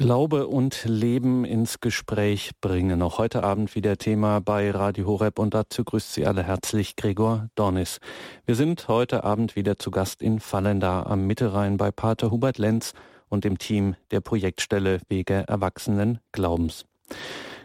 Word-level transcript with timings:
Glaube 0.00 0.46
und 0.46 0.86
Leben 0.86 1.44
ins 1.44 1.80
Gespräch 1.80 2.52
bringen. 2.62 3.02
Auch 3.02 3.18
heute 3.18 3.44
Abend 3.44 3.74
wieder 3.74 3.98
Thema 3.98 4.40
bei 4.40 4.70
Radio 4.70 5.06
Horeb 5.06 5.38
und 5.38 5.52
dazu 5.52 5.84
grüßt 5.84 6.14
Sie 6.14 6.26
alle 6.26 6.42
herzlich 6.42 6.96
Gregor 6.96 7.50
Dornis. 7.54 7.98
Wir 8.46 8.54
sind 8.54 8.88
heute 8.88 9.24
Abend 9.24 9.56
wieder 9.56 9.76
zu 9.76 9.90
Gast 9.90 10.22
in 10.22 10.40
Fallenda 10.40 11.02
am 11.02 11.26
Mittelrhein 11.26 11.76
bei 11.76 11.90
Pater 11.90 12.30
Hubert 12.30 12.56
Lenz 12.56 12.94
und 13.28 13.44
dem 13.44 13.58
Team 13.58 13.94
der 14.10 14.22
Projektstelle 14.22 15.02
Wege 15.10 15.44
Erwachsenen 15.46 16.20
Glaubens. 16.32 16.86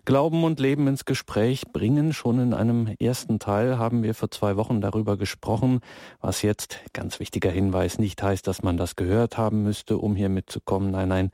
Glauben 0.03 0.43
und 0.43 0.59
Leben 0.59 0.87
ins 0.87 1.05
Gespräch 1.05 1.63
bringen. 1.71 2.11
Schon 2.11 2.39
in 2.39 2.53
einem 2.53 2.93
ersten 2.99 3.39
Teil 3.39 3.79
haben 3.79 4.03
wir 4.03 4.13
vor 4.13 4.29
zwei 4.29 4.57
Wochen 4.57 4.81
darüber 4.81 5.15
gesprochen, 5.15 5.79
was 6.19 6.41
jetzt, 6.41 6.79
ganz 6.91 7.21
wichtiger 7.21 7.49
Hinweis, 7.49 7.97
nicht 7.97 8.21
heißt, 8.21 8.45
dass 8.45 8.61
man 8.61 8.75
das 8.75 8.97
gehört 8.97 9.37
haben 9.37 9.63
müsste, 9.63 9.97
um 9.97 10.17
hier 10.17 10.29
mitzukommen. 10.29 10.91
Nein, 10.91 11.07
nein, 11.07 11.31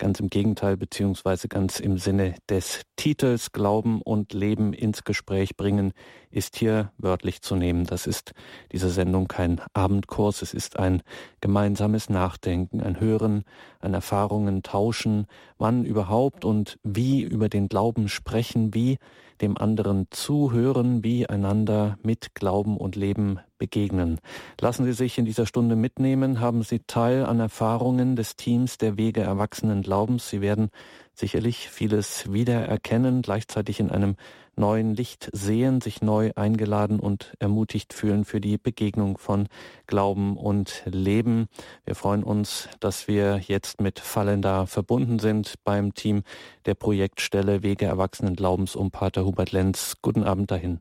Ganz 0.00 0.18
im 0.18 0.30
Gegenteil, 0.30 0.78
beziehungsweise 0.78 1.46
ganz 1.46 1.78
im 1.78 1.98
Sinne 1.98 2.34
des 2.48 2.80
Titels 2.96 3.52
Glauben 3.52 4.00
und 4.00 4.32
Leben 4.32 4.72
ins 4.72 5.04
Gespräch 5.04 5.58
bringen, 5.58 5.92
ist 6.30 6.56
hier 6.56 6.92
wörtlich 6.98 7.42
zu 7.42 7.56
nehmen. 7.56 7.84
Das 7.84 8.06
ist 8.06 8.32
diese 8.72 8.90
Sendung 8.90 9.28
kein 9.28 9.60
Abendkurs, 9.74 10.42
es 10.42 10.54
ist 10.54 10.78
ein 10.78 11.02
gemeinsames 11.40 12.08
Nachdenken, 12.08 12.80
ein 12.80 13.00
Hören, 13.00 13.44
ein 13.80 13.94
Erfahrungen 13.94 14.62
tauschen, 14.62 15.26
wann 15.58 15.84
überhaupt 15.84 16.44
und 16.44 16.78
wie 16.82 17.22
über 17.22 17.48
den 17.48 17.68
Glauben 17.68 18.08
sprechen, 18.08 18.74
wie 18.74 18.98
dem 19.40 19.56
anderen 19.56 20.06
zuhören, 20.10 21.02
wie 21.02 21.26
einander 21.26 21.98
mit 22.02 22.34
Glauben 22.34 22.76
und 22.76 22.96
Leben 22.96 23.40
begegnen. 23.58 24.20
Lassen 24.60 24.84
Sie 24.84 24.92
sich 24.92 25.18
in 25.18 25.24
dieser 25.24 25.46
Stunde 25.46 25.76
mitnehmen, 25.76 26.40
haben 26.40 26.62
Sie 26.62 26.80
Teil 26.86 27.24
an 27.24 27.40
Erfahrungen 27.40 28.16
des 28.16 28.36
Teams 28.36 28.78
der 28.78 28.96
Wege 28.96 29.22
Erwachsenen 29.22 29.82
Glaubens. 29.82 30.28
Sie 30.28 30.40
werden 30.40 30.70
sicherlich 31.14 31.68
vieles 31.68 32.32
wiedererkennen, 32.32 33.22
gleichzeitig 33.22 33.80
in 33.80 33.90
einem 33.90 34.16
neuen 34.56 34.94
Licht 34.94 35.28
sehen, 35.32 35.80
sich 35.80 36.02
neu 36.02 36.32
eingeladen 36.36 37.00
und 37.00 37.34
ermutigt 37.38 37.92
fühlen 37.92 38.24
für 38.24 38.40
die 38.40 38.58
Begegnung 38.58 39.18
von 39.18 39.48
Glauben 39.86 40.36
und 40.36 40.82
Leben. 40.86 41.48
Wir 41.84 41.94
freuen 41.94 42.22
uns, 42.22 42.68
dass 42.80 43.08
wir 43.08 43.38
jetzt 43.38 43.80
mit 43.80 44.00
Fallender 44.00 44.66
verbunden 44.66 45.18
sind 45.18 45.54
beim 45.64 45.94
Team 45.94 46.22
der 46.66 46.74
Projektstelle 46.74 47.62
Wege 47.62 47.86
Erwachsenen 47.86 48.36
Glaubens 48.36 48.76
um 48.76 48.90
Pater 48.90 49.24
Hubert 49.24 49.52
Lenz. 49.52 49.96
Guten 50.02 50.24
Abend 50.24 50.50
dahin. 50.50 50.80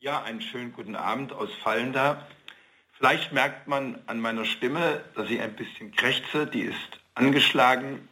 Ja, 0.00 0.22
einen 0.22 0.42
schönen 0.42 0.72
guten 0.72 0.96
Abend 0.96 1.32
aus 1.32 1.48
Fallender. 1.62 2.26
Vielleicht 2.92 3.32
merkt 3.32 3.68
man 3.68 3.98
an 4.06 4.20
meiner 4.20 4.44
Stimme, 4.44 5.02
dass 5.16 5.30
ich 5.30 5.40
ein 5.40 5.56
bisschen 5.56 5.92
krächze. 5.92 6.46
Die 6.46 6.62
ist 6.62 7.00
angeschlagen. 7.14 8.08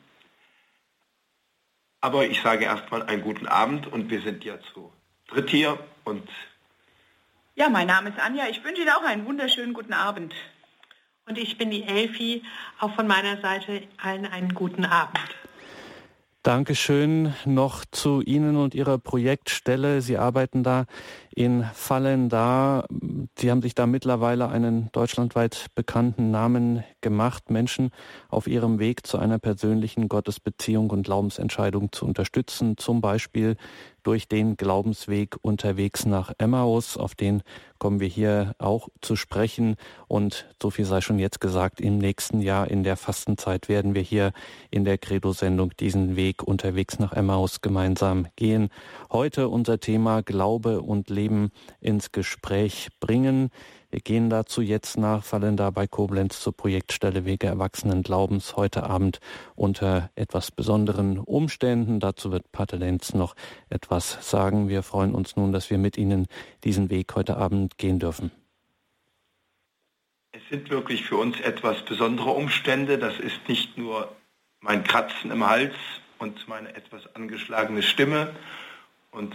Aber 2.03 2.27
ich 2.27 2.43
sage 2.43 2.65
erstmal 2.67 3.03
einen 3.05 3.23
guten 3.23 3.47
Abend 3.47 3.87
und 3.87 4.11
wir 4.11 4.21
sind 4.21 4.45
ja 4.45 4.61
zu 4.75 4.93
dritt 5.29 5.49
hier 5.49 5.79
und 6.05 6.29
ja, 7.55 7.69
mein 7.69 7.87
Name 7.87 8.09
ist 8.09 8.19
Anja. 8.19 8.47
Ich 8.49 8.65
wünsche 8.65 8.81
Ihnen 8.81 8.91
auch 8.91 9.05
einen 9.05 9.27
wunderschönen 9.27 9.75
guten 9.75 9.93
Abend. 9.93 10.35
Und 11.27 11.37
ich 11.37 11.59
bin 11.59 11.71
die 11.71 11.83
Elfi. 11.83 12.43
Auch 12.81 12.95
von 12.95 13.07
meiner 13.07 13.41
Seite 13.43 13.83
allen 14.03 14.27
einen 14.27 14.55
guten 14.55 14.87
Abend. 14.87 15.21
Dankeschön 16.43 17.35
noch 17.45 17.85
zu 17.89 18.21
Ihnen 18.21 18.57
und 18.57 18.75
Ihrer 18.75 18.99
Projektstelle. 18.99 20.03
Sie 20.03 20.19
arbeiten 20.19 20.65
da 20.65 20.87
in 21.33 21.65
Fallen 21.73 22.29
da. 22.29 22.85
Sie 23.39 23.49
haben 23.49 23.63
sich 23.63 23.77
da 23.77 23.87
mittlerweile 23.87 24.49
einen 24.49 24.91
deutschlandweit 24.91 25.67
bekannten 25.77 26.33
Namen 26.33 26.83
gemacht, 27.01 27.53
Menschen 27.53 27.91
auf 28.29 28.49
ihrem 28.49 28.81
Weg 28.81 29.07
zu 29.07 29.19
einer 29.19 29.39
persönlichen 29.39 30.09
Gottesbeziehung 30.09 30.91
und 30.91 31.05
Glaubensentscheidung 31.05 31.93
zu 31.93 32.07
unterstützen, 32.07 32.77
zum 32.77 33.01
Beispiel 33.01 33.57
durch 34.03 34.29
den 34.29 34.57
Glaubensweg 34.57 35.37
unterwegs 35.43 36.07
nach 36.07 36.33
Emmaus. 36.39 36.97
Auf 36.97 37.15
den 37.15 37.43
kommen 37.79 38.01
wir 38.01 38.09
hier 38.09 38.55
auch 38.59 38.89
zu 39.01 39.17
sprechen. 39.17 39.77
Und 40.09 40.47
so 40.63 40.71
viel 40.71 40.85
sei 40.85 41.01
schon 41.01 41.19
jetzt 41.19 41.41
gesagt, 41.41 41.81
im 41.81 41.99
nächsten 41.99 42.41
Jahr 42.41 42.71
in 42.71 42.85
der 42.85 42.97
Fastenzeit 42.97 43.69
werden 43.69 43.95
wir 43.95 44.03
hier 44.03 44.33
in 44.71 44.85
der 44.85 44.99
Credo-Sendung 44.99 45.77
diesen 45.79 46.17
Weg 46.17 46.43
unterwegs 46.43 46.99
nach 46.99 47.13
Emmaus 47.13 47.61
gemeinsam 47.61 48.27
gehen. 48.37 48.69
Heute 49.11 49.49
unser 49.49 49.81
Thema 49.81 50.23
Glaube 50.23 50.81
und 50.81 51.11
Leben 51.11 51.51
ins 51.81 52.13
Gespräch 52.13 52.89
bringen. 53.01 53.51
Wir 53.93 54.01
gehen 54.01 54.31
dazu 54.31 54.63
jetzt 54.63 54.97
nach, 54.97 55.23
fallen 55.23 55.59
da 55.59 55.69
bei 55.69 55.87
Koblenz 55.87 56.41
zur 56.41 56.57
Projektstelle 56.57 57.27
Wege 57.27 57.47
Erwachsenen 57.47 58.03
Glaubens 58.03 58.57
heute 58.57 58.85
Abend 58.85 59.21
unter 59.55 60.11
etwas 60.15 60.51
besonderen 60.51 61.19
Umständen. 61.19 62.01
Dazu 62.01 62.33
wird 62.33 62.51
Pater 62.53 62.79
Lenz 62.79 63.13
noch 63.13 63.37
etwas 63.69 64.31
sagen. 64.31 64.71
Wir 64.71 64.83
freuen 64.83 65.15
uns 65.15 65.37
nun, 65.37 65.53
dass 65.53 65.69
wir 65.69 65.77
mit 65.77 65.99
Ihnen 65.99 66.27
diesen 66.65 66.89
Weg 66.89 67.15
heute 67.15 67.37
Abend 67.37 67.77
gehen 67.77 67.99
dürfen. 67.99 68.31
Es 70.33 70.41
sind 70.49 70.71
wirklich 70.71 71.05
für 71.05 71.19
uns 71.19 71.39
etwas 71.41 71.83
besondere 71.83 72.31
Umstände. 72.31 72.97
Das 72.97 73.21
ist 73.21 73.47
nicht 73.47 73.77
nur 73.77 74.11
mein 74.61 74.85
Kratzen 74.85 75.31
im 75.31 75.47
Hals 75.47 75.75
und 76.19 76.49
meine 76.49 76.75
etwas 76.75 77.15
angeschlagene 77.15 77.83
Stimme. 77.83 78.35
Und 79.11 79.35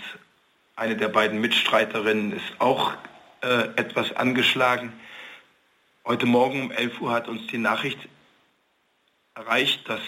eine 0.75 0.97
der 0.97 1.09
beiden 1.09 1.41
Mitstreiterinnen 1.41 2.31
ist 2.31 2.55
auch 2.57 2.93
äh, 3.47 3.69
etwas 3.77 4.11
angeschlagen. 4.11 4.91
Heute 6.05 6.25
Morgen 6.25 6.63
um 6.63 6.71
11 6.71 6.99
Uhr 6.99 7.11
hat 7.11 7.29
uns 7.29 7.47
die 7.47 7.57
Nachricht 7.57 7.97
erreicht, 9.35 9.87
dass 9.87 10.01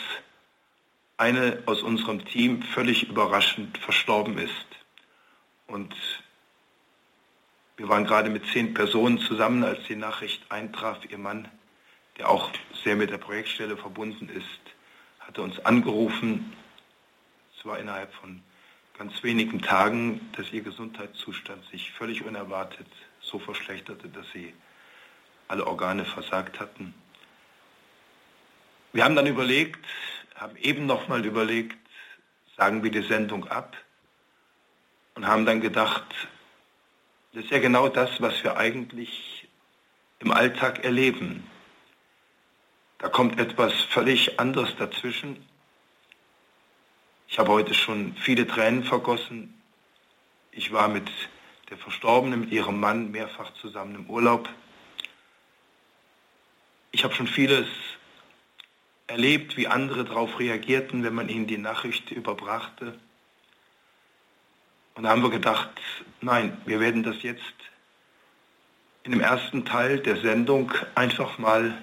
eine 1.15 1.63
aus 1.65 1.81
unserem 1.81 2.25
Team 2.25 2.61
völlig 2.61 3.07
überraschend 3.07 3.77
verstorben 3.77 4.37
ist. 4.37 4.65
Und 5.67 5.95
wir 7.77 7.87
waren 7.87 8.03
gerade 8.03 8.29
mit 8.29 8.45
zehn 8.47 8.73
Personen 8.73 9.19
zusammen, 9.19 9.63
als 9.63 9.85
die 9.87 9.95
Nachricht 9.95 10.51
eintraf. 10.51 10.97
Ihr 11.09 11.17
Mann, 11.17 11.47
der 12.17 12.29
auch 12.29 12.51
sehr 12.83 12.97
mit 12.97 13.09
der 13.09 13.19
Projektstelle 13.19 13.77
verbunden 13.77 14.27
ist, 14.27 14.75
hatte 15.21 15.41
uns 15.43 15.63
angerufen. 15.63 16.53
Es 17.57 17.65
war 17.65 17.79
innerhalb 17.79 18.13
von 18.15 18.41
ganz 18.97 19.23
wenigen 19.23 19.61
Tagen, 19.61 20.29
dass 20.35 20.51
ihr 20.51 20.61
Gesundheitszustand 20.61 21.63
sich 21.71 21.91
völlig 21.91 22.25
unerwartet 22.25 22.87
so 23.29 23.39
verschlechterte, 23.39 24.09
dass 24.09 24.25
sie 24.31 24.53
alle 25.47 25.65
Organe 25.65 26.05
versagt 26.05 26.59
hatten. 26.59 26.93
Wir 28.91 29.03
haben 29.03 29.15
dann 29.15 29.27
überlegt, 29.27 29.85
haben 30.35 30.55
eben 30.57 30.85
nochmal 30.85 31.25
überlegt, 31.25 31.77
sagen 32.57 32.83
wir 32.83 32.91
die 32.91 33.03
Sendung 33.03 33.47
ab 33.47 33.77
und 35.15 35.27
haben 35.27 35.45
dann 35.45 35.61
gedacht, 35.61 36.05
das 37.33 37.43
ist 37.43 37.51
ja 37.51 37.59
genau 37.59 37.89
das, 37.89 38.09
was 38.19 38.43
wir 38.43 38.57
eigentlich 38.57 39.47
im 40.19 40.31
Alltag 40.31 40.83
erleben. 40.83 41.47
Da 42.97 43.09
kommt 43.09 43.39
etwas 43.39 43.73
völlig 43.91 44.39
anderes 44.39 44.75
dazwischen. 44.77 45.45
Ich 47.27 47.37
habe 47.37 47.51
heute 47.51 47.73
schon 47.73 48.15
viele 48.15 48.47
Tränen 48.47 48.83
vergossen. 48.83 49.53
Ich 50.51 50.73
war 50.73 50.87
mit 50.87 51.09
der 51.69 51.77
Verstorbene 51.77 52.37
mit 52.37 52.51
ihrem 52.51 52.79
Mann 52.79 53.11
mehrfach 53.11 53.53
zusammen 53.53 53.95
im 53.95 54.09
Urlaub. 54.09 54.49
Ich 56.91 57.03
habe 57.03 57.13
schon 57.13 57.27
vieles 57.27 57.67
erlebt, 59.07 59.57
wie 59.57 59.67
andere 59.67 60.05
darauf 60.05 60.39
reagierten, 60.39 61.03
wenn 61.03 61.13
man 61.13 61.29
ihnen 61.29 61.47
die 61.47 61.57
Nachricht 61.57 62.11
überbrachte. 62.11 62.99
Und 64.95 65.03
da 65.03 65.09
haben 65.09 65.21
wir 65.21 65.29
gedacht, 65.29 65.69
nein, 66.21 66.57
wir 66.65 66.79
werden 66.79 67.03
das 67.03 67.21
jetzt 67.21 67.43
in 69.03 69.11
dem 69.11 69.21
ersten 69.21 69.65
Teil 69.65 69.99
der 69.99 70.17
Sendung 70.17 70.71
einfach 70.95 71.37
mal 71.37 71.81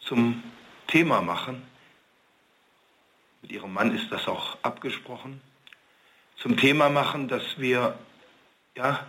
zum 0.00 0.42
Thema 0.86 1.22
machen. 1.22 1.62
Mit 3.42 3.52
ihrem 3.52 3.72
Mann 3.72 3.94
ist 3.94 4.12
das 4.12 4.28
auch 4.28 4.56
abgesprochen. 4.62 5.40
Zum 6.36 6.56
Thema 6.56 6.88
machen, 6.88 7.28
dass 7.28 7.58
wir 7.58 7.98
ja, 8.76 9.06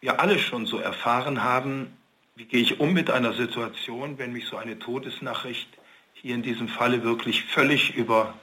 wir 0.00 0.20
alle 0.20 0.38
schon 0.38 0.66
so 0.66 0.78
erfahren 0.78 1.42
haben, 1.42 1.96
wie 2.34 2.46
gehe 2.46 2.62
ich 2.62 2.80
um 2.80 2.92
mit 2.92 3.10
einer 3.10 3.34
Situation, 3.34 4.18
wenn 4.18 4.32
mich 4.32 4.46
so 4.46 4.56
eine 4.56 4.78
Todesnachricht 4.78 5.68
hier 6.14 6.34
in 6.34 6.42
diesem 6.42 6.68
Falle 6.68 7.02
wirklich 7.02 7.44
völlig 7.44 7.94
über 7.94 8.34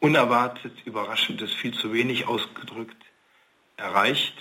unerwartet, 0.00 0.72
überraschend 0.84 1.42
ist 1.42 1.54
viel 1.54 1.74
zu 1.74 1.92
wenig 1.92 2.26
ausgedrückt, 2.26 2.96
erreicht. 3.76 4.36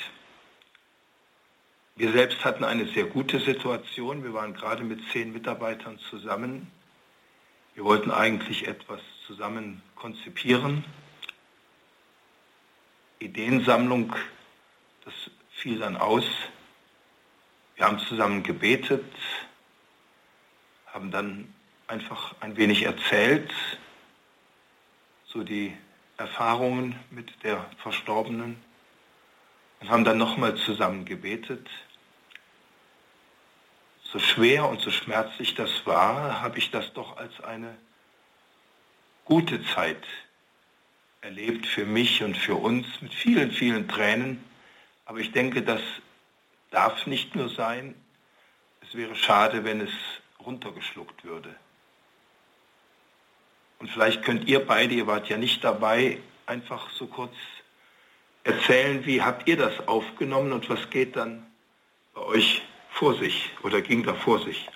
Wir 1.95 2.11
selbst 2.11 2.45
hatten 2.45 2.63
eine 2.63 2.87
sehr 2.87 3.05
gute 3.05 3.39
Situation. 3.39 4.23
Wir 4.23 4.33
waren 4.33 4.53
gerade 4.53 4.83
mit 4.83 4.99
zehn 5.11 5.33
Mitarbeitern 5.33 5.97
zusammen. 6.09 6.71
Wir 7.73 7.83
wollten 7.83 8.11
eigentlich 8.11 8.67
etwas 8.67 9.01
zusammen 9.25 9.81
konzipieren. 9.95 10.83
Ideensammlung, 13.19 14.15
das 15.05 15.13
fiel 15.51 15.79
dann 15.79 15.97
aus. 15.97 16.25
Wir 17.75 17.85
haben 17.85 17.99
zusammen 17.99 18.43
gebetet, 18.43 19.05
haben 20.87 21.11
dann 21.11 21.53
einfach 21.87 22.35
ein 22.39 22.57
wenig 22.57 22.83
erzählt, 22.83 23.51
so 25.25 25.43
die 25.43 25.75
Erfahrungen 26.17 26.99
mit 27.11 27.43
der 27.43 27.69
Verstorbenen 27.81 28.57
und 29.79 29.89
haben 29.89 30.03
dann 30.03 30.17
nochmal 30.17 30.55
zusammen 30.55 31.05
gebetet. 31.05 31.67
So 34.03 34.19
schwer 34.19 34.67
und 34.67 34.81
so 34.81 34.89
schmerzlich 34.89 35.53
das 35.55 35.85
war, 35.85 36.41
habe 36.41 36.57
ich 36.57 36.71
das 36.71 36.93
doch 36.93 37.17
als 37.17 37.39
eine 37.41 37.77
gute 39.25 39.63
Zeit 39.65 40.03
erlebt 41.21 41.65
für 41.65 41.85
mich 41.85 42.23
und 42.23 42.37
für 42.37 42.55
uns 42.55 42.85
mit 43.01 43.13
vielen, 43.13 43.51
vielen 43.51 43.87
Tränen. 43.87 44.43
Aber 45.05 45.19
ich 45.19 45.31
denke, 45.31 45.61
das 45.61 45.81
darf 46.71 47.07
nicht 47.07 47.35
nur 47.35 47.49
sein. 47.49 47.95
Es 48.81 48.95
wäre 48.95 49.15
schade, 49.15 49.63
wenn 49.63 49.81
es 49.81 49.91
runtergeschluckt 50.39 51.23
würde. 51.23 51.55
Und 53.79 53.89
vielleicht 53.91 54.23
könnt 54.23 54.47
ihr 54.47 54.65
beide, 54.65 54.95
ihr 54.95 55.07
wart 55.07 55.29
ja 55.29 55.37
nicht 55.37 55.63
dabei, 55.63 56.19
einfach 56.45 56.89
so 56.91 57.07
kurz 57.07 57.35
erzählen, 58.43 59.05
wie 59.05 59.21
habt 59.21 59.47
ihr 59.47 59.57
das 59.57 59.87
aufgenommen 59.87 60.51
und 60.51 60.69
was 60.69 60.89
geht 60.89 61.15
dann 61.15 61.45
bei 62.13 62.21
euch 62.21 62.61
vor 62.91 63.15
sich 63.15 63.51
oder 63.61 63.81
ging 63.81 64.03
da 64.03 64.13
vor 64.15 64.39
sich? 64.39 64.67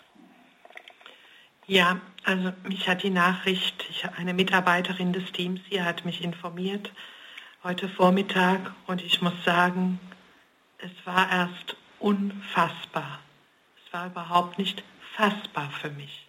Ja, 1.67 2.01
also 2.23 2.53
mich 2.63 2.87
hat 2.87 3.03
die 3.03 3.09
Nachricht, 3.09 3.85
ich, 3.89 4.05
eine 4.17 4.33
Mitarbeiterin 4.33 5.13
des 5.13 5.31
Teams 5.31 5.59
hier 5.69 5.85
hat 5.85 6.05
mich 6.05 6.23
informiert 6.23 6.91
heute 7.63 7.87
Vormittag 7.89 8.73
und 8.87 9.03
ich 9.03 9.21
muss 9.21 9.33
sagen, 9.45 9.99
es 10.79 10.91
war 11.05 11.31
erst 11.31 11.75
unfassbar. 11.99 13.19
Es 13.85 13.93
war 13.93 14.07
überhaupt 14.07 14.57
nicht 14.57 14.83
fassbar 15.15 15.69
für 15.69 15.91
mich. 15.91 16.27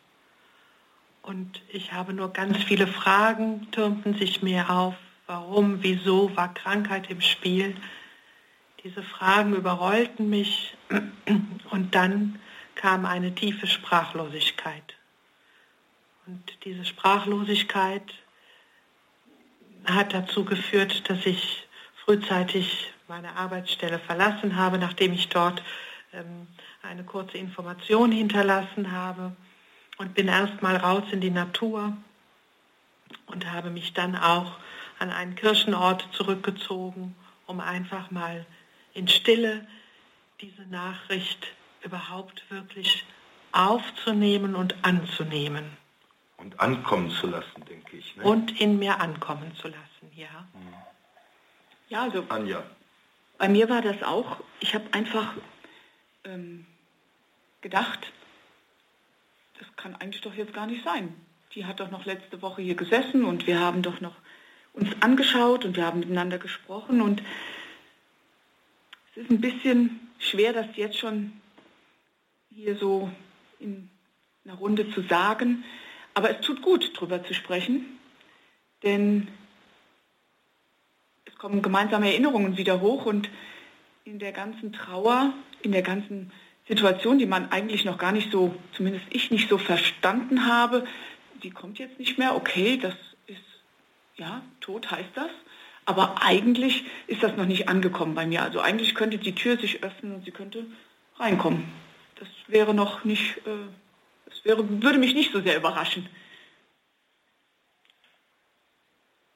Und 1.23 1.62
ich 1.69 1.93
habe 1.93 2.12
nur 2.12 2.33
ganz 2.33 2.59
viele 2.65 2.87
Fragen, 2.87 3.71
türmten 3.71 4.15
sich 4.15 4.43
mir 4.43 4.69
auf. 4.69 4.94
Warum, 5.27 5.83
wieso, 5.83 6.37
war 6.37 6.53
Krankheit 6.53 7.09
im 7.11 7.21
Spiel? 7.21 7.77
Diese 8.85 9.03
Fragen 9.03 9.55
überrollten 9.55 10.29
mich 10.29 10.77
und 11.71 11.94
dann 11.94 12.41
kam 12.75 13.06
eine 13.06 13.35
tiefe 13.35 13.69
Sprachlosigkeit. 13.69 14.97
Und 16.27 16.65
diese 16.65 16.85
Sprachlosigkeit 16.85 18.15
hat 19.85 20.15
dazu 20.15 20.45
geführt, 20.45 21.09
dass 21.11 21.27
ich 21.27 21.67
frühzeitig 22.05 22.93
meine 23.09 23.35
Arbeitsstelle 23.37 23.99
verlassen 23.99 24.57
habe, 24.57 24.79
nachdem 24.79 25.13
ich 25.13 25.29
dort 25.29 25.63
ähm, 26.13 26.47
eine 26.83 27.05
kurze 27.05 27.39
Information 27.39 28.13
hinterlassen 28.13 28.93
habe 28.93 29.35
und 29.99 30.15
bin 30.15 30.29
erstmal 30.29 30.77
raus 30.77 31.05
in 31.11 31.21
die 31.21 31.31
Natur 31.31 31.97
und 33.27 33.51
habe 33.51 33.71
mich 33.71 33.93
dann 33.93 34.17
auch 34.17 34.59
an 34.99 35.11
einen 35.11 35.35
Kirchenort 35.35 36.09
zurückgezogen, 36.13 37.15
um 37.47 37.61
einfach 37.61 38.11
mal 38.11 38.47
in 38.95 39.09
Stille 39.09 39.67
diese 40.41 40.63
Nachricht 40.63 41.49
überhaupt 41.83 42.45
wirklich 42.51 43.05
aufzunehmen 43.53 44.55
und 44.55 44.75
anzunehmen. 44.83 45.81
Und 46.43 46.59
ankommen 46.59 47.09
zu 47.11 47.29
lassen, 47.29 47.65
denke 47.69 47.97
ich. 47.97 48.17
Ne? 48.17 48.25
Und 48.25 48.61
in 48.61 48.79
mir 48.81 49.00
ankommen 49.00 49.55
zu 49.55 49.69
lassen, 49.69 50.11
ja. 50.17 50.49
Ja, 51.89 52.03
also 52.03 52.25
Anja. 52.29 52.65
bei 53.39 53.49
mir 53.49 53.69
war 53.69 53.81
das 53.81 54.03
auch, 54.03 54.39
ich 54.59 54.75
habe 54.75 54.93
einfach 54.93 55.35
ähm, 56.25 56.67
gedacht, 57.61 58.12
das 59.61 59.69
kann 59.77 59.94
eigentlich 59.94 60.23
doch 60.23 60.35
jetzt 60.35 60.53
gar 60.53 60.67
nicht 60.67 60.83
sein. 60.83 61.15
Die 61.55 61.65
hat 61.65 61.79
doch 61.79 61.93
noch 61.93 62.06
letzte 62.06 62.43
Woche 62.43 62.61
hier 62.61 62.75
gesessen 62.75 63.25
und 63.25 63.47
wir 63.47 63.61
haben 63.61 63.83
doch 63.83 64.00
noch 64.00 64.17
uns 64.73 64.89
angeschaut 65.00 65.65
und 65.65 65.77
wir 65.77 65.87
haben 65.87 66.00
miteinander 66.00 66.39
gesprochen 66.39 67.03
und 67.03 67.23
es 69.15 69.23
ist 69.23 69.31
ein 69.31 69.41
bisschen 69.41 70.11
schwer, 70.19 70.53
das 70.53 70.67
jetzt 70.75 70.99
schon 70.99 71.41
hier 72.50 72.77
so 72.77 73.12
in 73.61 73.91
einer 74.44 74.55
Runde 74.55 74.91
zu 74.91 75.03
sagen, 75.03 75.62
aber 76.14 76.31
es 76.31 76.41
tut 76.44 76.62
gut, 76.62 76.93
darüber 76.97 77.25
zu 77.25 77.35
sprechen, 77.35 77.99
denn 78.82 79.29
es 81.25 81.35
kommen 81.37 81.62
gemeinsame 81.62 82.11
Erinnerungen 82.11 82.56
wieder 82.56 82.81
hoch 82.81 83.06
und 83.06 83.31
in 84.05 84.19
der 84.19 84.32
ganzen 84.32 84.73
Trauer, 84.73 85.32
in 85.62 85.73
der 85.73 85.82
ganzen 85.82 86.32
Situation, 86.69 87.19
die 87.19 87.26
man 87.26 87.50
eigentlich 87.50 87.85
noch 87.85 87.99
gar 87.99 88.12
nicht 88.12 88.31
so, 88.32 88.55
zumindest 88.73 89.06
ich 89.11 89.31
nicht 89.31 89.49
so 89.49 89.59
verstanden 89.59 90.47
habe, 90.47 90.87
die 91.43 91.50
kommt 91.50 91.79
jetzt 91.79 91.99
nicht 91.99 92.19
mehr, 92.19 92.37
okay, 92.37 92.79
das 92.81 92.94
ist, 93.26 93.43
ja, 94.17 94.43
tot 94.61 94.91
heißt 94.91 95.11
das, 95.15 95.31
aber 95.85 96.23
eigentlich 96.23 96.85
ist 97.08 97.23
das 97.23 97.37
noch 97.37 97.47
nicht 97.47 97.69
angekommen 97.69 98.15
bei 98.15 98.26
mir. 98.26 98.43
Also 98.43 98.61
eigentlich 98.61 98.94
könnte 98.94 99.19
die 99.19 99.35
Tür 99.35 99.56
sich 99.56 99.82
öffnen 99.82 100.15
und 100.15 100.25
sie 100.25 100.31
könnte 100.31 100.67
reinkommen. 101.19 101.65
Das 102.17 102.29
wäre 102.47 102.73
noch 102.73 103.05
nicht, 103.05 103.38
äh, 103.38 103.50
wäre, 104.44 104.83
würde 104.83 104.99
mich 104.99 105.15
nicht 105.15 105.33
so 105.33 105.41
sehr 105.41 105.56
überraschen. 105.56 106.09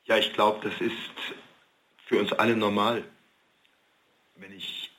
Ja, 0.05 0.17
ich 0.17 0.33
glaube, 0.33 0.69
das 0.69 0.81
ist 0.81 0.95
für 2.07 2.19
uns 2.19 2.33
alle 2.33 2.57
normal. 2.57 3.05
Wenn 4.37 4.53
ich 4.53 4.91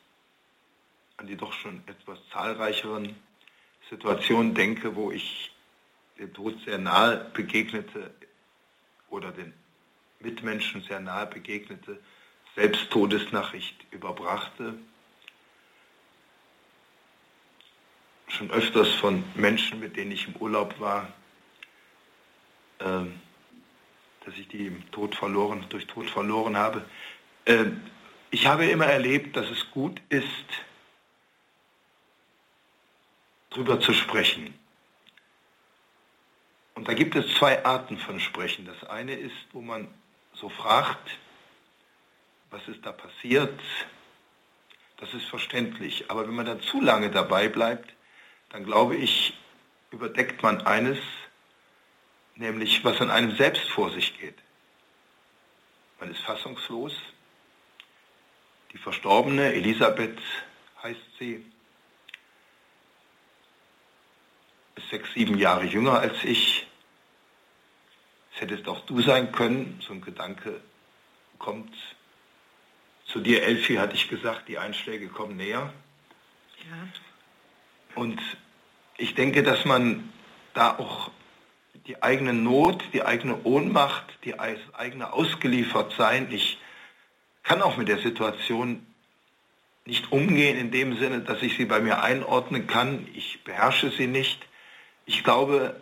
an 1.17 1.27
die 1.27 1.37
doch 1.37 1.53
schon 1.53 1.81
etwas 1.87 2.19
zahlreicheren 2.31 3.15
Situationen 3.89 4.53
denke, 4.53 4.95
wo 4.95 5.11
ich 5.11 5.51
dem 6.19 6.33
Tod 6.33 6.59
sehr 6.65 6.77
nahe 6.77 7.31
begegnete 7.33 8.13
oder 9.09 9.31
den 9.31 9.53
Mitmenschen 10.19 10.81
sehr 10.81 10.99
nahe 10.99 11.27
begegnete, 11.27 11.99
selbst 12.55 12.89
Todesnachricht 12.89 13.85
überbrachte. 13.91 14.77
Schon 18.27 18.51
öfters 18.51 18.89
von 18.95 19.23
Menschen, 19.35 19.79
mit 19.79 19.95
denen 19.95 20.11
ich 20.11 20.27
im 20.27 20.35
Urlaub 20.35 20.79
war, 20.79 21.13
äh, 22.79 23.05
dass 24.25 24.37
ich 24.37 24.47
die 24.49 24.67
im 24.67 24.91
Tod 24.91 25.15
verloren, 25.15 25.65
durch 25.69 25.87
Tod 25.87 26.09
verloren 26.09 26.57
habe. 26.57 26.85
Äh, 27.45 27.65
ich 28.29 28.45
habe 28.45 28.65
immer 28.65 28.85
erlebt, 28.85 29.37
dass 29.37 29.49
es 29.49 29.71
gut 29.71 30.01
ist, 30.09 30.27
drüber 33.49 33.79
zu 33.79 33.93
sprechen. 33.93 34.53
Und 36.75 36.87
da 36.87 36.93
gibt 36.93 37.15
es 37.15 37.33
zwei 37.35 37.65
Arten 37.65 37.97
von 37.97 38.19
Sprechen. 38.19 38.65
Das 38.65 38.87
eine 38.89 39.15
ist, 39.15 39.35
wo 39.51 39.61
man 39.61 39.87
so 40.33 40.49
fragt, 40.49 41.09
was 42.51 42.67
ist 42.67 42.85
da 42.85 42.91
passiert? 42.91 43.59
Das 44.97 45.13
ist 45.13 45.25
verständlich. 45.25 46.11
Aber 46.11 46.27
wenn 46.27 46.35
man 46.35 46.45
dann 46.45 46.61
zu 46.61 46.79
lange 46.79 47.09
dabei 47.09 47.47
bleibt, 47.47 47.96
dann 48.49 48.63
glaube 48.63 48.95
ich, 48.95 49.33
überdeckt 49.91 50.41
man 50.43 50.61
eines, 50.61 50.99
nämlich 52.35 52.83
was 52.83 53.01
an 53.01 53.11
einem 53.11 53.35
selbst 53.35 53.69
vor 53.69 53.91
sich 53.91 54.17
geht. 54.19 54.37
Man 55.99 56.11
ist 56.11 56.21
fassungslos. 56.21 56.93
Die 58.73 58.77
Verstorbene, 58.77 59.53
Elisabeth 59.53 60.19
heißt 60.83 61.17
sie, 61.19 61.45
ist 64.75 64.89
sechs, 64.89 65.11
sieben 65.13 65.37
Jahre 65.37 65.65
jünger 65.65 65.99
als 65.99 66.23
ich. 66.23 66.67
Es 68.35 68.41
hättest 68.41 68.67
auch 68.67 68.85
du 68.85 69.01
sein 69.01 69.31
können. 69.31 69.81
So 69.81 69.93
ein 69.93 70.01
Gedanke 70.01 70.61
kommt 71.39 71.73
zu 73.05 73.19
dir, 73.19 73.43
Elfi, 73.43 73.75
hatte 73.75 73.95
ich 73.95 74.09
gesagt, 74.09 74.47
die 74.47 74.59
Einschläge 74.59 75.07
kommen 75.07 75.37
näher. 75.37 75.73
Ja. 76.69 76.87
Und 77.97 78.21
ich 78.97 79.15
denke, 79.15 79.41
dass 79.41 79.65
man 79.65 80.13
da 80.53 80.77
auch 80.77 81.09
die 81.87 82.03
eigene 82.03 82.31
Not, 82.31 82.83
die 82.93 83.03
eigene 83.03 83.43
Ohnmacht, 83.43 84.05
die 84.23 84.39
eigene 84.39 85.13
Ausgeliefertsein, 85.13 86.31
ich 86.31 86.59
kann 87.41 87.63
auch 87.63 87.75
mit 87.75 87.87
der 87.87 87.97
Situation 87.97 88.85
nicht 89.85 90.11
umgehen 90.11 90.59
in 90.59 90.69
dem 90.69 90.97
Sinne, 90.97 91.21
dass 91.21 91.41
ich 91.41 91.57
sie 91.57 91.65
bei 91.65 91.79
mir 91.79 92.03
einordnen 92.03 92.67
kann. 92.67 93.07
Ich 93.15 93.43
beherrsche 93.43 93.89
sie 93.89 94.05
nicht. 94.05 94.45
Ich 95.07 95.23
glaube, 95.23 95.81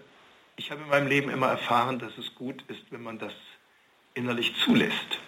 ich 0.56 0.72
habe 0.72 0.84
in 0.84 0.90
meinem 0.90 1.08
Leben 1.08 1.30
immer 1.30 1.48
erfahren, 1.48 2.00
dass 2.00 2.18
es 2.18 2.34
gut 2.36 2.64
ist, 2.70 2.84
wenn 2.92 3.04
man 3.04 3.20
das 3.20 3.34
innerlich 4.14 4.56
zulässt. 4.64 5.20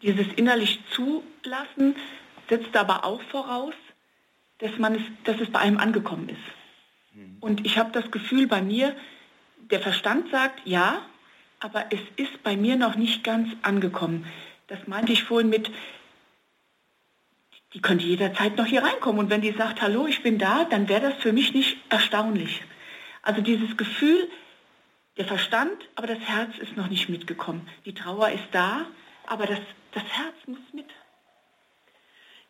Dieses 0.00 0.28
innerlich 0.34 0.78
zulassen 0.92 1.96
setzt 2.48 2.76
aber 2.76 3.04
auch 3.04 3.22
voraus, 3.22 3.74
dass, 4.58 4.76
man 4.78 4.94
es, 4.94 5.02
dass 5.24 5.40
es 5.40 5.50
bei 5.50 5.60
einem 5.60 5.78
angekommen 5.78 6.28
ist. 6.28 7.14
Mhm. 7.14 7.36
Und 7.40 7.66
ich 7.66 7.78
habe 7.78 7.90
das 7.92 8.10
Gefühl 8.10 8.46
bei 8.46 8.62
mir, 8.62 8.94
der 9.70 9.80
Verstand 9.80 10.30
sagt 10.30 10.60
ja, 10.64 11.02
aber 11.60 11.86
es 11.90 12.00
ist 12.16 12.42
bei 12.42 12.56
mir 12.56 12.76
noch 12.76 12.96
nicht 12.96 13.24
ganz 13.24 13.48
angekommen. 13.62 14.26
Das 14.68 14.86
meinte 14.86 15.12
ich 15.12 15.24
vorhin 15.24 15.48
mit, 15.48 15.70
die 17.74 17.80
könnte 17.80 18.06
jederzeit 18.06 18.56
noch 18.56 18.66
hier 18.66 18.82
reinkommen. 18.82 19.18
Und 19.18 19.30
wenn 19.30 19.40
die 19.40 19.52
sagt, 19.52 19.82
hallo, 19.82 20.06
ich 20.06 20.22
bin 20.22 20.38
da, 20.38 20.64
dann 20.64 20.88
wäre 20.88 21.10
das 21.10 21.22
für 21.22 21.32
mich 21.32 21.54
nicht 21.54 21.78
erstaunlich. 21.88 22.62
Also 23.22 23.42
dieses 23.42 23.76
Gefühl, 23.76 24.28
der 25.16 25.26
Verstand, 25.26 25.76
aber 25.96 26.06
das 26.06 26.20
Herz 26.20 26.56
ist 26.58 26.76
noch 26.76 26.88
nicht 26.88 27.08
mitgekommen. 27.08 27.68
Die 27.84 27.92
Trauer 27.92 28.30
ist 28.30 28.48
da, 28.52 28.86
aber 29.26 29.46
das, 29.46 29.58
das 29.92 30.04
Herz 30.04 30.34
muss 30.46 30.60
mit. 30.72 30.86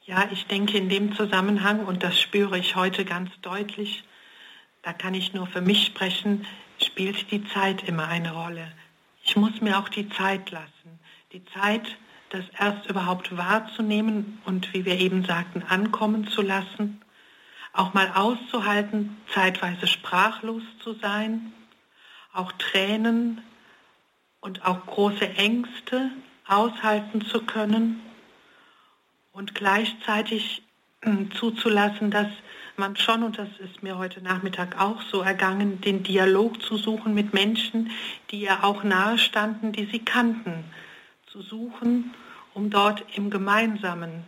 Ja, 0.08 0.26
ich 0.32 0.46
denke 0.46 0.78
in 0.78 0.88
dem 0.88 1.14
Zusammenhang, 1.14 1.84
und 1.84 2.02
das 2.02 2.18
spüre 2.18 2.58
ich 2.58 2.76
heute 2.76 3.04
ganz 3.04 3.30
deutlich, 3.42 4.04
da 4.80 4.94
kann 4.94 5.12
ich 5.12 5.34
nur 5.34 5.46
für 5.46 5.60
mich 5.60 5.84
sprechen, 5.84 6.46
spielt 6.82 7.30
die 7.30 7.46
Zeit 7.48 7.86
immer 7.86 8.08
eine 8.08 8.32
Rolle. 8.32 8.72
Ich 9.22 9.36
muss 9.36 9.60
mir 9.60 9.78
auch 9.78 9.90
die 9.90 10.08
Zeit 10.08 10.50
lassen. 10.50 10.98
Die 11.34 11.44
Zeit, 11.52 11.82
das 12.30 12.42
erst 12.58 12.88
überhaupt 12.88 13.36
wahrzunehmen 13.36 14.40
und, 14.46 14.72
wie 14.72 14.86
wir 14.86 14.98
eben 14.98 15.26
sagten, 15.26 15.62
ankommen 15.62 16.26
zu 16.26 16.40
lassen. 16.40 17.02
Auch 17.74 17.92
mal 17.92 18.10
auszuhalten, 18.14 19.14
zeitweise 19.34 19.86
sprachlos 19.86 20.62
zu 20.82 20.94
sein. 20.94 21.52
Auch 22.32 22.52
Tränen 22.52 23.42
und 24.40 24.64
auch 24.64 24.86
große 24.86 25.28
Ängste 25.36 26.10
aushalten 26.46 27.20
zu 27.26 27.42
können. 27.42 28.07
Und 29.32 29.54
gleichzeitig 29.54 30.62
hm, 31.02 31.30
zuzulassen, 31.32 32.10
dass 32.10 32.28
man 32.76 32.96
schon, 32.96 33.22
und 33.22 33.38
das 33.38 33.48
ist 33.58 33.82
mir 33.82 33.98
heute 33.98 34.22
Nachmittag 34.22 34.80
auch 34.80 35.02
so 35.02 35.22
ergangen, 35.22 35.80
den 35.80 36.02
Dialog 36.02 36.62
zu 36.62 36.76
suchen 36.76 37.14
mit 37.14 37.34
Menschen, 37.34 37.90
die 38.30 38.40
ihr 38.40 38.64
auch 38.64 38.84
nahe 38.84 39.18
standen, 39.18 39.72
die 39.72 39.86
sie 39.86 40.04
kannten, 40.04 40.64
zu 41.26 41.42
suchen, 41.42 42.14
um 42.54 42.70
dort 42.70 43.04
im 43.16 43.30
gemeinsamen 43.30 44.24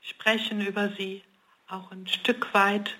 Sprechen 0.00 0.60
über 0.60 0.90
sie 0.98 1.22
auch 1.68 1.90
ein 1.90 2.06
Stück 2.06 2.52
weit 2.52 2.96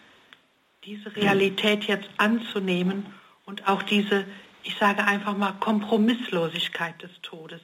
diese 0.84 1.14
Realität 1.16 1.84
jetzt 1.84 2.08
anzunehmen 2.16 3.06
und 3.46 3.68
auch 3.68 3.82
diese, 3.82 4.24
ich 4.62 4.76
sage 4.76 5.04
einfach 5.04 5.36
mal, 5.36 5.52
Kompromisslosigkeit 5.60 7.02
des 7.02 7.10
Todes. 7.22 7.60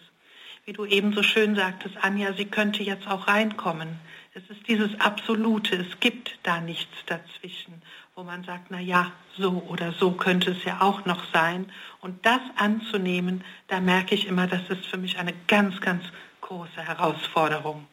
Wie 0.70 0.74
du 0.74 0.86
eben 0.86 1.12
so 1.12 1.24
schön 1.24 1.56
sagtest, 1.56 1.96
Anja, 2.00 2.32
sie 2.32 2.44
könnte 2.44 2.84
jetzt 2.84 3.08
auch 3.08 3.26
reinkommen. 3.26 3.98
Es 4.34 4.48
ist 4.50 4.68
dieses 4.68 5.00
Absolute, 5.00 5.74
es 5.74 5.98
gibt 5.98 6.38
da 6.44 6.60
nichts 6.60 6.94
dazwischen, 7.06 7.82
wo 8.14 8.22
man 8.22 8.44
sagt, 8.44 8.70
na 8.70 8.78
ja, 8.78 9.10
so 9.36 9.64
oder 9.66 9.90
so 9.90 10.12
könnte 10.12 10.52
es 10.52 10.62
ja 10.62 10.80
auch 10.80 11.06
noch 11.06 11.24
sein. 11.32 11.72
Und 12.00 12.24
das 12.24 12.40
anzunehmen, 12.54 13.42
da 13.66 13.80
merke 13.80 14.14
ich 14.14 14.28
immer, 14.28 14.46
das 14.46 14.60
ist 14.68 14.86
für 14.86 14.96
mich 14.96 15.18
eine 15.18 15.32
ganz, 15.48 15.80
ganz 15.80 16.04
große 16.40 16.80
Herausforderung. 16.80 17.88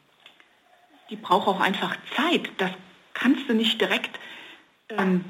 Die 1.10 1.16
braucht 1.16 1.48
auch 1.48 1.60
einfach 1.60 1.96
Zeit. 2.14 2.48
Das 2.58 2.70
kannst 3.12 3.48
du 3.48 3.54
nicht 3.54 3.80
direkt 3.80 4.20
ähm, 4.90 5.24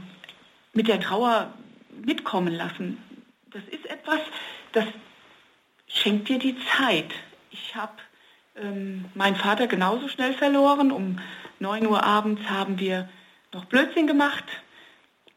mit 0.75 0.87
der 0.87 1.01
Trauer 1.01 1.55
mitkommen 2.05 2.53
lassen. 2.53 2.99
Das 3.53 3.63
ist 3.71 3.87
etwas, 3.87 4.21
das 4.73 4.85
schenkt 5.87 6.29
dir 6.29 6.39
die 6.39 6.55
Zeit. 6.77 7.15
Ich 7.65 7.75
habe 7.75 7.95
ähm, 8.57 9.07
meinen 9.15 9.37
Vater 9.37 9.67
genauso 9.67 10.09
schnell 10.09 10.35
verloren. 10.35 10.93
Um 10.93 11.19
9 11.59 11.87
Uhr 11.87 12.03
abends 12.03 12.43
haben 12.49 12.79
wir 12.79 13.09
noch 13.53 13.65
Blödsinn 13.67 14.07
gemacht. 14.07 14.45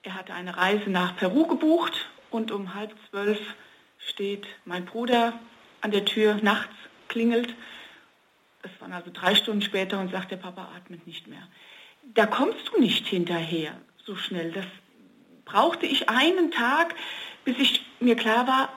Er 0.03 0.15
hatte 0.15 0.33
eine 0.33 0.57
Reise 0.57 0.89
nach 0.89 1.15
Peru 1.15 1.45
gebucht 1.47 2.09
und 2.29 2.51
um 2.51 2.73
halb 2.73 2.93
zwölf 3.09 3.39
steht 3.97 4.47
mein 4.65 4.85
Bruder 4.85 5.33
an 5.81 5.91
der 5.91 6.05
Tür, 6.05 6.39
nachts 6.41 6.73
klingelt. 7.07 7.53
Es 8.63 8.71
waren 8.79 8.93
also 8.93 9.11
drei 9.13 9.35
Stunden 9.35 9.61
später 9.61 9.99
und 9.99 10.11
sagt, 10.11 10.31
der 10.31 10.37
Papa 10.37 10.69
atmet 10.75 11.05
nicht 11.07 11.27
mehr. 11.27 11.47
Da 12.13 12.25
kommst 12.25 12.69
du 12.69 12.79
nicht 12.79 13.07
hinterher 13.07 13.73
so 14.05 14.15
schnell. 14.15 14.51
Das 14.51 14.65
brauchte 15.45 15.85
ich 15.85 16.09
einen 16.09 16.51
Tag, 16.51 16.95
bis 17.43 17.57
ich 17.59 17.85
mir 17.99 18.15
klar 18.15 18.47
war, 18.47 18.69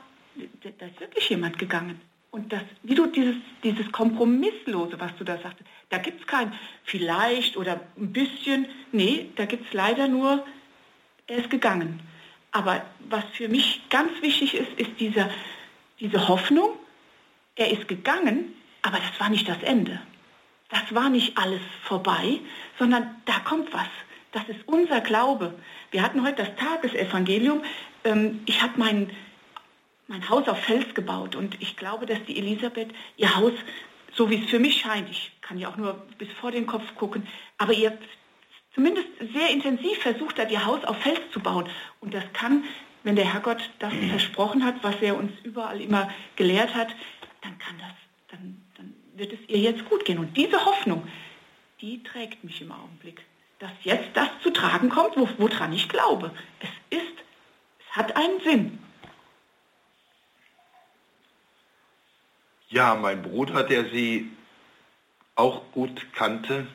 da 0.63 0.87
ist 0.87 1.01
wirklich 1.01 1.29
jemand 1.29 1.59
gegangen. 1.59 2.01
Und 2.35 2.53
das, 2.53 2.63
wie 2.83 2.97
du 2.97 3.07
dieses, 3.07 3.37
dieses 3.63 3.93
Kompromisslose, 3.93 4.99
was 4.99 5.15
du 5.17 5.23
da 5.23 5.39
sagtest, 5.39 5.71
da 5.89 5.99
gibt 5.99 6.21
es 6.21 6.27
kein 6.27 6.53
vielleicht 6.83 7.57
oder 7.57 7.79
ein 7.97 8.13
bisschen, 8.13 8.67
nee, 8.91 9.31
da 9.37 9.45
gibt 9.45 9.69
es 9.69 9.73
leider 9.73 10.09
nur, 10.09 10.45
er 11.29 11.37
ist 11.37 11.49
gegangen. 11.49 12.01
Aber 12.51 12.85
was 13.09 13.23
für 13.35 13.49
mich 13.49 13.83
ganz 13.89 14.11
wichtig 14.21 14.55
ist, 14.55 14.73
ist 14.81 14.91
diese, 14.99 15.31
diese 16.01 16.27
Hoffnung, 16.27 16.71
er 17.55 17.71
ist 17.71 17.87
gegangen, 17.87 18.53
aber 18.83 18.99
das 18.99 19.21
war 19.21 19.29
nicht 19.29 19.49
das 19.49 19.63
Ende. 19.63 20.01
Das 20.71 20.93
war 20.93 21.11
nicht 21.11 21.39
alles 21.39 21.61
vorbei, 21.85 22.41
sondern 22.81 23.15
da 23.27 23.39
kommt 23.45 23.73
was. 23.73 23.87
Das 24.33 24.43
ist 24.49 24.67
unser 24.67 25.01
Glaube. 25.03 25.55
Wir 25.93 26.03
hatten 26.03 26.25
heute 26.25 26.43
das 26.43 26.57
Tagesevangelium. 26.57 27.63
Ähm, 28.03 28.41
ich 28.47 28.61
habe 28.61 28.77
meinen 28.77 29.13
mein 30.07 30.29
Haus 30.29 30.49
auf 30.49 30.59
Fels 30.63 30.95
gebaut 30.95 31.35
und 31.37 31.61
ich 31.61 31.77
glaube, 31.77 32.07
dass 32.07 32.23
die 32.27 32.39
Elisabeth 32.39 32.89
ihr 33.17 33.35
Haus, 33.37 33.53
so 34.13 34.31
wie 34.31 34.43
es 34.43 34.51
für 34.51 34.59
mich 34.59 34.81
scheint, 34.81 35.09
ich 35.11 35.33
kann 35.41 35.59
ja 35.59 35.69
auch 35.69 35.77
nur 35.77 35.95
bis 36.19 36.29
vor 36.41 36.51
den 36.51 36.67
Kopf 36.67 36.95
gucken, 36.95 37.27
aber 37.59 37.73
ihr 37.73 37.99
zumindest 38.75 39.07
sehr 39.33 39.51
intensiv 39.51 39.99
versucht 39.99 40.39
hat, 40.39 40.51
ihr 40.51 40.65
Haus 40.65 40.85
auf 40.85 40.99
Fels 40.99 41.21
zu 41.33 41.41
bauen. 41.41 41.69
Und 42.01 42.13
das 42.13 42.25
kann, 42.33 42.65
wenn 43.03 43.17
der 43.17 43.33
Herrgott 43.33 43.71
das 43.79 43.93
versprochen 44.11 44.65
hat, 44.65 44.77
was 44.83 44.97
er 45.01 45.17
uns 45.17 45.33
überall 45.43 45.81
immer 45.81 46.11
gelehrt 46.37 46.75
hat, 46.75 46.89
dann 47.43 47.59
kann 47.59 47.79
das, 47.79 47.93
dann, 48.31 48.63
dann 48.77 48.95
wird 49.15 49.33
es 49.33 49.39
ihr 49.49 49.59
jetzt 49.59 49.85
gut 49.89 50.05
gehen. 50.05 50.19
Und 50.19 50.37
diese 50.37 50.65
Hoffnung, 50.65 51.07
die 51.81 52.03
trägt 52.03 52.43
mich 52.45 52.61
im 52.61 52.73
Augenblick. 52.73 53.23
Dass 53.61 53.73
jetzt 53.83 54.11
das 54.15 54.29
zu 54.43 54.51
tragen 54.51 54.89
kommt, 54.89 55.17
woran 55.17 55.73
ich 55.73 55.89
glaube. 55.89 56.33
Es 56.61 56.99
ist, 56.99 57.15
es 57.79 57.97
hat 57.97 58.17
einen 58.17 58.41
Sinn. 58.41 58.79
Ja, 62.75 62.97
mein 62.97 63.23
Bruder, 63.23 63.63
der 63.63 63.85
sie 63.91 64.33
auch 65.37 65.71
gut 65.71 66.13
kannte, 66.13 66.67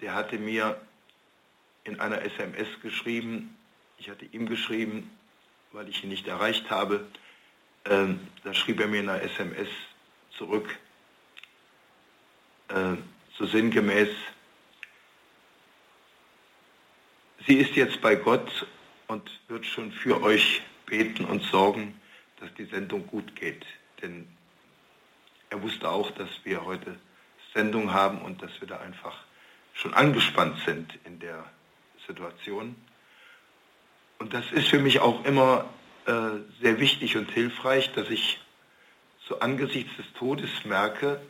der 0.00 0.12
hatte 0.12 0.38
mir 0.38 0.80
in 1.84 2.00
einer 2.00 2.20
SMS 2.22 2.66
geschrieben, 2.82 3.56
ich 3.98 4.10
hatte 4.10 4.24
ihm 4.24 4.48
geschrieben, 4.48 5.08
weil 5.70 5.88
ich 5.88 6.02
ihn 6.02 6.08
nicht 6.08 6.26
erreicht 6.26 6.68
habe, 6.68 7.06
ähm, 7.84 8.26
da 8.42 8.54
schrieb 8.54 8.80
er 8.80 8.88
mir 8.88 8.98
in 8.98 9.08
einer 9.08 9.22
SMS 9.22 9.68
zurück, 10.36 10.76
äh, 12.66 12.96
so 13.38 13.46
sinngemäß, 13.46 14.10
sie 17.46 17.54
ist 17.54 17.76
jetzt 17.76 18.00
bei 18.00 18.16
Gott 18.16 18.66
und 19.06 19.30
wird 19.46 19.64
schon 19.64 19.92
für 19.92 20.20
euch 20.24 20.60
beten 20.86 21.24
und 21.26 21.44
sorgen, 21.44 22.00
dass 22.40 22.52
die 22.54 22.64
Sendung 22.64 23.06
gut 23.06 23.36
geht. 23.36 23.64
Denn 24.02 24.26
er 25.52 25.62
wusste 25.62 25.90
auch, 25.90 26.10
dass 26.12 26.30
wir 26.44 26.64
heute 26.64 26.96
Sendung 27.52 27.92
haben 27.92 28.22
und 28.22 28.42
dass 28.42 28.50
wir 28.60 28.68
da 28.68 28.78
einfach 28.80 29.14
schon 29.74 29.92
angespannt 29.92 30.56
sind 30.64 30.98
in 31.04 31.20
der 31.20 31.44
Situation. 32.06 32.74
Und 34.18 34.32
das 34.32 34.50
ist 34.52 34.68
für 34.68 34.78
mich 34.78 35.00
auch 35.00 35.26
immer 35.26 35.66
äh, 36.06 36.12
sehr 36.62 36.80
wichtig 36.80 37.18
und 37.18 37.30
hilfreich, 37.30 37.92
dass 37.92 38.08
ich 38.08 38.40
so 39.28 39.40
angesichts 39.40 39.94
des 39.98 40.10
Todes 40.14 40.64
merke, 40.64 41.20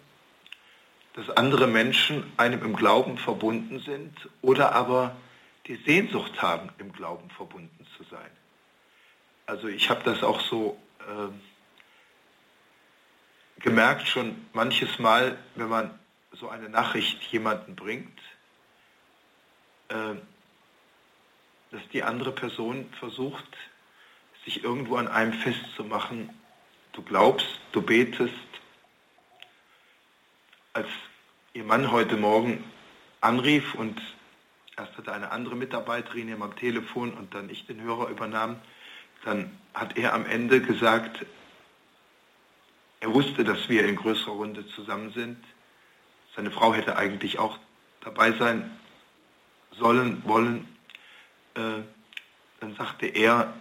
dass 1.15 1.29
andere 1.31 1.67
Menschen 1.67 2.23
einem 2.37 2.63
im 2.63 2.77
Glauben 2.77 3.19
verbunden 3.19 3.81
sind 3.81 4.15
oder 4.41 4.73
aber 4.73 5.17
die 5.67 5.77
Sehnsucht 5.85 6.41
haben, 6.41 6.71
im 6.79 6.93
Glauben 6.93 7.29
verbunden 7.31 7.87
zu 7.97 8.05
sein. 8.05 8.31
Also 9.47 9.67
ich 9.67 9.91
habe 9.91 10.03
das 10.05 10.23
auch 10.23 10.41
so 10.41 10.79
äh, 11.01 11.52
gemerkt 13.63 14.09
schon 14.09 14.47
manches 14.53 14.99
Mal, 14.99 15.39
wenn 15.55 15.69
man 15.69 15.99
so 16.33 16.49
eine 16.49 16.69
Nachricht 16.69 17.23
jemanden 17.25 17.77
bringt, 17.77 18.19
äh, 19.89 20.15
dass 21.71 21.89
die 21.93 22.03
andere 22.03 22.33
Person 22.33 22.93
versucht, 22.99 23.57
sich 24.45 24.65
irgendwo 24.65 24.97
an 24.97 25.09
einem 25.09 25.33
festzumachen. 25.33 26.31
Du 26.93 27.03
glaubst, 27.03 27.61
du 27.71 27.81
betest. 27.81 28.35
Als 30.75 30.89
ihr 31.53 31.65
Mann 31.65 31.91
heute 31.91 32.17
Morgen 32.17 32.65
anrief 33.21 33.75
und 33.75 34.01
erst 34.77 34.97
hatte 34.97 35.13
eine 35.13 35.31
andere 35.31 35.55
Mitarbeiterin 35.55 36.29
ihm 36.29 36.43
am 36.43 36.57
Telefon 36.57 37.13
und 37.13 37.35
dann 37.35 37.49
ich 37.51 37.67
den 37.67 37.81
Hörer 37.81 38.09
übernahm, 38.09 38.61
dann 39.25 39.57
hat 39.73 39.97
er 39.97 40.15
am 40.15 40.27
Ende 40.27 40.61
gesagt, 40.61 41.25
er 43.03 43.13
wusste, 43.13 43.43
dass 43.43 43.69
wir 43.69 43.85
in 43.85 43.97
größerer 43.97 44.31
Runde 44.31 44.65
zusammen 44.69 45.13
sind. 45.13 45.37
Seine 46.37 46.53
Frau 46.53 46.73
hätte 46.73 46.97
eigentlich 46.97 47.37
auch 47.37 47.59
dabei 48.01 48.31
sein 48.33 48.71
sollen, 49.73 50.23
wollen. 50.25 50.69
Äh, 51.55 51.83
dann 52.61 52.77
sagte 52.77 53.07
er, 53.07 53.55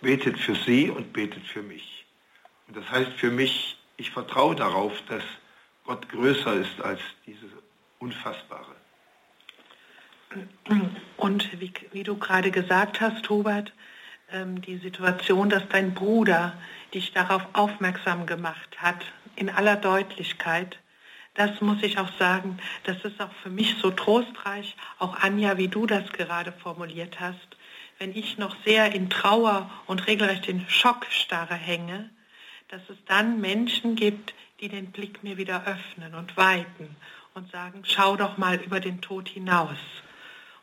betet 0.00 0.36
für 0.40 0.56
sie 0.56 0.90
und 0.90 1.12
betet 1.12 1.46
für 1.46 1.62
mich. 1.62 2.06
Und 2.66 2.76
das 2.76 2.90
heißt 2.90 3.12
für 3.12 3.30
mich, 3.30 3.78
ich 3.98 4.10
vertraue 4.10 4.56
darauf, 4.56 4.92
dass 5.08 5.22
Gott 5.84 6.08
größer 6.08 6.54
ist 6.54 6.80
als 6.80 7.00
diese 7.24 7.46
Unfassbare. 8.00 8.74
Und 11.16 11.60
wie, 11.60 11.72
wie 11.92 12.02
du 12.02 12.16
gerade 12.18 12.50
gesagt 12.50 13.00
hast, 13.00 13.30
Hubert, 13.30 13.72
ähm, 14.32 14.60
die 14.62 14.78
Situation, 14.78 15.50
dass 15.50 15.68
dein 15.68 15.94
Bruder 15.94 16.54
dich 16.94 17.12
darauf 17.12 17.42
aufmerksam 17.52 18.26
gemacht 18.26 18.80
hat, 18.80 19.04
in 19.36 19.50
aller 19.50 19.76
Deutlichkeit, 19.76 20.78
das 21.34 21.60
muss 21.60 21.82
ich 21.82 21.98
auch 21.98 22.10
sagen, 22.18 22.58
das 22.84 22.96
ist 23.04 23.20
auch 23.20 23.32
für 23.42 23.50
mich 23.50 23.76
so 23.80 23.90
trostreich, 23.90 24.76
auch 24.98 25.14
Anja, 25.20 25.56
wie 25.56 25.68
du 25.68 25.86
das 25.86 26.12
gerade 26.12 26.52
formuliert 26.52 27.20
hast, 27.20 27.56
wenn 27.98 28.14
ich 28.14 28.38
noch 28.38 28.56
sehr 28.64 28.92
in 28.92 29.10
Trauer 29.10 29.70
und 29.86 30.06
regelrecht 30.06 30.48
in 30.48 30.68
Schockstarre 30.68 31.54
hänge, 31.54 32.10
dass 32.68 32.82
es 32.88 32.96
dann 33.06 33.40
Menschen 33.40 33.96
gibt, 33.96 34.34
die 34.60 34.68
den 34.68 34.90
Blick 34.90 35.22
mir 35.22 35.36
wieder 35.36 35.66
öffnen 35.66 36.14
und 36.14 36.36
weiten 36.36 36.96
und 37.34 37.50
sagen, 37.50 37.82
schau 37.84 38.16
doch 38.16 38.36
mal 38.36 38.56
über 38.56 38.80
den 38.80 39.00
Tod 39.00 39.28
hinaus. 39.28 39.78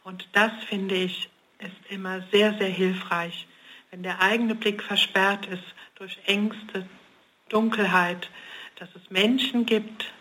Und 0.04 0.28
das 0.34 0.52
finde 0.68 0.96
ich 0.96 1.30
ist 1.60 1.90
immer 1.90 2.22
sehr, 2.32 2.54
sehr 2.58 2.70
hilfreich, 2.70 3.48
wenn 3.96 4.04
der 4.04 4.22
eigene 4.22 4.56
Blick 4.56 4.84
versperrt 4.84 5.46
ist 5.46 5.64
durch 5.96 6.20
Ängste, 6.26 6.86
Dunkelheit, 7.48 8.30
dass 8.78 8.90
es 8.94 9.10
Menschen 9.10 9.66
gibt, 9.66 10.12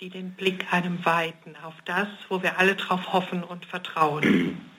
die 0.00 0.10
den 0.10 0.34
Blick 0.34 0.72
einem 0.72 1.06
weiten 1.06 1.54
auf 1.62 1.74
das, 1.84 2.08
wo 2.28 2.42
wir 2.42 2.58
alle 2.58 2.74
drauf 2.74 3.12
hoffen 3.12 3.44
und 3.44 3.64
vertrauen. 3.64 4.60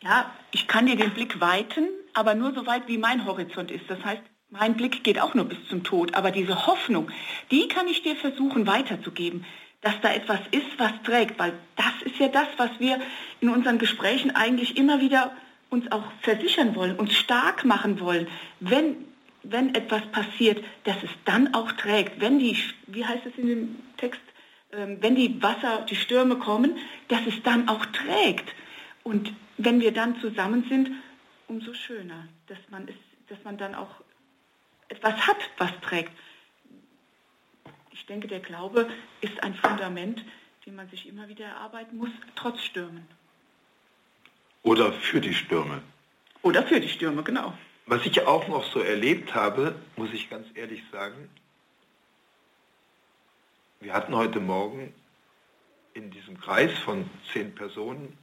Ja, 0.00 0.32
ich 0.52 0.68
kann 0.68 0.86
dir 0.86 0.94
den 0.94 1.10
Blick 1.10 1.40
weiten, 1.40 1.88
aber 2.14 2.36
nur 2.36 2.54
so 2.54 2.66
weit, 2.66 2.86
wie 2.86 2.98
mein 2.98 3.26
Horizont 3.26 3.72
ist. 3.72 3.90
Das 3.90 4.02
heißt, 4.04 4.22
mein 4.48 4.76
Blick 4.76 5.02
geht 5.02 5.20
auch 5.20 5.34
nur 5.34 5.46
bis 5.46 5.58
zum 5.68 5.82
Tod. 5.82 6.14
Aber 6.14 6.30
diese 6.30 6.68
Hoffnung, 6.68 7.10
die 7.50 7.66
kann 7.66 7.88
ich 7.88 8.04
dir 8.04 8.14
versuchen 8.14 8.68
weiterzugeben, 8.68 9.44
dass 9.80 10.00
da 10.00 10.12
etwas 10.12 10.38
ist, 10.52 10.78
was 10.78 10.92
trägt. 11.02 11.40
Weil 11.40 11.52
das 11.74 12.00
ist 12.04 12.16
ja 12.20 12.28
das, 12.28 12.46
was 12.58 12.70
wir 12.78 13.00
in 13.40 13.48
unseren 13.48 13.80
Gesprächen 13.80 14.36
eigentlich 14.36 14.76
immer 14.76 15.00
wieder 15.00 15.32
uns 15.70 15.90
auch 15.92 16.04
versichern 16.22 16.74
wollen, 16.74 16.96
uns 16.96 17.14
stark 17.14 17.64
machen 17.64 18.00
wollen, 18.00 18.26
wenn, 18.60 19.04
wenn 19.42 19.74
etwas 19.74 20.06
passiert, 20.12 20.64
dass 20.84 20.96
es 21.02 21.10
dann 21.24 21.54
auch 21.54 21.72
trägt. 21.72 22.20
Wenn 22.20 22.38
die, 22.38 22.56
wie 22.86 23.04
heißt 23.04 23.26
es 23.26 23.36
in 23.36 23.48
dem 23.48 23.76
Text, 23.96 24.20
ähm, 24.72 24.98
wenn 25.00 25.14
die 25.14 25.42
Wasser, 25.42 25.86
die 25.88 25.96
Stürme 25.96 26.36
kommen, 26.36 26.76
dass 27.08 27.26
es 27.26 27.42
dann 27.42 27.68
auch 27.68 27.84
trägt. 27.86 28.54
Und 29.04 29.32
wenn 29.56 29.80
wir 29.80 29.92
dann 29.92 30.20
zusammen 30.20 30.64
sind, 30.68 30.90
umso 31.48 31.74
schöner, 31.74 32.28
dass 32.46 32.58
man, 32.70 32.88
es, 32.88 32.94
dass 33.28 33.42
man 33.44 33.58
dann 33.58 33.74
auch 33.74 34.02
etwas 34.88 35.26
hat, 35.26 35.38
was 35.58 35.70
trägt. 35.80 36.12
Ich 37.90 38.06
denke, 38.06 38.28
der 38.28 38.40
Glaube 38.40 38.88
ist 39.20 39.42
ein 39.42 39.54
Fundament, 39.54 40.24
den 40.64 40.74
man 40.74 40.88
sich 40.88 41.08
immer 41.08 41.28
wieder 41.28 41.46
erarbeiten 41.46 41.96
muss, 41.96 42.10
trotz 42.36 42.62
Stürmen. 42.62 43.06
Oder 44.62 44.92
für 44.92 45.20
die 45.20 45.34
Stürme. 45.34 45.82
Oder 46.42 46.62
für 46.64 46.80
die 46.80 46.88
Stürme, 46.88 47.22
genau. 47.22 47.56
Was 47.86 48.04
ich 48.04 48.26
auch 48.26 48.48
noch 48.48 48.70
so 48.72 48.80
erlebt 48.80 49.34
habe, 49.34 49.74
muss 49.96 50.12
ich 50.12 50.28
ganz 50.28 50.46
ehrlich 50.54 50.82
sagen, 50.92 51.30
wir 53.80 53.94
hatten 53.94 54.14
heute 54.14 54.40
Morgen 54.40 54.92
in 55.94 56.10
diesem 56.10 56.38
Kreis 56.38 56.72
von 56.84 57.08
zehn 57.32 57.54
Personen 57.54 58.16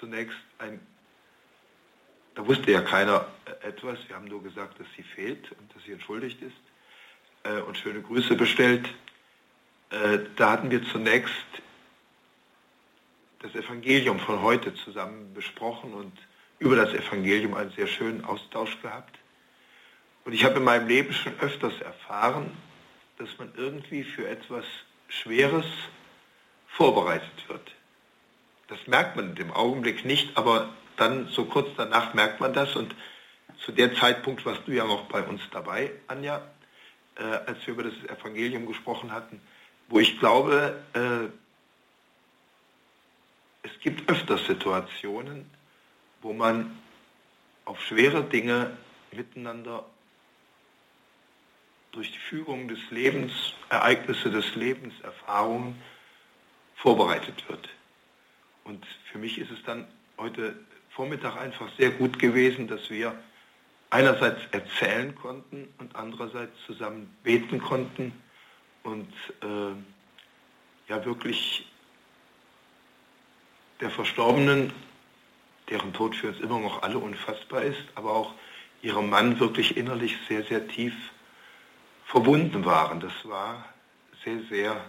zunächst 0.00 0.36
ein, 0.58 0.80
da 2.34 2.46
wusste 2.46 2.72
ja 2.72 2.80
keiner 2.80 3.28
etwas, 3.62 3.98
wir 4.08 4.16
haben 4.16 4.26
nur 4.26 4.42
gesagt, 4.42 4.80
dass 4.80 4.86
sie 4.96 5.02
fehlt 5.02 5.52
und 5.52 5.74
dass 5.74 5.84
sie 5.84 5.92
entschuldigt 5.92 6.40
ist 6.42 6.56
äh, 7.44 7.60
und 7.60 7.76
schöne 7.78 8.02
Grüße 8.02 8.34
bestellt. 8.34 8.88
Äh, 9.90 10.18
da 10.36 10.52
hatten 10.52 10.70
wir 10.70 10.82
zunächst 10.84 11.32
das 13.44 13.54
Evangelium 13.54 14.18
von 14.18 14.40
heute 14.40 14.74
zusammen 14.74 15.34
besprochen 15.34 15.92
und 15.92 16.12
über 16.58 16.76
das 16.76 16.94
Evangelium 16.94 17.52
einen 17.52 17.70
sehr 17.72 17.86
schönen 17.86 18.24
Austausch 18.24 18.80
gehabt. 18.80 19.18
Und 20.24 20.32
ich 20.32 20.44
habe 20.44 20.56
in 20.56 20.64
meinem 20.64 20.88
Leben 20.88 21.12
schon 21.12 21.38
öfters 21.40 21.78
erfahren, 21.82 22.56
dass 23.18 23.28
man 23.38 23.52
irgendwie 23.54 24.02
für 24.02 24.26
etwas 24.26 24.64
Schweres 25.08 25.66
vorbereitet 26.68 27.48
wird. 27.48 27.72
Das 28.68 28.78
merkt 28.86 29.16
man 29.16 29.36
im 29.36 29.52
Augenblick 29.52 30.06
nicht, 30.06 30.38
aber 30.38 30.70
dann 30.96 31.28
so 31.28 31.44
kurz 31.44 31.68
danach 31.76 32.14
merkt 32.14 32.40
man 32.40 32.54
das. 32.54 32.74
Und 32.74 32.96
zu 33.58 33.72
der 33.72 33.94
Zeitpunkt 33.94 34.46
warst 34.46 34.62
du 34.66 34.72
ja 34.72 34.86
noch 34.86 35.02
bei 35.02 35.22
uns 35.22 35.42
dabei, 35.50 35.92
Anja, 36.06 36.40
äh, 37.16 37.22
als 37.22 37.66
wir 37.66 37.74
über 37.74 37.82
das 37.82 38.18
Evangelium 38.18 38.64
gesprochen 38.64 39.12
hatten, 39.12 39.42
wo 39.88 40.00
ich 40.00 40.18
glaube, 40.18 40.82
äh, 40.94 41.28
es 43.64 43.80
gibt 43.80 44.08
öfters 44.10 44.46
Situationen, 44.46 45.50
wo 46.20 46.32
man 46.32 46.78
auf 47.64 47.80
schwere 47.80 48.22
Dinge 48.22 48.76
miteinander 49.10 49.84
durch 51.92 52.12
die 52.12 52.18
Fügung 52.18 52.68
des 52.68 52.78
Lebens, 52.90 53.32
Ereignisse 53.70 54.30
des 54.30 54.54
Lebens, 54.54 54.94
Erfahrungen 55.02 55.80
vorbereitet 56.76 57.48
wird. 57.48 57.68
Und 58.64 58.84
für 59.10 59.18
mich 59.18 59.38
ist 59.38 59.50
es 59.50 59.62
dann 59.62 59.86
heute 60.18 60.56
Vormittag 60.90 61.36
einfach 61.36 61.68
sehr 61.78 61.90
gut 61.90 62.18
gewesen, 62.18 62.68
dass 62.68 62.90
wir 62.90 63.14
einerseits 63.90 64.40
erzählen 64.50 65.14
konnten 65.14 65.72
und 65.78 65.96
andererseits 65.96 66.52
zusammen 66.66 67.16
beten 67.22 67.60
konnten 67.60 68.12
und 68.82 69.12
äh, 69.42 69.74
ja 70.88 71.04
wirklich 71.04 71.66
der 73.80 73.90
Verstorbenen, 73.90 74.72
deren 75.68 75.92
Tod 75.92 76.14
für 76.14 76.28
uns 76.28 76.40
immer 76.40 76.60
noch 76.60 76.82
alle 76.82 76.98
unfassbar 76.98 77.62
ist, 77.62 77.84
aber 77.94 78.14
auch 78.14 78.34
ihrem 78.82 79.08
Mann 79.08 79.40
wirklich 79.40 79.76
innerlich 79.76 80.16
sehr, 80.28 80.44
sehr 80.44 80.68
tief 80.68 80.94
verbunden 82.06 82.64
waren. 82.64 83.00
Das 83.00 83.12
war 83.24 83.64
sehr, 84.24 84.40
sehr 84.50 84.84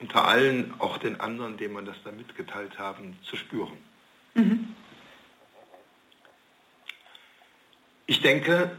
unter 0.00 0.26
allen, 0.26 0.74
auch 0.80 0.98
den 0.98 1.20
anderen, 1.20 1.56
denen 1.56 1.74
man 1.74 1.86
das 1.86 1.96
da 2.04 2.10
mitgeteilt 2.10 2.78
haben, 2.78 3.16
zu 3.22 3.36
spüren. 3.36 3.78
Mhm. 4.34 4.74
Ich 8.06 8.20
denke, 8.20 8.76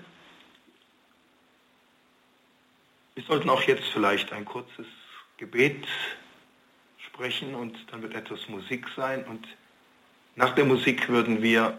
wir 3.15 3.23
sollten 3.23 3.49
auch 3.49 3.63
jetzt 3.63 3.85
vielleicht 3.85 4.31
ein 4.33 4.45
kurzes 4.45 4.85
Gebet 5.38 5.88
sprechen 7.15 7.56
und 7.56 7.78
dann 7.91 8.01
wird 8.01 8.13
etwas 8.13 8.49
Musik 8.49 8.88
sein 8.95 9.23
und 9.23 9.47
nach 10.36 10.54
der 10.54 10.65
Musik 10.65 11.08
würden 11.08 11.41
wir 11.41 11.78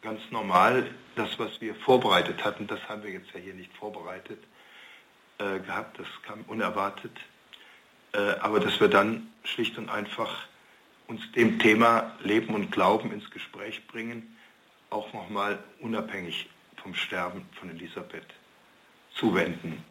ganz 0.00 0.20
normal 0.30 0.88
das, 1.16 1.38
was 1.38 1.60
wir 1.60 1.74
vorbereitet 1.74 2.42
hatten, 2.42 2.66
das 2.66 2.80
haben 2.88 3.02
wir 3.02 3.10
jetzt 3.10 3.30
ja 3.34 3.40
hier 3.40 3.52
nicht 3.52 3.70
vorbereitet 3.76 4.42
äh, 5.36 5.58
gehabt, 5.60 5.98
das 5.98 6.06
kam 6.22 6.40
unerwartet, 6.46 7.12
äh, 8.12 8.18
aber 8.40 8.58
dass 8.58 8.80
wir 8.80 8.88
dann 8.88 9.28
schlicht 9.44 9.76
und 9.76 9.90
einfach 9.90 10.46
uns 11.08 11.30
dem 11.32 11.58
Thema 11.58 12.16
Leben 12.22 12.54
und 12.54 12.72
Glauben 12.72 13.12
ins 13.12 13.30
Gespräch 13.30 13.86
bringen, 13.86 14.34
auch 14.88 15.12
nochmal 15.12 15.62
unabhängig 15.80 16.48
vom 16.82 16.94
Sterben 16.94 17.46
von 17.52 17.68
Elisabeth 17.68 18.32
zuwenden. 19.14 19.84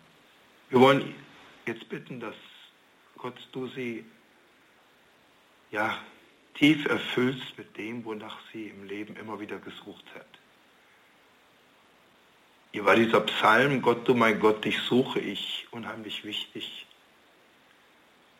Wir 0.72 0.80
wollen 0.80 1.14
jetzt 1.68 1.88
bitten, 1.90 2.20
dass 2.20 2.36
Gott 3.18 3.38
du 3.52 3.68
sie 3.68 4.04
ja, 5.72 5.98
tief 6.56 6.86
erfüllst 6.86 7.58
mit 7.58 7.78
dem, 7.78 8.04
wonach 8.06 8.38
sie 8.52 8.68
im 8.68 8.86
Leben 8.86 9.16
immer 9.16 9.40
wieder 9.40 9.60
gesucht 9.60 10.06
hat. 10.16 10.28
Ihr 12.72 12.86
war 12.86 12.96
dieser 12.96 13.22
Psalm, 13.22 13.82
Gott, 13.82 14.08
du 14.08 14.14
mein 14.14 14.40
Gott, 14.40 14.64
dich 14.64 14.80
suche 14.80 15.20
ich, 15.20 15.68
unheimlich 15.72 16.24
wichtig. 16.24 16.86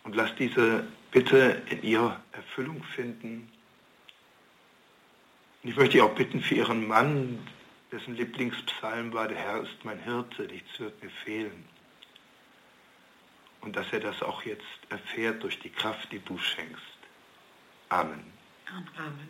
Und 0.04 0.16
lass 0.16 0.36
diese 0.36 0.88
Bitte 1.12 1.62
in 1.70 1.82
ihr 1.82 2.20
Erfüllung 2.32 2.84
finden. 2.96 3.52
Und 5.64 5.70
ich 5.70 5.76
möchte 5.76 6.04
auch 6.04 6.14
bitten 6.14 6.42
für 6.42 6.56
ihren 6.56 6.88
Mann, 6.88 7.40
dessen 7.92 8.16
Lieblingspsalm 8.16 9.14
war, 9.14 9.28
der 9.28 9.38
Herr 9.38 9.62
ist 9.62 9.84
mein 9.84 10.00
Hirte, 10.00 10.44
nichts 10.44 10.80
wird 10.80 11.02
mir 11.02 11.10
fehlen. 11.10 11.66
Und 13.62 13.76
dass 13.76 13.92
er 13.92 14.00
das 14.00 14.22
auch 14.22 14.44
jetzt 14.44 14.64
erfährt 14.90 15.42
durch 15.44 15.60
die 15.60 15.72
Kraft, 15.72 16.12
die 16.12 16.20
du 16.20 16.38
schenkst. 16.38 16.99
Amen. 17.92 18.24
Amen. 19.00 19.30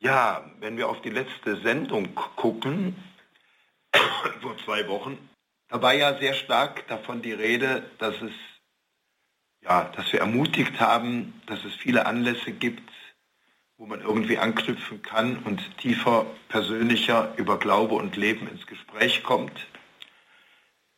Yeah. 0.00 0.51
Wenn 0.62 0.76
wir 0.76 0.88
auf 0.88 1.02
die 1.02 1.10
letzte 1.10 1.60
Sendung 1.60 2.14
gucken, 2.14 2.96
vor 4.40 4.56
zwei 4.64 4.88
Wochen, 4.88 5.18
da 5.68 5.82
war 5.82 5.92
ja 5.92 6.18
sehr 6.18 6.34
stark 6.34 6.86
davon 6.86 7.20
die 7.20 7.32
Rede, 7.32 7.90
dass 7.98 8.14
es 8.22 8.32
ja, 9.62 9.84
dass 9.96 10.12
wir 10.12 10.20
ermutigt 10.20 10.80
haben, 10.80 11.40
dass 11.46 11.64
es 11.64 11.74
viele 11.74 12.06
Anlässe 12.06 12.52
gibt, 12.52 12.90
wo 13.76 13.86
man 13.86 14.00
irgendwie 14.00 14.38
anknüpfen 14.38 15.02
kann 15.02 15.38
und 15.38 15.60
tiefer, 15.78 16.26
persönlicher 16.48 17.34
über 17.36 17.58
Glaube 17.58 17.94
und 17.94 18.16
Leben 18.16 18.48
ins 18.48 18.66
Gespräch 18.66 19.22
kommt. 19.22 19.68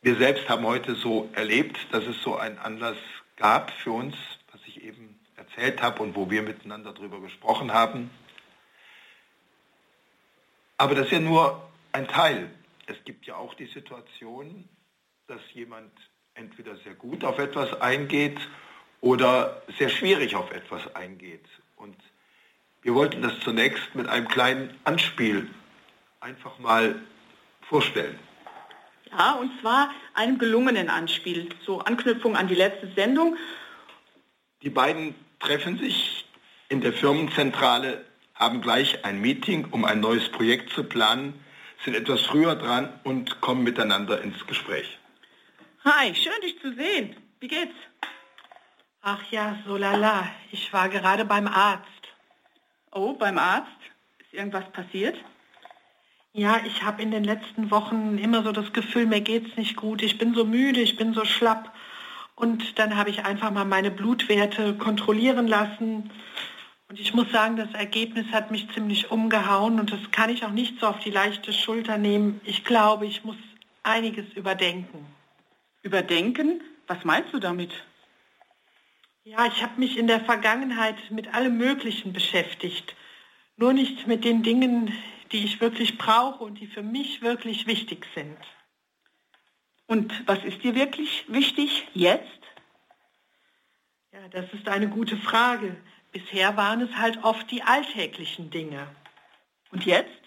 Wir 0.01 0.15
selbst 0.15 0.49
haben 0.49 0.65
heute 0.65 0.95
so 0.95 1.29
erlebt, 1.33 1.77
dass 1.91 2.05
es 2.05 2.21
so 2.21 2.35
einen 2.35 2.57
Anlass 2.57 2.97
gab 3.37 3.71
für 3.71 3.91
uns, 3.91 4.15
was 4.51 4.61
ich 4.65 4.83
eben 4.83 5.19
erzählt 5.35 5.81
habe 5.81 6.01
und 6.01 6.15
wo 6.15 6.29
wir 6.29 6.41
miteinander 6.41 6.93
darüber 6.93 7.21
gesprochen 7.21 7.71
haben. 7.71 8.09
Aber 10.77 10.95
das 10.95 11.05
ist 11.05 11.11
ja 11.11 11.19
nur 11.19 11.69
ein 11.91 12.07
Teil. 12.07 12.49
Es 12.87 12.97
gibt 13.05 13.25
ja 13.25 13.35
auch 13.35 13.53
die 13.53 13.67
Situation, 13.67 14.67
dass 15.27 15.41
jemand 15.53 15.91
entweder 16.33 16.75
sehr 16.77 16.93
gut 16.93 17.23
auf 17.23 17.39
etwas 17.39 17.81
eingeht 17.81 18.37
oder 19.01 19.61
sehr 19.77 19.89
schwierig 19.89 20.35
auf 20.35 20.51
etwas 20.51 20.93
eingeht. 20.95 21.45
Und 21.75 21.95
wir 22.81 22.93
wollten 22.93 23.21
das 23.21 23.39
zunächst 23.39 23.95
mit 23.95 24.07
einem 24.07 24.27
kleinen 24.27 24.77
Anspiel 24.83 25.49
einfach 26.19 26.59
mal 26.59 26.95
vorstellen. 27.61 28.19
Ja, 29.11 29.33
und 29.35 29.51
zwar 29.61 29.91
einem 30.13 30.37
gelungenen 30.37 30.89
Anspiel, 30.89 31.49
so 31.65 31.79
Anknüpfung 31.79 32.35
an 32.35 32.47
die 32.47 32.55
letzte 32.55 32.91
Sendung. 32.93 33.37
Die 34.61 34.69
beiden 34.69 35.15
treffen 35.39 35.77
sich 35.77 36.25
in 36.69 36.81
der 36.81 36.91
Firmenzentrale, 36.91 38.03
haben 38.35 38.61
gleich 38.61 39.03
ein 39.05 39.21
Meeting, 39.21 39.67
um 39.71 39.85
ein 39.85 40.01
neues 40.01 40.29
Projekt 40.29 40.71
zu 40.71 40.83
planen, 40.83 41.33
sind 41.83 41.95
etwas 41.95 42.21
früher 42.21 42.55
dran 42.55 42.99
und 43.03 43.41
kommen 43.41 43.63
miteinander 43.63 44.21
ins 44.21 44.45
Gespräch. 44.45 44.99
Hi, 45.83 46.13
schön 46.13 46.41
dich 46.43 46.59
zu 46.61 46.73
sehen. 46.73 47.15
Wie 47.39 47.47
geht's? 47.47 47.75
Ach 49.01 49.21
ja, 49.31 49.57
so 49.65 49.77
lala. 49.77 50.29
Ich 50.51 50.73
war 50.73 50.89
gerade 50.89 51.25
beim 51.25 51.47
Arzt. 51.47 51.85
Oh, 52.91 53.13
beim 53.13 53.37
Arzt? 53.37 53.69
Ist 54.19 54.33
irgendwas 54.33 54.69
passiert? 54.71 55.15
Ja, 56.33 56.59
ich 56.65 56.83
habe 56.83 57.01
in 57.01 57.11
den 57.11 57.23
letzten 57.23 57.71
Wochen 57.71 58.17
immer 58.17 58.43
so 58.43 58.51
das 58.51 58.73
Gefühl, 58.73 59.05
mir 59.05 59.21
geht's 59.21 59.55
nicht 59.55 59.75
gut. 59.77 60.01
Ich 60.01 60.17
bin 60.17 60.33
so 60.33 60.43
müde, 60.43 60.81
ich 60.81 60.97
bin 60.97 61.13
so 61.13 61.23
schlapp. 61.23 61.71
Und 62.35 62.77
dann 62.79 62.97
habe 62.97 63.09
ich 63.09 63.23
einfach 63.23 63.51
mal 63.51 63.63
meine 63.63 63.91
Blutwerte 63.91 64.75
kontrollieren 64.75 65.47
lassen. 65.47 66.09
Und 66.87 66.99
ich 66.99 67.13
muss 67.13 67.31
sagen, 67.31 67.55
das 67.55 67.71
Ergebnis 67.73 68.27
hat 68.31 68.51
mich 68.51 68.71
ziemlich 68.73 69.09
umgehauen 69.09 69.79
und 69.79 69.91
das 69.91 70.11
kann 70.11 70.29
ich 70.29 70.43
auch 70.43 70.51
nicht 70.51 70.79
so 70.79 70.87
auf 70.87 70.99
die 70.99 71.09
leichte 71.09 71.51
Schulter 71.51 71.97
nehmen. 71.97 72.41
Ich 72.43 72.63
glaube, 72.63 73.07
ich 73.07 73.23
muss 73.23 73.37
einiges 73.83 74.25
überdenken. 74.33 75.05
Überdenken? 75.81 76.61
Was 76.87 77.03
meinst 77.03 77.33
du 77.33 77.39
damit? 77.39 77.71
Ja, 79.23 79.47
ich 79.47 79.63
habe 79.63 79.79
mich 79.79 79.97
in 79.97 80.05
der 80.05 80.19
Vergangenheit 80.19 81.09
mit 81.09 81.33
allem 81.33 81.57
Möglichen 81.57 82.13
beschäftigt. 82.13 82.95
Nur 83.57 83.73
nicht 83.73 84.05
mit 84.05 84.23
den 84.23 84.43
Dingen, 84.43 84.93
die 85.31 85.43
ich 85.43 85.59
wirklich 85.61 85.97
brauche 85.97 86.43
und 86.43 86.59
die 86.59 86.67
für 86.67 86.83
mich 86.83 87.23
wirklich 87.23 87.65
wichtig 87.65 88.05
sind. 88.13 88.37
Und 89.87 90.27
was 90.27 90.43
ist 90.43 90.63
dir 90.63 90.75
wirklich 90.75 91.25
wichtig 91.27 91.87
jetzt? 91.93 92.41
Ja, 94.11 94.27
das 94.29 94.45
ist 94.53 94.67
eine 94.67 94.87
gute 94.87 95.17
Frage. 95.17 95.75
Bisher 96.15 96.55
waren 96.55 96.79
es 96.79 96.95
halt 96.95 97.21
oft 97.25 97.51
die 97.51 97.61
alltäglichen 97.61 98.49
Dinge. 98.49 98.87
Und 99.71 99.85
jetzt? 99.85 100.21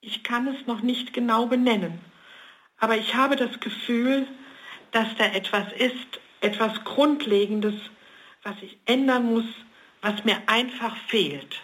Ich 0.00 0.24
kann 0.24 0.48
es 0.48 0.66
noch 0.66 0.80
nicht 0.80 1.12
genau 1.12 1.44
benennen. 1.44 2.00
Aber 2.78 2.96
ich 2.96 3.14
habe 3.14 3.36
das 3.36 3.60
Gefühl, 3.60 4.26
dass 4.92 5.14
da 5.18 5.26
etwas 5.26 5.70
ist, 5.74 6.20
etwas 6.40 6.84
Grundlegendes, 6.84 7.74
was 8.42 8.54
ich 8.62 8.78
ändern 8.86 9.26
muss, 9.26 9.44
was 10.00 10.24
mir 10.24 10.38
einfach 10.46 10.96
fehlt. 11.08 11.60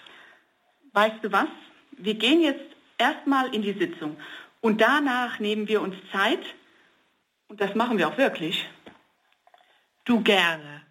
Weißt 0.92 1.24
du 1.24 1.32
was? 1.32 1.48
Wir 1.92 2.16
gehen 2.16 2.42
jetzt 2.42 2.76
erstmal 2.98 3.54
in 3.54 3.62
die 3.62 3.72
Sitzung 3.72 4.18
und 4.60 4.82
danach 4.82 5.38
nehmen 5.38 5.66
wir 5.66 5.80
uns 5.80 5.96
Zeit 6.12 6.44
und 7.48 7.58
das 7.58 7.74
machen 7.74 7.96
wir 7.96 8.08
auch 8.08 8.18
wirklich. 8.18 8.68
Du 10.04 10.20
gerne. 10.20 10.89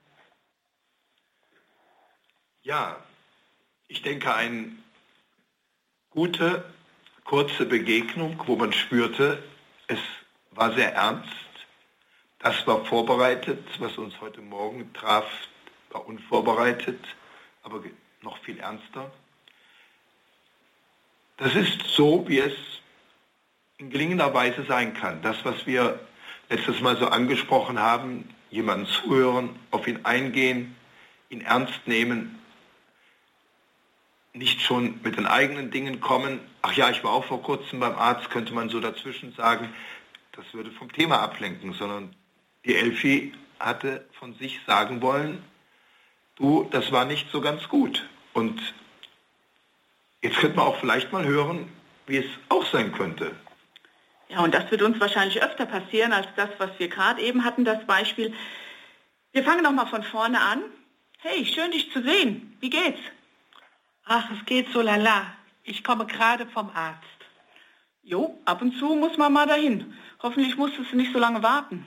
Ja, 2.69 2.97
ich 3.87 4.03
denke, 4.03 4.31
eine 4.31 4.71
gute, 6.11 6.63
kurze 7.23 7.65
Begegnung, 7.65 8.39
wo 8.45 8.55
man 8.57 8.73
spürte, 8.73 9.41
es 9.87 9.97
war 10.51 10.75
sehr 10.75 10.93
ernst. 10.93 11.33
Das 12.37 12.67
war 12.67 12.85
vorbereitet, 12.85 13.65
was 13.79 13.97
uns 13.97 14.21
heute 14.21 14.41
Morgen 14.41 14.93
traf, 14.93 15.25
war 15.89 16.05
unvorbereitet, 16.05 16.99
aber 17.63 17.83
noch 18.21 18.37
viel 18.43 18.59
ernster. 18.59 19.11
Das 21.37 21.55
ist 21.55 21.87
so, 21.87 22.27
wie 22.27 22.37
es 22.37 22.53
in 23.79 23.89
gelingender 23.89 24.31
Weise 24.35 24.63
sein 24.67 24.93
kann. 24.93 25.23
Das, 25.23 25.43
was 25.43 25.65
wir 25.65 25.99
letztes 26.49 26.81
Mal 26.81 26.97
so 26.97 27.07
angesprochen 27.07 27.79
haben, 27.79 28.29
jemanden 28.51 28.85
zuhören, 28.85 29.57
auf 29.71 29.87
ihn 29.87 30.05
eingehen, 30.05 30.75
ihn 31.31 31.41
ernst 31.41 31.87
nehmen, 31.87 32.38
nicht 34.33 34.61
schon 34.61 34.99
mit 35.03 35.17
den 35.17 35.25
eigenen 35.25 35.71
Dingen 35.71 35.99
kommen. 35.99 36.39
Ach 36.61 36.73
ja, 36.73 36.89
ich 36.89 37.03
war 37.03 37.11
auch 37.11 37.25
vor 37.25 37.41
kurzem 37.41 37.79
beim 37.79 37.95
Arzt, 37.95 38.29
könnte 38.29 38.53
man 38.53 38.69
so 38.69 38.79
dazwischen 38.79 39.33
sagen. 39.33 39.73
Das 40.33 40.45
würde 40.53 40.71
vom 40.71 40.91
Thema 40.91 41.19
ablenken, 41.19 41.73
sondern 41.73 42.15
die 42.65 42.75
Elfi 42.75 43.33
hatte 43.59 44.05
von 44.19 44.35
sich 44.35 44.59
sagen 44.65 45.01
wollen, 45.01 45.43
du, 46.35 46.67
das 46.71 46.91
war 46.91 47.05
nicht 47.05 47.29
so 47.31 47.41
ganz 47.41 47.67
gut. 47.67 48.07
Und 48.33 48.61
jetzt 50.21 50.37
könnte 50.37 50.57
man 50.57 50.67
auch 50.67 50.79
vielleicht 50.79 51.11
mal 51.11 51.25
hören, 51.25 51.67
wie 52.07 52.17
es 52.17 52.25
auch 52.49 52.65
sein 52.65 52.91
könnte. 52.91 53.35
Ja, 54.29 54.41
und 54.41 54.53
das 54.53 54.69
wird 54.69 54.83
uns 54.83 54.99
wahrscheinlich 54.99 55.41
öfter 55.41 55.65
passieren 55.65 56.13
als 56.13 56.27
das, 56.35 56.49
was 56.59 56.69
wir 56.77 56.87
gerade 56.87 57.21
eben 57.21 57.43
hatten, 57.43 57.65
das 57.65 57.85
Beispiel. 57.85 58.33
Wir 59.31 59.43
fangen 59.43 59.63
noch 59.63 59.71
mal 59.71 59.87
von 59.87 60.03
vorne 60.03 60.39
an. 60.39 60.61
Hey, 61.19 61.45
schön 61.45 61.71
dich 61.71 61.91
zu 61.91 62.01
sehen. 62.01 62.55
Wie 62.59 62.69
geht's? 62.69 62.99
Ach, 64.11 64.27
es 64.31 64.43
geht 64.47 64.73
so 64.73 64.81
lala. 64.81 65.35
Ich 65.61 65.83
komme 65.83 66.07
gerade 66.07 66.47
vom 66.47 66.71
Arzt. 66.73 67.19
Jo, 68.01 68.39
ab 68.43 68.59
und 68.63 68.75
zu 68.79 68.95
muss 68.95 69.17
man 69.17 69.31
mal 69.31 69.45
dahin. 69.45 69.95
Hoffentlich 70.23 70.57
musstest 70.57 70.91
du 70.91 70.95
nicht 70.95 71.13
so 71.13 71.19
lange 71.19 71.43
warten. 71.43 71.85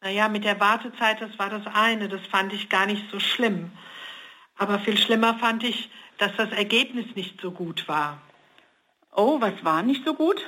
Naja, 0.00 0.30
mit 0.30 0.44
der 0.44 0.58
Wartezeit, 0.58 1.20
das 1.20 1.38
war 1.38 1.50
das 1.50 1.66
eine. 1.66 2.08
Das 2.08 2.26
fand 2.28 2.54
ich 2.54 2.70
gar 2.70 2.86
nicht 2.86 3.10
so 3.10 3.20
schlimm. 3.20 3.70
Aber 4.56 4.78
viel 4.78 4.96
schlimmer 4.96 5.34
fand 5.34 5.64
ich, 5.64 5.90
dass 6.16 6.34
das 6.36 6.50
Ergebnis 6.52 7.14
nicht 7.14 7.38
so 7.42 7.50
gut 7.50 7.86
war. 7.88 8.22
Oh, 9.14 9.38
was 9.38 9.62
war 9.62 9.82
nicht 9.82 10.06
so 10.06 10.14
gut? 10.14 10.40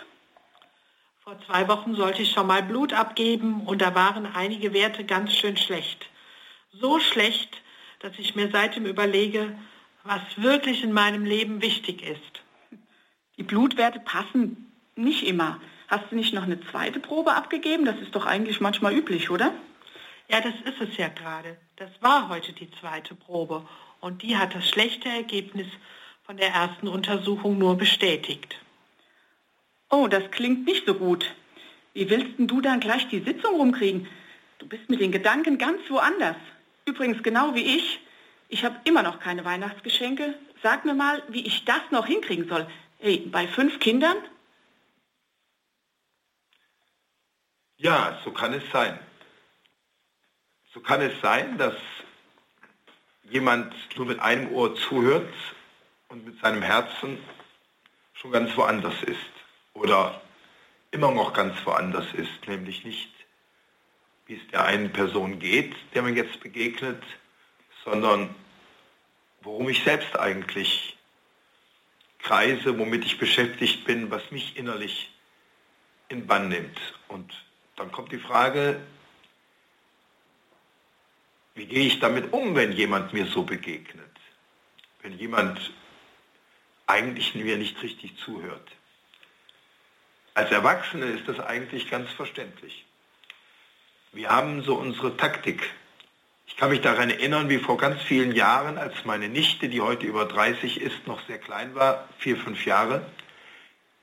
Vor 1.25 1.39
zwei 1.45 1.69
Wochen 1.69 1.95
sollte 1.95 2.23
ich 2.23 2.31
schon 2.33 2.47
mal 2.47 2.63
Blut 2.63 2.95
abgeben 2.95 3.67
und 3.67 3.83
da 3.83 3.95
waren 3.95 4.25
einige 4.25 4.73
Werte 4.73 5.05
ganz 5.05 5.35
schön 5.35 5.59
schlecht. 5.59 6.09
So 6.73 7.01
schlecht, 7.01 7.61
dass 7.99 8.19
ich 8.19 8.35
mir 8.35 8.49
seitdem 8.51 8.87
überlege, 8.87 9.59
was 10.11 10.43
wirklich 10.43 10.83
in 10.83 10.91
meinem 10.91 11.25
Leben 11.25 11.63
wichtig 11.63 12.03
ist. 12.03 12.43
Die 13.37 13.45
Blutwerte 13.45 14.01
passen 14.01 14.73
nicht 14.97 15.25
immer. 15.25 15.61
Hast 15.87 16.11
du 16.11 16.17
nicht 16.17 16.35
noch 16.35 16.43
eine 16.43 16.61
zweite 16.73 16.99
Probe 16.99 17.33
abgegeben? 17.33 17.85
Das 17.85 17.97
ist 18.01 18.17
doch 18.17 18.27
eigentlich 18.27 18.61
manchmal 18.61 18.93
üblich, 18.93 19.31
oder? 19.31 19.55
Ja, 20.29 20.41
das 20.41 20.55
ist 20.65 20.81
es 20.81 20.97
ja 20.97 21.07
gerade. 21.07 21.57
Das 21.77 21.91
war 22.01 22.29
heute 22.29 22.53
die 22.53 22.69
zweite 22.73 23.15
Probe 23.15 23.65
und 24.01 24.25
die 24.25 24.37
hat 24.37 24.53
das 24.53 24.69
schlechte 24.69 25.09
Ergebnis 25.09 25.69
von 26.25 26.37
der 26.37 26.49
ersten 26.49 26.89
Untersuchung 26.89 27.57
nur 27.57 27.79
bestätigt. 27.79 28.57
Oh, 29.91 30.09
das 30.09 30.29
klingt 30.33 30.67
nicht 30.67 30.87
so 30.87 30.95
gut. 30.95 31.25
Wie 31.95 32.11
willst 32.11 32.37
denn 32.37 32.49
du 32.49 32.61
dann 32.61 32.81
gleich 32.81 33.07
die 33.07 33.21
Sitzung 33.21 33.55
rumkriegen? 33.55 34.09
Du 34.59 34.67
bist 34.67 34.91
mit 34.91 35.01
den 35.01 35.13
Gedanken 35.13 35.57
ganz 35.57 35.89
woanders. 35.89 36.37
Übrigens 36.85 37.23
genau 37.23 37.55
wie 37.55 37.77
ich. 37.77 38.01
Ich 38.53 38.65
habe 38.65 38.81
immer 38.83 39.05
noch 39.05 39.21
keine 39.21 39.45
Weihnachtsgeschenke. 39.45 40.35
Sag 40.61 40.85
mir 40.85 40.95
mal, 40.95 41.23
wie 41.29 41.47
ich 41.47 41.65
das 41.65 41.83
noch 41.93 42.07
hinkriegen 42.07 42.49
soll. 42.49 42.67
Hey, 42.99 43.19
bei 43.31 43.47
fünf 43.47 43.79
Kindern? 43.79 44.17
Ja, 47.77 48.21
so 48.25 48.33
kann 48.33 48.53
es 48.53 48.65
sein. 48.73 48.99
So 50.75 50.81
kann 50.81 51.01
es 51.01 51.13
sein, 51.23 51.59
dass 51.59 51.77
jemand 53.23 53.73
nur 53.97 54.07
mit 54.07 54.19
einem 54.19 54.53
Ohr 54.53 54.75
zuhört 54.75 55.33
und 56.09 56.27
mit 56.27 56.41
seinem 56.41 56.63
Herzen 56.63 57.19
schon 58.15 58.33
ganz 58.33 58.57
woanders 58.57 59.01
ist 59.05 59.31
oder 59.75 60.21
immer 60.91 61.13
noch 61.13 61.33
ganz 61.33 61.55
woanders 61.65 62.13
ist, 62.15 62.49
nämlich 62.49 62.85
nicht, 62.85 63.13
wie 64.27 64.35
es 64.35 64.49
der 64.49 64.65
einen 64.65 64.93
Person 64.93 65.39
geht, 65.39 65.77
der 65.95 66.03
man 66.03 66.17
jetzt 66.17 66.41
begegnet, 66.41 67.01
sondern 67.85 68.35
worum 69.43 69.69
ich 69.69 69.83
selbst 69.85 70.19
eigentlich 70.19 70.97
kreise, 72.19 72.79
womit 72.79 73.05
ich 73.05 73.19
beschäftigt 73.19 73.85
bin, 73.85 74.11
was 74.11 74.31
mich 74.31 74.57
innerlich 74.57 75.11
in 76.09 76.27
Bann 76.27 76.49
nimmt. 76.49 76.79
Und 77.09 77.33
dann 77.77 77.91
kommt 77.91 78.13
die 78.13 78.19
Frage, 78.19 78.81
wie 81.55 81.67
gehe 81.67 81.87
ich 81.87 81.99
damit 82.01 82.33
um, 82.33 82.55
wenn 82.55 82.73
jemand 82.73 83.13
mir 83.13 83.27
so 83.27 83.43
begegnet? 83.43 84.07
Wenn 85.03 85.19
jemand 85.19 85.73
eigentlich 86.87 87.35
mir 87.35 87.57
nicht 87.57 87.83
richtig 87.83 88.17
zuhört. 88.19 88.69
Als 90.35 90.51
Erwachsene 90.51 91.07
ist 91.07 91.29
das 91.29 91.41
eigentlich 91.41 91.91
ganz 91.91 92.11
verständlich. 92.13 92.85
Wir 94.13 94.31
haben 94.31 94.63
so 94.63 94.75
unsere 94.75 95.17
Taktik. 95.17 95.71
Ich 96.51 96.57
kann 96.57 96.71
mich 96.71 96.83
daran 96.83 97.09
erinnern, 97.09 97.49
wie 97.49 97.59
vor 97.59 97.79
ganz 97.79 98.03
vielen 98.03 98.33
Jahren, 98.33 98.77
als 98.77 99.05
meine 99.05 99.29
Nichte, 99.29 99.69
die 99.69 99.81
heute 99.81 100.07
über 100.07 100.27
30 100.27 100.81
ist, 100.81 101.07
noch 101.07 101.25
sehr 101.27 101.39
klein 101.39 101.75
war, 101.75 102.09
vier, 102.19 102.37
fünf 102.37 102.67
Jahre. 102.67 103.07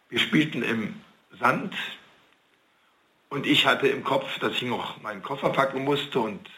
Wir 0.09 0.17
spielten 0.17 0.63
im 0.63 0.99
Sand 1.39 1.75
und 3.29 3.45
ich 3.45 3.67
hatte 3.67 3.87
im 3.87 4.03
Kopf, 4.03 4.39
dass 4.39 4.53
ich 4.53 4.63
noch 4.63 4.99
meinen 5.01 5.21
Koffer 5.21 5.49
packen 5.49 5.83
musste 5.83 6.19
und 6.19 6.49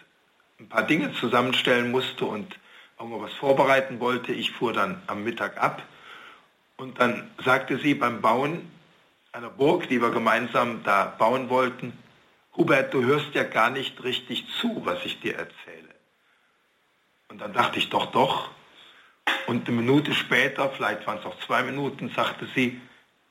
ein 0.60 0.70
paar 0.70 0.84
Dinge 0.84 1.12
zusammenstellen 1.14 1.92
musste 1.92 2.26
und 2.26 2.58
irgendwas 2.98 3.34
vorbereiten 3.34 4.00
wollte. 4.00 4.32
Ich 4.32 4.52
fuhr 4.52 4.72
dann 4.72 5.02
am 5.08 5.24
Mittag 5.24 5.62
ab 5.62 5.84
und 6.78 7.00
dann 7.00 7.30
sagte 7.44 7.78
sie 7.80 7.96
beim 7.96 8.22
Bauen 8.22 8.72
einer 9.32 9.50
Burg, 9.50 9.90
die 9.90 10.02
wir 10.02 10.12
gemeinsam 10.12 10.84
da 10.84 11.14
bauen 11.18 11.50
wollten, 11.50 11.94
Hubert, 12.60 12.94
du 12.94 13.04
hörst 13.04 13.34
ja 13.36 13.44
gar 13.44 13.70
nicht 13.70 14.04
richtig 14.04 14.46
zu, 14.60 14.82
was 14.84 15.06
ich 15.06 15.22
dir 15.22 15.36
erzähle. 15.36 15.69
Und 17.30 17.40
dann 17.40 17.54
dachte 17.54 17.80
ich, 17.80 17.90
doch, 17.90 18.08
doch. 18.08 18.50
Und 19.48 19.68
eine 19.68 19.78
Minute 19.78 20.14
später, 20.14 20.70
vielleicht 20.72 21.06
waren 21.08 21.20
es 21.20 21.26
auch 21.26 21.40
zwei 21.46 21.64
Minuten, 21.64 22.10
sagte 22.16 22.48
sie, 22.56 22.80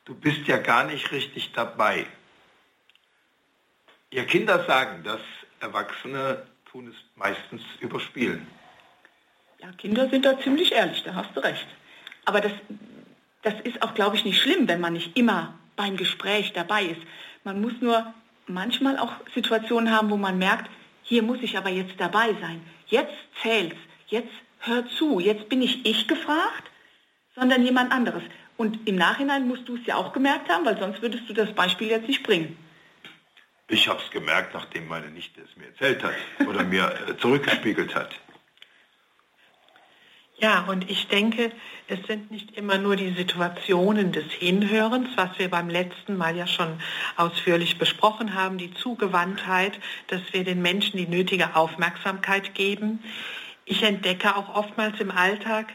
du 0.05 0.15
bist 0.15 0.47
ja 0.47 0.57
gar 0.59 0.85
nicht 0.85 1.13
richtig 1.13 1.53
dabei. 1.53 2.07
Ihr 4.11 4.25
Kinder 4.25 4.65
sagen 4.65 5.03
das, 5.05 5.21
Erwachsene 5.61 6.47
tun 6.71 6.89
es 6.89 6.95
meistens 7.17 7.63
überspielen. 7.81 8.47
Ja, 9.61 9.71
Kinder 9.73 10.09
sind 10.09 10.25
da 10.25 10.39
ziemlich 10.41 10.73
ehrlich, 10.73 11.03
da 11.03 11.15
hast 11.15 11.37
du 11.37 11.41
recht. 11.41 11.67
Aber 12.25 12.41
das, 12.41 12.53
das 13.43 13.55
ist 13.65 13.83
auch, 13.83 13.95
glaube 13.95 14.17
ich, 14.17 14.25
nicht 14.25 14.41
schlimm, 14.41 14.69
wenn 14.69 14.81
man 14.81 14.93
nicht 14.93 15.17
immer 15.17 15.59
beim 15.77 15.97
Gespräch 15.97 16.53
dabei 16.53 16.85
ist. 16.85 17.01
Man 17.45 17.61
muss 17.61 17.73
nur 17.81 18.15
manchmal 18.47 18.99
auch 18.99 19.13
Situationen 19.35 19.93
haben, 19.93 20.11
wo 20.11 20.17
man 20.17 20.39
merkt, 20.39 20.71
hier 21.03 21.23
muss 21.23 21.39
ich 21.43 21.57
aber 21.57 21.71
jetzt 21.71 21.95
dabei 21.99 22.35
sein. 22.41 22.63
Jetzt 22.87 23.15
zählt's, 23.43 23.77
jetzt 24.09 24.33
hör 24.61 24.87
zu, 24.89 25.21
jetzt 25.21 25.49
bin 25.49 25.61
nicht 25.61 25.87
ich 25.87 26.09
gefragt, 26.09 26.71
sondern 27.35 27.65
jemand 27.65 27.93
anderes. 27.93 28.23
Und 28.57 28.89
im 28.89 28.97
Nachhinein 28.97 29.47
musst 29.47 29.69
du 29.69 29.77
es 29.77 29.87
ja 29.87 29.97
auch 29.97 30.13
gemerkt 30.13 30.49
haben, 30.49 30.65
weil 30.65 30.79
sonst 30.79 31.01
würdest 31.01 31.29
du 31.29 31.33
das 31.33 31.53
Beispiel 31.55 31.89
jetzt 31.89 32.09
nicht 32.09 32.25
bringen. 32.25 32.57
Ich 33.69 33.87
habe 33.87 34.01
es 34.05 34.11
gemerkt, 34.11 34.55
nachdem 34.55 34.89
meine 34.89 35.11
Nichte 35.11 35.43
es 35.43 35.57
mir 35.57 35.67
erzählt 35.67 36.03
hat 36.03 36.15
oder 36.47 36.65
mir 36.65 36.91
äh, 37.07 37.17
zurückgespiegelt 37.19 37.95
hat. 37.95 38.11
Ja, 40.41 40.65
und 40.69 40.89
ich 40.89 41.09
denke, 41.09 41.51
es 41.89 41.99
sind 42.07 42.31
nicht 42.31 42.57
immer 42.57 42.79
nur 42.79 42.95
die 42.95 43.13
Situationen 43.13 44.13
des 44.13 44.31
Hinhörens, 44.31 45.09
was 45.17 45.37
wir 45.39 45.51
beim 45.51 45.69
letzten 45.69 46.17
Mal 46.17 46.37
ja 46.37 46.47
schon 46.47 46.81
ausführlich 47.17 47.77
besprochen 47.77 48.35
haben, 48.35 48.57
die 48.57 48.73
Zugewandtheit, 48.73 49.79
dass 50.07 50.23
wir 50.33 50.45
den 50.45 50.63
Menschen 50.63 50.97
die 50.97 51.09
nötige 51.09 51.57
Aufmerksamkeit 51.57 52.55
geben. 52.55 53.01
Ich 53.71 53.83
entdecke 53.83 54.35
auch 54.35 54.55
oftmals 54.55 54.99
im 54.99 55.11
Alltag, 55.11 55.67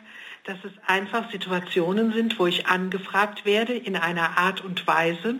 dass 0.45 0.57
es 0.63 0.71
einfach 0.87 1.31
Situationen 1.31 2.11
sind, 2.11 2.39
wo 2.39 2.47
ich 2.47 2.65
angefragt 2.65 3.45
werde 3.45 3.73
in 3.73 3.95
einer 3.95 4.39
Art 4.39 4.65
und 4.65 4.87
Weise, 4.87 5.35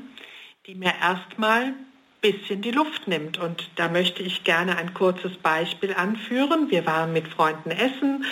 die 0.68 0.76
mir 0.76 0.94
erstmal 1.02 1.74
bisschen 2.22 2.62
die 2.62 2.72
Luft 2.72 3.08
nimmt. 3.08 3.39
Und 3.39 3.70
da 3.76 3.89
möchte 3.89 4.22
ich 4.22 4.44
gerne 4.44 4.78
ein 4.78 4.94
kurzes 4.94 5.36
Beispiel 5.38 5.96
anführen. 5.96 6.70
Wir 6.70 6.86
waren 6.86 7.12
mit 7.12 7.28
Freunden 7.28 7.72
essen 7.72 8.24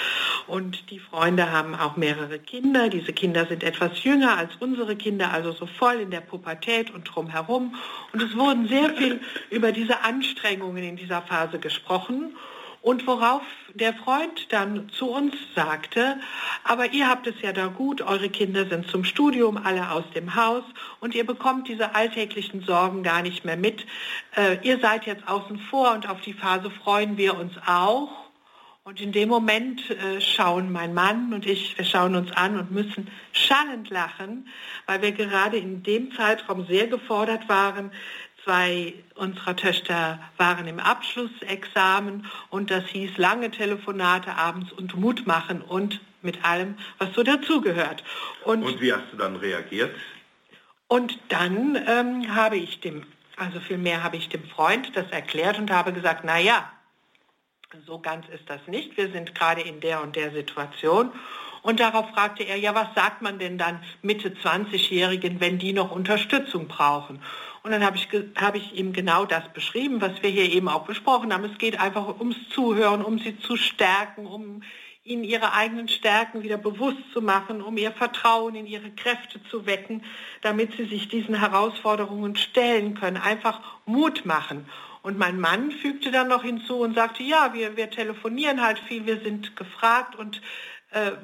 und 0.46 0.92
die 0.92 1.00
Freunde 1.00 1.52
haben 1.52 1.74
auch 1.74 1.98
mehrere 1.98 2.38
Kinder. 2.38 2.90
Diese 2.90 3.14
Kinder 3.14 3.48
sind 3.48 3.64
etwas 3.64 4.04
jünger 4.04 4.38
als 4.38 4.56
unsere 4.60 4.96
Kinder, 4.96 5.34
also 5.34 5.52
so 5.52 5.66
voll 5.66 5.96
in 5.96 6.12
der 6.12 6.22
Pubertät 6.22 6.92
und 6.92 7.04
drumherum. 7.04 7.76
Und 8.14 8.22
es 8.22 8.38
wurden 8.38 8.68
sehr 8.68 8.92
viel 8.92 9.20
über 9.50 9.72
diese 9.72 10.04
Anstrengungen 10.04 10.84
in 10.84 10.96
dieser 10.96 11.24
Phase 11.24 11.58
gesprochen. 11.58 12.36
Und 12.82 13.06
worauf 13.06 13.44
der 13.76 13.94
Freund 13.94 14.52
dann 14.52 14.90
zu 14.90 15.12
uns 15.12 15.36
sagte, 15.56 16.20
aber 16.64 16.94
ihr 16.94 17.08
habt 17.08 17.28
es 17.28 17.36
ja 17.42 17.54
da 17.54 17.68
gut, 17.68 18.02
eure 18.02 18.30
Kinder 18.30 18.66
sind 18.66 18.88
zum 18.88 19.04
Studium 19.04 19.58
alle 19.58 19.92
aus 19.92 20.06
dem 20.16 20.36
Haus 20.36 20.64
und 21.00 21.14
ihr 21.14 21.26
bekommt 21.26 21.68
diese 21.68 21.94
alltäglichen 21.94 22.64
Sorgen 22.64 23.04
gar 23.04 23.22
nicht 23.22 23.46
mehr 23.46 23.58
mit. 23.58 23.86
Äh, 24.36 24.58
ihr 24.64 24.80
seid 24.80 25.06
jetzt 25.06 25.28
außen 25.28 25.60
vor 25.70 25.94
und 25.94 26.10
auf 26.10 26.22
die 26.22 26.34
Phase 26.34 26.72
freuen 26.72 27.18
wir 27.18 27.38
uns 27.38 27.54
auch. 27.68 28.10
Und 28.84 29.00
in 29.00 29.12
dem 29.12 29.30
Moment 29.30 29.92
äh, 29.92 30.20
schauen 30.20 30.72
mein 30.72 30.96
Mann 30.96 31.34
und 31.34 31.46
ich, 31.46 31.78
wir 31.78 31.86
schauen 31.86 32.16
uns 32.16 32.32
an 32.32 32.58
und 32.58 32.72
müssen 32.72 33.12
schallend 33.32 33.92
lachen, 33.92 34.48
weil 34.88 35.04
wir 35.04 35.12
gerade 35.12 35.58
in 35.58 35.84
dem 35.84 36.12
Zeitraum 36.16 36.66
sehr 36.66 36.88
gefordert 36.88 37.48
waren, 37.48 37.92
Zwei 38.44 38.96
unserer 39.16 39.56
Töchter 39.56 40.20
waren 40.38 40.66
im 40.68 40.80
Abschlussexamen 40.80 42.26
und 42.50 42.72
das 42.72 42.86
hieß 42.88 43.18
lange 43.18 43.52
Telefonate 43.52 44.36
abends 44.36 44.72
und 44.72 44.96
Mut 44.96 45.28
machen 45.28 45.62
und 45.62 46.02
mit 46.22 46.44
allem, 46.44 46.78
was 46.98 47.14
so 47.14 47.24
dazugehört. 47.24 48.04
Und, 48.44 48.64
und 48.64 48.82
wie 48.82 48.94
hast 48.94 49.12
du 49.12 49.18
dann 49.18 49.36
reagiert? 49.36 49.96
Und 50.88 51.18
dann 51.30 51.76
ähm, 51.88 52.36
habe 52.36 52.58
ich 52.58 52.80
dem, 52.82 53.06
also 53.38 53.60
vielmehr 53.60 54.04
habe 54.04 54.18
ich 54.18 54.30
dem 54.30 54.44
Freund 54.44 54.96
das 54.96 55.10
erklärt 55.12 55.58
und 55.58 55.72
habe 55.72 55.94
gesagt, 55.94 56.24
na 56.26 56.40
ja, 56.40 56.72
so 57.86 58.00
ganz 58.00 58.28
ist 58.30 58.50
das 58.50 58.60
nicht. 58.68 58.98
Wir 58.98 59.10
sind 59.12 59.34
gerade 59.34 59.62
in 59.62 59.80
der 59.80 60.02
und 60.02 60.16
der 60.16 60.32
Situation. 60.32 61.12
Und 61.62 61.80
darauf 61.80 62.10
fragte 62.10 62.44
er, 62.44 62.58
ja, 62.58 62.74
was 62.74 62.88
sagt 62.96 63.22
man 63.22 63.40
denn 63.40 63.58
dann 63.58 63.84
Mitte 64.02 64.30
20-Jährigen, 64.30 65.40
wenn 65.40 65.60
die 65.60 65.74
noch 65.74 65.92
Unterstützung 65.92 66.68
brauchen? 66.68 67.22
Und 67.64 67.72
dann 67.72 67.86
habe 67.86 67.98
ich, 67.98 68.08
hab 68.36 68.56
ich 68.56 68.74
ihm 68.74 68.92
genau 68.92 69.26
das 69.26 69.48
beschrieben, 69.54 70.02
was 70.02 70.24
wir 70.24 70.30
hier 70.30 70.52
eben 70.52 70.68
auch 70.68 70.86
besprochen 70.86 71.32
haben. 71.32 71.46
Es 71.46 71.58
geht 71.60 71.80
einfach 71.80 72.20
ums 72.20 72.38
Zuhören, 72.50 73.04
um 73.04 73.20
sie 73.20 73.38
zu 73.40 73.56
stärken, 73.56 74.26
um 74.26 74.64
ihnen 75.04 75.24
ihre 75.24 75.54
eigenen 75.54 75.88
Stärken 75.88 76.44
wieder 76.44 76.58
bewusst 76.58 77.02
zu 77.14 77.22
machen, 77.22 77.62
um 77.62 77.78
ihr 77.78 77.92
Vertrauen 77.92 78.56
in 78.56 78.66
ihre 78.66 78.92
Kräfte 78.92 79.44
zu 79.50 79.66
wecken, 79.66 80.04
damit 80.42 80.76
sie 80.78 80.86
sich 80.86 81.08
diesen 81.08 81.36
Herausforderungen 81.36 82.36
stellen 82.36 82.96
können. 82.96 83.18
Einfach 83.18 83.62
Mut 83.86 84.26
machen. 84.26 84.68
Und 85.04 85.18
mein 85.18 85.40
Mann 85.40 85.72
fügte 85.72 86.12
dann 86.12 86.28
noch 86.28 86.44
hinzu 86.44 86.78
und 86.78 86.96
sagte, 86.96 87.24
ja, 87.24 87.54
wir, 87.54 87.76
wir 87.76 87.90
telefonieren 87.90 88.62
halt 88.62 88.78
viel, 88.80 89.08
wir 89.08 89.20
sind 89.22 89.56
gefragt 89.56 90.16
und 90.16 90.42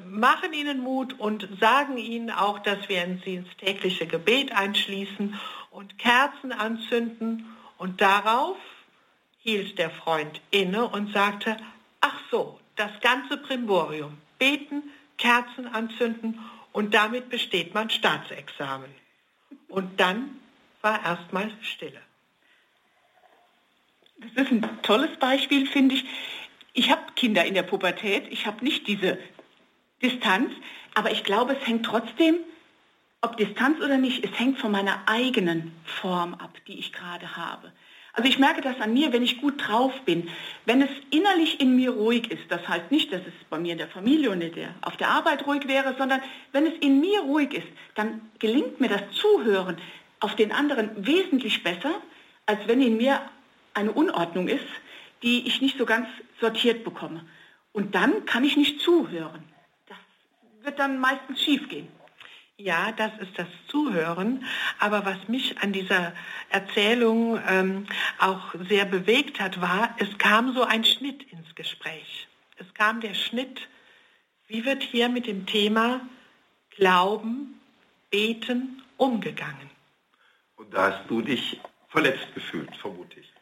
machen 0.06 0.52
ihnen 0.52 0.80
Mut 0.80 1.18
und 1.18 1.48
sagen 1.60 1.98
ihnen 1.98 2.30
auch, 2.30 2.58
dass 2.60 2.88
wir 2.88 3.18
sie 3.24 3.34
ins 3.36 3.56
tägliche 3.58 4.06
Gebet 4.06 4.52
einschließen 4.52 5.38
und 5.70 5.98
Kerzen 5.98 6.52
anzünden. 6.52 7.46
Und 7.76 8.00
darauf 8.00 8.56
hielt 9.40 9.78
der 9.78 9.90
Freund 9.90 10.40
inne 10.50 10.88
und 10.88 11.12
sagte, 11.12 11.56
ach 12.00 12.18
so, 12.30 12.58
das 12.76 12.90
ganze 13.00 13.36
Primborium, 13.36 14.18
beten, 14.38 14.82
Kerzen 15.18 15.66
anzünden 15.66 16.38
und 16.72 16.94
damit 16.94 17.28
besteht 17.28 17.74
man 17.74 17.90
Staatsexamen. 17.90 18.90
Und 19.68 20.00
dann 20.00 20.38
war 20.80 21.04
erstmal 21.04 21.50
Stille. 21.60 22.00
Das 24.18 24.44
ist 24.46 24.52
ein 24.52 24.82
tolles 24.82 25.16
Beispiel, 25.18 25.66
finde 25.66 25.96
ich. 25.96 26.04
Ich 26.72 26.90
habe 26.90 27.02
Kinder 27.16 27.44
in 27.44 27.54
der 27.54 27.62
Pubertät, 27.62 28.28
ich 28.30 28.46
habe 28.46 28.64
nicht 28.64 28.86
diese 28.86 29.18
Distanz, 30.02 30.50
aber 30.94 31.10
ich 31.10 31.24
glaube, 31.24 31.56
es 31.58 31.66
hängt 31.66 31.84
trotzdem 31.84 32.36
ob 33.20 33.36
Distanz 33.36 33.80
oder 33.80 33.98
nicht, 33.98 34.24
es 34.24 34.38
hängt 34.38 34.58
von 34.58 34.70
meiner 34.70 35.02
eigenen 35.06 35.72
Form 35.84 36.34
ab, 36.34 36.52
die 36.68 36.78
ich 36.78 36.92
gerade 36.92 37.36
habe. 37.36 37.72
Also 38.12 38.28
ich 38.28 38.38
merke 38.38 38.60
das 38.60 38.80
an 38.80 38.94
mir, 38.94 39.12
wenn 39.12 39.22
ich 39.22 39.40
gut 39.40 39.54
drauf 39.66 39.92
bin. 40.04 40.28
Wenn 40.64 40.82
es 40.82 40.90
innerlich 41.10 41.60
in 41.60 41.76
mir 41.76 41.90
ruhig 41.90 42.30
ist, 42.30 42.44
das 42.48 42.66
heißt 42.66 42.90
nicht, 42.90 43.12
dass 43.12 43.20
es 43.20 43.34
bei 43.50 43.58
mir 43.58 43.72
in 43.72 43.78
der 43.78 43.88
Familie 43.88 44.30
und 44.30 44.40
der, 44.40 44.74
auf 44.82 44.96
der 44.96 45.08
Arbeit 45.08 45.46
ruhig 45.46 45.66
wäre, 45.66 45.94
sondern 45.98 46.20
wenn 46.52 46.66
es 46.66 46.74
in 46.80 47.00
mir 47.00 47.20
ruhig 47.20 47.54
ist, 47.54 47.66
dann 47.94 48.20
gelingt 48.38 48.80
mir 48.80 48.88
das 48.88 49.02
Zuhören 49.12 49.78
auf 50.20 50.34
den 50.36 50.52
anderen 50.52 50.90
wesentlich 51.06 51.62
besser, 51.62 52.00
als 52.46 52.60
wenn 52.66 52.80
in 52.80 52.96
mir 52.96 53.20
eine 53.74 53.92
Unordnung 53.92 54.48
ist, 54.48 54.66
die 55.22 55.46
ich 55.46 55.60
nicht 55.60 55.76
so 55.78 55.86
ganz 55.86 56.08
sortiert 56.40 56.84
bekomme. 56.84 57.24
Und 57.72 57.94
dann 57.94 58.24
kann 58.26 58.44
ich 58.44 58.56
nicht 58.56 58.80
zuhören. 58.80 59.44
Wird 60.68 60.80
dann 60.80 60.98
meistens 60.98 61.42
schiefgehen. 61.42 61.88
Ja, 62.58 62.92
das 62.92 63.10
ist 63.20 63.38
das 63.38 63.46
Zuhören. 63.68 64.44
Aber 64.78 65.06
was 65.06 65.26
mich 65.26 65.56
an 65.62 65.72
dieser 65.72 66.12
Erzählung 66.50 67.40
ähm, 67.48 67.86
auch 68.18 68.54
sehr 68.68 68.84
bewegt 68.84 69.40
hat, 69.40 69.62
war, 69.62 69.96
es 69.98 70.18
kam 70.18 70.52
so 70.52 70.64
ein 70.64 70.84
Schnitt 70.84 71.22
ins 71.32 71.54
Gespräch. 71.54 72.28
Es 72.58 72.66
kam 72.74 73.00
der 73.00 73.14
Schnitt, 73.14 73.66
wie 74.46 74.66
wird 74.66 74.82
hier 74.82 75.08
mit 75.08 75.26
dem 75.26 75.46
Thema 75.46 76.02
Glauben, 76.76 77.58
Beten 78.10 78.82
umgegangen. 78.98 79.70
Und 80.56 80.74
da 80.74 80.92
hast 80.92 81.08
du 81.08 81.22
dich 81.22 81.58
verletzt 81.88 82.28
gefühlt, 82.34 82.76
vermute 82.76 83.20
ich. 83.20 83.32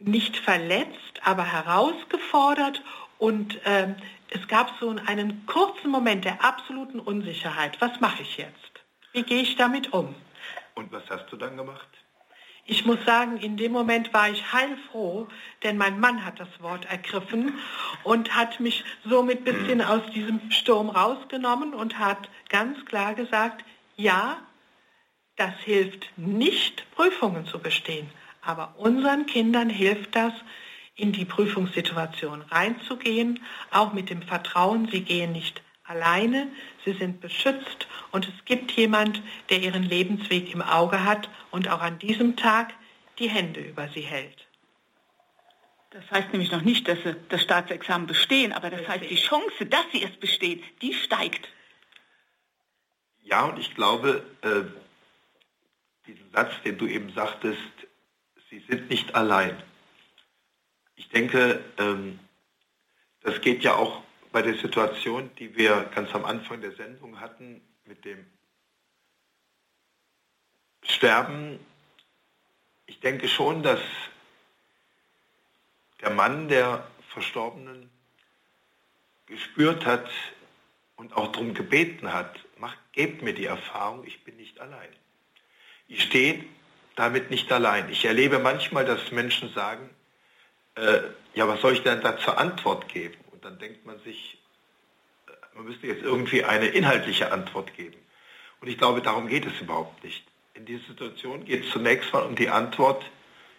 Nicht 0.00 0.36
verletzt, 0.36 1.22
aber 1.24 1.50
herausgefordert 1.50 2.82
und 3.16 3.58
ähm, 3.64 3.96
es 4.34 4.48
gab 4.48 4.72
so 4.80 4.94
einen 5.06 5.46
kurzen 5.46 5.90
Moment 5.90 6.24
der 6.24 6.42
absoluten 6.44 7.00
Unsicherheit. 7.00 7.80
Was 7.80 8.00
mache 8.00 8.22
ich 8.22 8.36
jetzt? 8.38 8.82
Wie 9.12 9.22
gehe 9.22 9.42
ich 9.42 9.56
damit 9.56 9.92
um? 9.92 10.14
Und 10.74 10.90
was 10.90 11.02
hast 11.10 11.30
du 11.30 11.36
dann 11.36 11.56
gemacht? 11.56 11.88
Ich 12.64 12.86
muss 12.86 13.04
sagen, 13.04 13.38
in 13.38 13.56
dem 13.56 13.72
Moment 13.72 14.14
war 14.14 14.30
ich 14.30 14.52
heilfroh, 14.52 15.26
denn 15.64 15.76
mein 15.76 15.98
Mann 15.98 16.24
hat 16.24 16.38
das 16.38 16.48
Wort 16.60 16.84
ergriffen 16.86 17.58
und 18.04 18.34
hat 18.34 18.60
mich 18.60 18.84
somit 19.04 19.40
ein 19.40 19.44
bisschen 19.44 19.82
aus 19.82 20.02
diesem 20.14 20.50
Sturm 20.50 20.88
rausgenommen 20.88 21.74
und 21.74 21.98
hat 21.98 22.30
ganz 22.48 22.84
klar 22.86 23.14
gesagt, 23.14 23.64
ja, 23.96 24.38
das 25.36 25.54
hilft 25.64 26.12
nicht, 26.16 26.88
Prüfungen 26.94 27.46
zu 27.46 27.58
bestehen, 27.58 28.08
aber 28.42 28.74
unseren 28.78 29.26
Kindern 29.26 29.68
hilft 29.68 30.14
das, 30.14 30.32
in 30.94 31.12
die 31.12 31.24
Prüfungssituation 31.24 32.42
reinzugehen, 32.42 33.40
auch 33.70 33.92
mit 33.92 34.10
dem 34.10 34.22
Vertrauen, 34.22 34.88
sie 34.90 35.02
gehen 35.02 35.32
nicht 35.32 35.62
alleine, 35.84 36.48
sie 36.84 36.92
sind 36.92 37.20
beschützt 37.20 37.86
und 38.10 38.28
es 38.28 38.44
gibt 38.44 38.72
jemand, 38.72 39.22
der 39.50 39.60
ihren 39.60 39.82
Lebensweg 39.82 40.52
im 40.52 40.62
Auge 40.62 41.04
hat 41.04 41.28
und 41.50 41.68
auch 41.68 41.80
an 41.80 41.98
diesem 41.98 42.36
Tag 42.36 42.72
die 43.18 43.28
Hände 43.28 43.60
über 43.60 43.88
sie 43.88 44.02
hält. 44.02 44.46
Das 45.90 46.10
heißt 46.10 46.32
nämlich 46.32 46.50
noch 46.50 46.62
nicht, 46.62 46.88
dass 46.88 46.98
sie 47.02 47.14
das 47.28 47.42
Staatsexamen 47.42 48.06
bestehen, 48.06 48.52
aber 48.52 48.70
das 48.70 48.86
heißt, 48.88 49.04
die 49.10 49.16
Chance, 49.16 49.66
dass 49.66 49.84
sie 49.92 50.02
es 50.02 50.16
bestehen, 50.16 50.62
die 50.80 50.94
steigt. 50.94 51.48
Ja, 53.22 53.44
und 53.44 53.58
ich 53.58 53.74
glaube, 53.74 54.24
äh, 54.40 54.62
diesen 56.06 56.30
Satz, 56.32 56.52
den 56.64 56.78
du 56.78 56.86
eben 56.86 57.12
sagtest, 57.12 57.58
sie 58.48 58.64
sind 58.68 58.88
nicht 58.88 59.14
allein. 59.14 59.62
Ich 60.96 61.08
denke, 61.08 61.64
ähm, 61.78 62.18
das 63.22 63.40
geht 63.40 63.62
ja 63.62 63.74
auch 63.74 64.02
bei 64.32 64.42
der 64.42 64.54
Situation, 64.54 65.30
die 65.38 65.56
wir 65.56 65.90
ganz 65.94 66.14
am 66.14 66.24
Anfang 66.24 66.60
der 66.60 66.72
Sendung 66.72 67.20
hatten, 67.20 67.60
mit 67.84 68.04
dem 68.04 68.24
Sterben. 70.82 71.58
Ich 72.86 73.00
denke 73.00 73.28
schon, 73.28 73.62
dass 73.62 73.80
der 76.00 76.10
Mann 76.10 76.48
der 76.48 76.86
Verstorbenen 77.10 77.90
gespürt 79.26 79.86
hat 79.86 80.10
und 80.96 81.14
auch 81.14 81.32
darum 81.32 81.54
gebeten 81.54 82.12
hat, 82.12 82.38
macht, 82.58 82.78
gebt 82.92 83.22
mir 83.22 83.34
die 83.34 83.46
Erfahrung, 83.46 84.04
ich 84.04 84.24
bin 84.24 84.36
nicht 84.36 84.60
allein. 84.60 84.88
Ich 85.88 86.02
stehe 86.04 86.44
damit 86.96 87.30
nicht 87.30 87.50
allein. 87.52 87.90
Ich 87.90 88.04
erlebe 88.04 88.38
manchmal, 88.38 88.84
dass 88.84 89.12
Menschen 89.12 89.52
sagen, 89.52 89.90
äh, 90.76 91.00
ja, 91.34 91.48
was 91.48 91.60
soll 91.60 91.74
ich 91.74 91.82
denn 91.82 92.00
da 92.00 92.18
zur 92.18 92.38
Antwort 92.38 92.88
geben? 92.88 93.16
dann 93.42 93.58
denkt 93.58 93.84
man 93.84 93.98
sich, 94.00 94.38
äh, 95.26 95.32
man 95.54 95.66
müsste 95.66 95.86
jetzt 95.86 96.02
irgendwie 96.02 96.44
eine 96.44 96.66
inhaltliche 96.66 97.32
Antwort 97.32 97.74
geben. 97.74 97.98
Und 98.60 98.68
ich 98.68 98.78
glaube, 98.78 99.02
darum 99.02 99.28
geht 99.28 99.44
es 99.44 99.60
überhaupt 99.60 100.02
nicht. 100.04 100.24
In 100.54 100.64
dieser 100.64 100.84
Situation 100.86 101.44
geht 101.44 101.64
es 101.64 101.70
zunächst 101.70 102.12
mal 102.12 102.22
um 102.22 102.36
die 102.36 102.48
Antwort. 102.48 103.04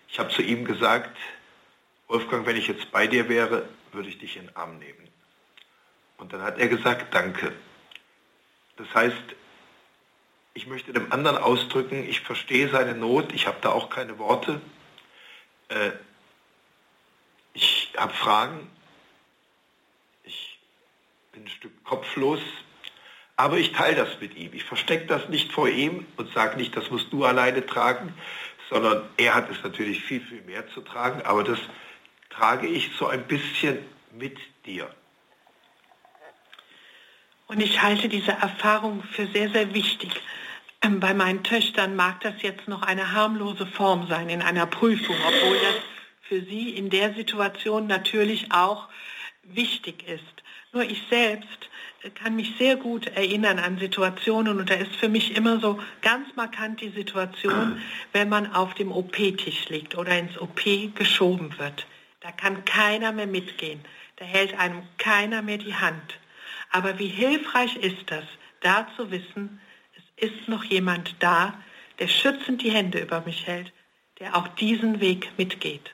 Ich 0.08 0.20
habe 0.20 0.30
zu 0.30 0.42
ihm 0.42 0.64
gesagt, 0.66 1.16
Wolfgang, 2.08 2.46
wenn 2.46 2.56
ich 2.56 2.68
jetzt 2.68 2.92
bei 2.92 3.08
dir 3.08 3.28
wäre, 3.28 3.68
würde 3.92 4.10
ich 4.10 4.20
dich 4.20 4.38
in 4.38 4.48
den 4.48 4.56
Arm 4.56 4.80
nehmen. 4.80 5.10
Und 6.18 6.32
dann 6.32 6.42
hat 6.42 6.58
er 6.60 6.68
gesagt, 6.68 7.14
danke. 7.14 7.52
Das 8.78 8.88
heißt, 8.94 9.36
ich 10.54 10.68
möchte 10.68 10.94
dem 10.94 11.12
anderen 11.12 11.38
ausdrücken, 11.38 12.08
ich 12.08 12.22
verstehe 12.22 12.70
seine 12.70 12.94
Not, 12.96 13.34
ich 13.34 13.48
habe 13.48 13.58
da 13.62 13.72
auch 13.72 13.90
keine 13.90 14.20
Worte. 14.20 14.62
Äh, 15.70 15.92
ich 17.94 18.00
habe 18.00 18.14
Fragen, 18.14 18.70
bin 21.32 21.44
ein 21.44 21.48
Stück 21.48 21.84
kopflos, 21.84 22.40
aber 23.36 23.58
ich 23.58 23.72
teile 23.72 23.96
das 23.96 24.20
mit 24.20 24.36
ihm. 24.36 24.54
Ich 24.54 24.64
verstecke 24.64 25.06
das 25.06 25.30
nicht 25.30 25.52
vor 25.52 25.68
ihm 25.68 26.06
und 26.18 26.32
sage 26.34 26.58
nicht, 26.58 26.76
das 26.76 26.90
musst 26.92 27.12
du 27.12 27.26
alleine 27.26 27.66
tragen, 27.66 28.14
sondern 28.70 29.04
er 29.18 29.36
hat 29.36 29.50
es 29.50 29.64
natürlich 29.64 30.04
viel, 30.04 30.22
viel 30.22 30.42
mehr 30.42 30.68
zu 30.70 30.82
tragen, 30.82 31.22
aber 31.24 31.44
das 31.44 31.60
trage 32.30 32.68
ich 32.68 32.92
so 32.98 33.08
ein 33.08 33.28
bisschen 33.28 33.80
mit 34.12 34.38
dir. 34.66 34.90
Und 37.48 37.60
ich 37.60 37.82
halte 37.82 38.10
diese 38.10 38.32
Erfahrung 38.32 39.04
für 39.04 39.28
sehr, 39.28 39.50
sehr 39.50 39.74
wichtig. 39.74 40.10
Ähm, 40.82 41.00
bei 41.00 41.14
meinen 41.14 41.44
Töchtern 41.44 41.96
mag 41.96 42.22
das 42.22 42.42
jetzt 42.42 42.68
noch 42.68 42.82
eine 42.82 43.12
harmlose 43.12 43.68
Form 43.68 44.08
sein 44.08 44.30
in 44.30 44.42
einer 44.42 44.66
Prüfung, 44.66 45.16
obwohl 45.28 45.58
das 45.60 45.93
für 46.24 46.42
sie 46.42 46.70
in 46.70 46.90
der 46.90 47.14
Situation 47.14 47.88
natürlich 47.88 48.52
auch 48.52 48.90
wichtig 49.44 50.08
ist. 50.08 50.44
Nur 50.72 50.84
ich 50.84 51.04
selbst 51.10 51.70
kann 52.16 52.36
mich 52.36 52.56
sehr 52.58 52.76
gut 52.76 53.08
erinnern 53.08 53.60
an 53.60 53.78
Situationen 53.78 54.60
und 54.60 54.70
da 54.70 54.76
ist 54.76 54.96
für 54.96 55.08
mich 55.08 55.36
immer 55.36 55.60
so 55.60 55.80
ganz 56.02 56.28
markant 56.36 56.82
die 56.82 56.90
Situation, 56.90 57.82
wenn 58.14 58.30
man 58.30 58.52
auf 58.54 58.74
dem 58.74 58.92
OP-Tisch 58.92 59.70
liegt 59.70 59.96
oder 59.96 60.18
ins 60.18 60.38
OP 60.40 60.62
geschoben 60.96 61.58
wird. 61.58 61.86
Da 62.20 62.32
kann 62.32 62.66
keiner 62.66 63.12
mehr 63.12 63.28
mitgehen. 63.28 63.82
Da 64.18 64.26
hält 64.26 64.58
einem 64.60 64.84
keiner 64.98 65.42
mehr 65.42 65.58
die 65.58 65.76
Hand. 65.76 66.20
Aber 66.72 67.00
wie 67.00 67.08
hilfreich 67.08 67.76
ist 67.78 68.04
das, 68.08 68.26
da 68.62 68.88
zu 68.96 69.12
wissen, 69.12 69.62
es 69.96 70.30
ist 70.30 70.48
noch 70.48 70.64
jemand 70.64 71.16
da, 71.20 71.54
der 72.00 72.08
schützend 72.08 72.62
die 72.62 72.72
Hände 72.72 73.00
über 73.00 73.22
mich 73.22 73.46
hält, 73.46 73.72
der 74.20 74.36
auch 74.36 74.48
diesen 74.48 75.00
Weg 75.00 75.32
mitgeht. 75.38 75.94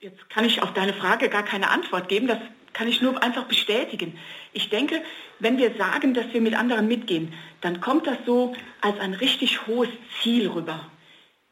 Jetzt 0.00 0.30
kann 0.30 0.44
ich 0.44 0.62
auf 0.62 0.72
deine 0.74 0.92
Frage 0.92 1.28
gar 1.28 1.44
keine 1.44 1.70
Antwort 1.70 2.08
geben, 2.08 2.28
das 2.28 2.38
kann 2.72 2.86
ich 2.86 3.02
nur 3.02 3.20
einfach 3.20 3.46
bestätigen. 3.46 4.16
Ich 4.52 4.70
denke, 4.70 5.02
wenn 5.40 5.58
wir 5.58 5.74
sagen, 5.76 6.14
dass 6.14 6.32
wir 6.32 6.40
mit 6.40 6.54
anderen 6.54 6.86
mitgehen, 6.86 7.34
dann 7.60 7.80
kommt 7.80 8.06
das 8.06 8.18
so 8.24 8.54
als 8.80 9.00
ein 9.00 9.14
richtig 9.14 9.66
hohes 9.66 9.88
Ziel 10.22 10.48
rüber. 10.48 10.88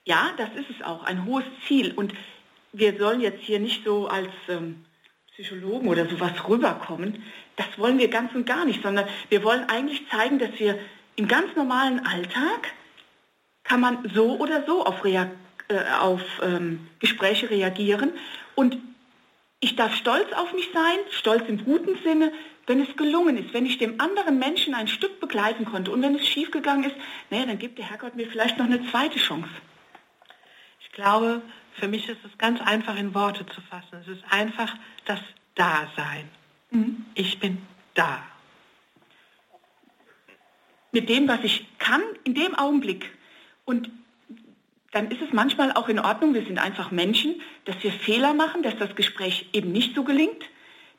Ja, 0.05 0.31
das 0.37 0.51
ist 0.55 0.70
es 0.70 0.87
auch, 0.87 1.03
ein 1.03 1.25
hohes 1.25 1.44
Ziel. 1.66 1.92
Und 1.92 2.14
wir 2.72 2.96
sollen 2.96 3.20
jetzt 3.20 3.42
hier 3.42 3.59
nicht 3.59 3.85
so 3.85 4.07
als 4.07 4.31
ähm, 4.49 4.85
Psychologen 5.33 5.88
oder 5.88 6.07
sowas 6.07 6.33
rüberkommen. 6.49 7.25
Das 7.57 7.66
wollen 7.77 7.99
wir 7.99 8.09
ganz 8.09 8.33
und 8.35 8.46
gar 8.46 8.64
nicht, 8.64 8.83
sondern 8.83 9.09
wir 9.29 9.42
wollen 9.42 9.68
eigentlich 9.68 10.09
zeigen, 10.09 10.38
dass 10.38 10.57
wir 10.59 10.79
im 11.16 11.27
ganz 11.27 11.57
normalen 11.57 12.07
Alltag 12.07 12.72
kann 13.64 13.81
man 13.81 14.09
so 14.14 14.38
oder 14.38 14.64
so 14.64 14.85
auf 14.85 15.05
äh, 15.68 15.83
auf 16.00 16.22
ähm, 16.42 16.87
Gespräche 17.00 17.50
reagieren. 17.50 18.12
Und 18.55 18.79
ich 19.61 19.76
darf 19.76 19.94
stolz 19.94 20.33
auf 20.33 20.52
mich 20.52 20.68
sein, 20.72 20.98
stolz 21.11 21.48
im 21.48 21.64
guten 21.64 21.96
Sinne, 22.02 22.33
wenn 22.66 22.81
es 22.81 22.96
gelungen 22.96 23.37
ist, 23.37 23.55
wenn 23.55 23.66
ich 23.66 23.79
dem 23.79 24.00
anderen 24.00 24.38
Menschen 24.38 24.74
ein 24.74 24.88
Stück 24.88 25.20
begleiten 25.20 25.64
konnte. 25.64 25.90
Und 25.90 26.02
wenn 26.02 26.14
es 26.16 26.26
schiefgegangen 26.26 26.85
ist, 26.85 26.96
naja, 27.31 27.46
dann 27.46 27.59
gibt 27.59 27.79
der 27.79 27.88
Herrgott 27.88 28.16
mir 28.16 28.29
vielleicht 28.29 28.59
noch 28.59 28.66
eine 28.66 28.85
zweite 28.90 29.18
Chance. 29.18 29.50
Ich 30.81 30.92
glaube, 30.92 31.42
für 31.74 31.88
mich 31.88 32.09
ist 32.09 32.24
es 32.24 32.37
ganz 32.38 32.61
einfach 32.61 32.96
in 32.96 33.14
Worte 33.14 33.46
zu 33.46 33.61
fassen. 33.61 33.98
Es 34.02 34.09
ist 34.09 34.22
einfach 34.31 34.74
das 35.05 35.20
Dasein. 35.55 36.29
Mhm. 36.70 37.07
Ich 37.14 37.38
bin 37.38 37.59
da. 37.94 38.22
Mit 40.92 41.09
dem, 41.09 41.29
was 41.29 41.40
ich 41.42 41.66
kann, 41.79 42.02
in 42.24 42.35
dem 42.35 42.55
Augenblick. 42.55 43.11
Und 43.64 43.90
dann 44.96 45.11
ist 45.11 45.20
es 45.20 45.35
manchmal 45.35 45.72
auch 45.72 45.90
in 45.90 45.98
Ordnung, 45.98 46.32
wir 46.32 46.46
sind 46.46 46.59
einfach 46.59 46.90
Menschen, 46.90 47.42
dass 47.66 47.76
wir 47.82 47.92
Fehler 47.92 48.32
machen, 48.32 48.62
dass 48.62 48.78
das 48.78 48.97
Gespräch 48.97 49.47
eben 49.53 49.70
nicht 49.70 49.94
so 49.94 50.05
gelingt, 50.05 50.42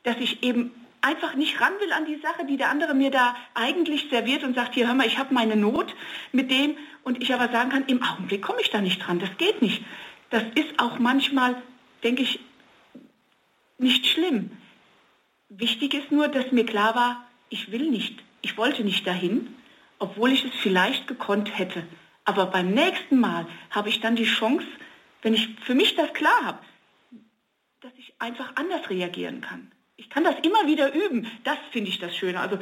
dass 0.04 0.16
ich 0.18 0.44
eben 0.44 0.70
einfach 1.00 1.34
nicht 1.34 1.60
ran 1.60 1.72
will 1.80 1.92
an 1.92 2.06
die 2.06 2.20
Sache, 2.20 2.46
die 2.46 2.56
der 2.56 2.70
andere 2.70 2.94
mir 2.94 3.10
da 3.10 3.34
eigentlich 3.54 4.08
serviert 4.08 4.44
und 4.44 4.54
sagt, 4.54 4.74
hier 4.74 4.86
hör 4.86 4.94
mal, 4.94 5.08
ich 5.08 5.18
habe 5.18 5.34
meine 5.34 5.56
Not 5.56 5.96
mit 6.30 6.48
dem 6.48 6.76
und 7.02 7.20
ich 7.20 7.34
aber 7.34 7.50
sagen 7.50 7.70
kann, 7.70 7.86
im 7.88 8.00
Augenblick 8.00 8.40
komme 8.40 8.60
ich 8.60 8.70
da 8.70 8.80
nicht 8.80 9.04
dran, 9.04 9.18
das 9.18 9.36
geht 9.36 9.62
nicht. 9.62 9.82
Das 10.30 10.44
ist 10.54 10.78
auch 10.78 11.00
manchmal, 11.00 11.60
denke 12.04 12.22
ich, 12.22 12.38
nicht 13.78 14.06
schlimm. 14.06 14.52
Wichtig 15.48 15.94
ist 15.94 16.12
nur, 16.12 16.28
dass 16.28 16.52
mir 16.52 16.64
klar 16.64 16.94
war, 16.94 17.26
ich 17.48 17.72
will 17.72 17.90
nicht, 17.90 18.22
ich 18.42 18.56
wollte 18.56 18.84
nicht 18.84 19.04
dahin, 19.08 19.56
obwohl 19.98 20.30
ich 20.30 20.44
es 20.44 20.54
vielleicht 20.62 21.08
gekonnt 21.08 21.58
hätte. 21.58 21.82
Aber 22.28 22.44
beim 22.44 22.74
nächsten 22.74 23.20
Mal 23.20 23.46
habe 23.70 23.88
ich 23.88 24.00
dann 24.00 24.14
die 24.14 24.26
Chance, 24.26 24.66
wenn 25.22 25.32
ich 25.32 25.48
für 25.64 25.74
mich 25.74 25.94
das 25.94 26.12
klar 26.12 26.44
habe, 26.44 26.58
dass 27.80 27.92
ich 27.96 28.12
einfach 28.18 28.54
anders 28.56 28.90
reagieren 28.90 29.40
kann. 29.40 29.72
Ich 29.96 30.10
kann 30.10 30.24
das 30.24 30.34
immer 30.42 30.66
wieder 30.66 30.92
üben. 30.92 31.26
Das 31.44 31.56
finde 31.72 31.88
ich 31.88 31.98
das 31.98 32.14
Schöne. 32.14 32.38
Also 32.38 32.58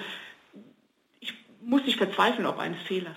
ich 1.19 1.35
muss 1.63 1.83
nicht 1.83 1.99
verzweifeln 1.99 2.47
ob 2.47 2.61
eines 2.61 2.81
Fehlers. 2.85 3.17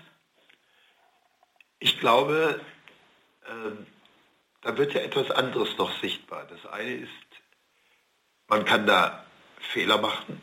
Ich 1.78 2.00
glaube, 2.00 2.60
äh, 3.46 3.72
da 4.62 4.76
wird 4.76 4.96
ja 4.96 5.02
etwas 5.02 5.30
anderes 5.30 5.78
noch 5.78 6.02
sichtbar. 6.02 6.48
Das 6.50 6.66
eine 6.66 6.94
ist 6.96 7.30
Man 8.48 8.66
kann 8.66 8.88
da 8.88 9.24
Fehler 9.72 10.00
machen. 10.00 10.42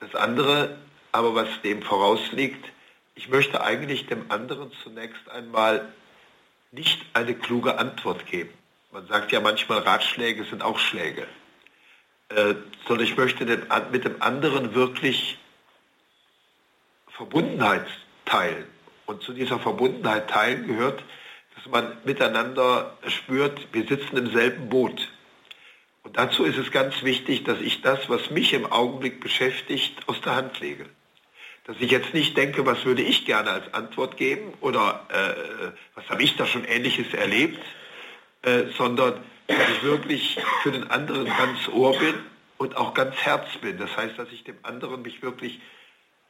Das 0.00 0.14
andere, 0.14 0.78
aber 1.12 1.34
was 1.34 1.60
dem 1.60 1.82
vorausliegt, 1.82 2.72
ich 3.14 3.28
möchte 3.28 3.62
eigentlich 3.62 4.06
dem 4.06 4.30
anderen 4.30 4.72
zunächst 4.82 5.28
einmal 5.30 5.92
nicht 6.70 7.04
eine 7.12 7.34
kluge 7.34 7.78
Antwort 7.78 8.26
geben. 8.26 8.52
Man 8.90 9.06
sagt 9.06 9.32
ja 9.32 9.40
manchmal, 9.40 9.78
Ratschläge 9.78 10.44
sind 10.44 10.62
auch 10.62 10.78
Schläge. 10.78 11.26
Äh, 12.28 12.54
sondern 12.86 13.06
ich 13.06 13.16
möchte 13.16 13.44
den, 13.44 13.66
mit 13.90 14.04
dem 14.04 14.22
anderen 14.22 14.74
wirklich 14.74 15.38
Verbundenheit 17.08 17.86
teilen. 18.24 18.66
Und 19.06 19.22
zu 19.22 19.32
dieser 19.32 19.58
Verbundenheit 19.58 20.30
teilen 20.30 20.66
gehört, 20.66 21.02
dass 21.54 21.66
man 21.66 21.96
miteinander 22.04 22.96
spürt, 23.06 23.68
wir 23.72 23.86
sitzen 23.86 24.16
im 24.16 24.30
selben 24.32 24.68
Boot. 24.68 25.08
Und 26.02 26.16
dazu 26.16 26.44
ist 26.44 26.56
es 26.56 26.70
ganz 26.70 27.02
wichtig, 27.02 27.44
dass 27.44 27.60
ich 27.60 27.82
das, 27.82 28.08
was 28.08 28.30
mich 28.30 28.54
im 28.54 28.70
Augenblick 28.70 29.20
beschäftigt, 29.20 30.08
aus 30.08 30.20
der 30.22 30.36
Hand 30.36 30.58
lege. 30.60 30.86
Dass 31.64 31.76
ich 31.78 31.90
jetzt 31.90 32.12
nicht 32.12 32.36
denke, 32.36 32.66
was 32.66 32.84
würde 32.84 33.02
ich 33.02 33.24
gerne 33.24 33.50
als 33.50 33.72
Antwort 33.72 34.16
geben 34.16 34.52
oder 34.60 35.06
äh, 35.10 35.70
was 35.94 36.08
habe 36.08 36.22
ich 36.22 36.36
da 36.36 36.46
schon 36.46 36.64
Ähnliches 36.64 37.14
erlebt, 37.14 37.62
äh, 38.42 38.64
sondern 38.76 39.20
dass 39.46 39.68
ich 39.70 39.82
wirklich 39.82 40.38
für 40.62 40.72
den 40.72 40.90
anderen 40.90 41.26
ganz 41.26 41.68
Ohr 41.68 41.96
bin 41.98 42.14
und 42.58 42.76
auch 42.76 42.94
ganz 42.94 43.16
Herz 43.16 43.46
bin. 43.60 43.78
Das 43.78 43.96
heißt, 43.96 44.18
dass 44.18 44.30
ich 44.32 44.44
dem 44.44 44.58
anderen 44.62 45.02
mich 45.02 45.22
wirklich 45.22 45.60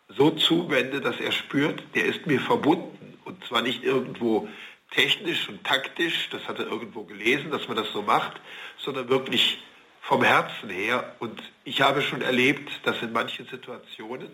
so 0.08 0.30
zuwende, 0.30 1.00
dass 1.00 1.18
er 1.20 1.32
spürt, 1.32 1.82
der 1.94 2.04
ist 2.04 2.26
mir 2.26 2.40
verbunden. 2.40 3.18
Und 3.24 3.44
zwar 3.44 3.62
nicht 3.62 3.84
irgendwo 3.84 4.48
technisch 4.90 5.48
und 5.48 5.64
taktisch, 5.64 6.28
das 6.30 6.46
hat 6.48 6.58
er 6.58 6.66
irgendwo 6.66 7.04
gelesen, 7.04 7.50
dass 7.50 7.68
man 7.68 7.76
das 7.76 7.90
so 7.92 8.02
macht, 8.02 8.40
sondern 8.78 9.08
wirklich 9.08 9.58
vom 10.00 10.22
Herzen 10.22 10.68
her. 10.68 11.14
Und 11.18 11.40
ich 11.64 11.80
habe 11.80 12.02
schon 12.02 12.20
erlebt, 12.20 12.70
dass 12.84 13.00
in 13.02 13.12
manchen 13.12 13.46
Situationen 13.46 14.30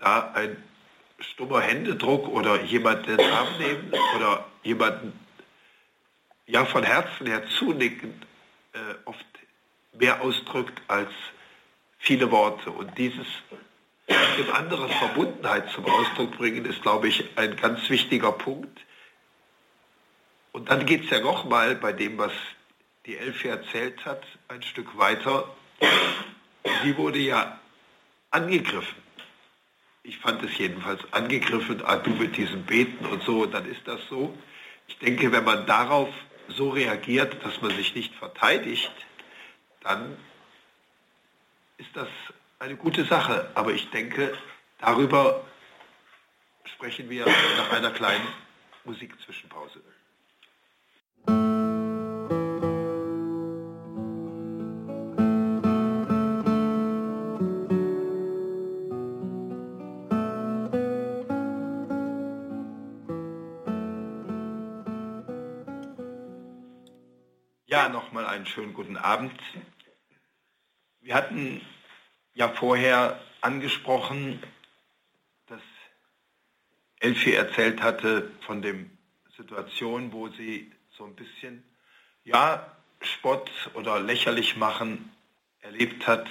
da 0.00 0.32
ein 0.34 0.56
stummer 1.18 1.60
Händedruck 1.60 2.28
oder 2.28 2.62
jemand 2.62 3.06
den 3.06 3.20
Arm 3.20 3.48
nehmen 3.58 3.92
oder 4.16 4.46
jemanden 4.62 5.18
ja 6.46 6.64
von 6.64 6.82
Herzen 6.82 7.26
her 7.26 7.42
zunicken 7.58 8.14
äh, 8.72 8.78
oft 9.04 9.24
mehr 9.92 10.20
ausdrückt 10.20 10.80
als 10.88 11.10
viele 11.98 12.30
Worte. 12.30 12.70
Und 12.70 12.96
dieses 12.98 13.26
dem 14.38 14.52
anderen 14.52 14.90
Verbundenheit 14.90 15.70
zum 15.70 15.86
Ausdruck 15.86 16.36
bringen, 16.36 16.64
ist, 16.64 16.82
glaube 16.82 17.08
ich, 17.08 17.24
ein 17.36 17.56
ganz 17.56 17.88
wichtiger 17.88 18.32
Punkt. 18.32 18.80
Und 20.52 20.68
dann 20.68 20.84
geht 20.86 21.04
es 21.04 21.10
ja 21.10 21.20
nochmal 21.20 21.76
bei 21.76 21.92
dem, 21.92 22.18
was 22.18 22.32
die 23.06 23.16
Elfe 23.16 23.48
erzählt 23.48 24.04
hat, 24.04 24.22
ein 24.48 24.62
Stück 24.62 24.98
weiter. 24.98 25.48
Sie 26.82 26.96
wurde 26.96 27.18
ja 27.18 27.58
angegriffen. 28.30 28.99
Ich 30.02 30.18
fand 30.18 30.42
es 30.42 30.56
jedenfalls 30.58 31.00
angegriffen, 31.12 31.82
ah, 31.84 31.96
du 31.96 32.10
mit 32.10 32.36
diesem 32.36 32.64
Beten 32.64 33.04
und 33.06 33.22
so, 33.22 33.42
und 33.42 33.52
dann 33.52 33.66
ist 33.70 33.86
das 33.86 34.00
so. 34.08 34.36
Ich 34.88 34.98
denke, 34.98 35.30
wenn 35.30 35.44
man 35.44 35.66
darauf 35.66 36.08
so 36.48 36.70
reagiert, 36.70 37.44
dass 37.44 37.60
man 37.60 37.70
sich 37.76 37.94
nicht 37.94 38.14
verteidigt, 38.14 38.92
dann 39.82 40.16
ist 41.76 41.90
das 41.94 42.08
eine 42.58 42.76
gute 42.76 43.04
Sache. 43.04 43.50
Aber 43.54 43.72
ich 43.72 43.90
denke, 43.90 44.36
darüber 44.78 45.44
sprechen 46.64 47.08
wir 47.10 47.26
nach 47.26 47.72
einer 47.72 47.90
kleinen 47.90 48.26
Musikzwischenpause. 48.84 49.80
Einen 68.40 68.46
schönen 68.46 68.72
guten 68.72 68.96
Abend. 68.96 69.38
Wir 71.02 71.14
hatten 71.14 71.60
ja 72.32 72.48
vorher 72.48 73.20
angesprochen, 73.42 74.42
dass 75.44 75.60
Elfie 77.00 77.34
erzählt 77.34 77.82
hatte 77.82 78.30
von 78.46 78.62
dem 78.62 78.96
Situation, 79.36 80.12
wo 80.12 80.28
sie 80.28 80.72
so 80.96 81.04
ein 81.04 81.14
bisschen, 81.16 81.62
ja, 82.24 82.74
Spott 83.02 83.50
oder 83.74 84.00
lächerlich 84.00 84.56
machen 84.56 85.12
erlebt 85.60 86.06
hat, 86.06 86.26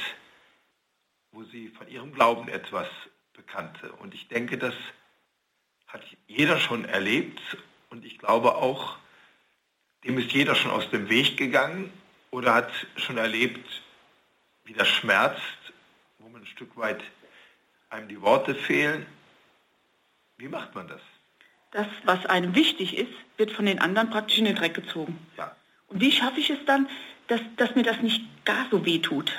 wo 1.31 1.43
sie 1.43 1.67
von 1.67 1.87
ihrem 1.89 2.11
Glauben 2.11 2.47
etwas 2.47 2.87
bekannte. 3.33 3.91
Und 3.91 4.15
ich 4.15 4.29
denke, 4.29 4.57
das 4.57 4.73
hat 5.85 6.01
jeder 6.25 6.59
schon 6.59 6.85
erlebt 6.85 7.39
und 7.91 8.03
ich 8.03 8.17
glaube 8.17 8.55
auch, 8.55 8.97
dem 10.09 10.17
ist 10.17 10.31
jeder 10.31 10.55
schon 10.55 10.71
aus 10.71 10.89
dem 10.89 11.07
Weg 11.09 11.37
gegangen 11.37 11.91
oder 12.31 12.55
hat 12.55 12.71
schon 12.97 13.17
erlebt, 13.17 13.65
wie 14.65 14.73
das 14.73 14.87
schmerzt 14.87 15.59
wo 16.19 16.29
man 16.29 16.41
ein 16.41 16.47
Stück 16.47 16.75
weit 16.77 17.01
einem 17.89 18.07
die 18.07 18.21
Worte 18.21 18.53
fehlen. 18.53 19.05
Wie 20.37 20.47
macht 20.47 20.75
man 20.75 20.87
das? 20.87 21.01
Das, 21.71 21.87
was 22.03 22.25
einem 22.25 22.55
wichtig 22.55 22.97
ist, 22.97 23.11
wird 23.37 23.51
von 23.51 23.65
den 23.65 23.79
anderen 23.79 24.09
praktisch 24.09 24.37
in 24.37 24.45
den 24.45 24.55
Dreck 24.55 24.73
gezogen. 24.73 25.17
Ja. 25.37 25.55
Und 25.87 26.01
wie 26.01 26.11
schaffe 26.11 26.39
ich 26.39 26.49
es 26.49 26.63
dann, 26.65 26.87
dass, 27.27 27.41
dass 27.57 27.75
mir 27.75 27.83
das 27.83 28.01
nicht 28.01 28.23
gar 28.45 28.67
so 28.69 28.85
weh 28.85 28.99
tut? 28.99 29.31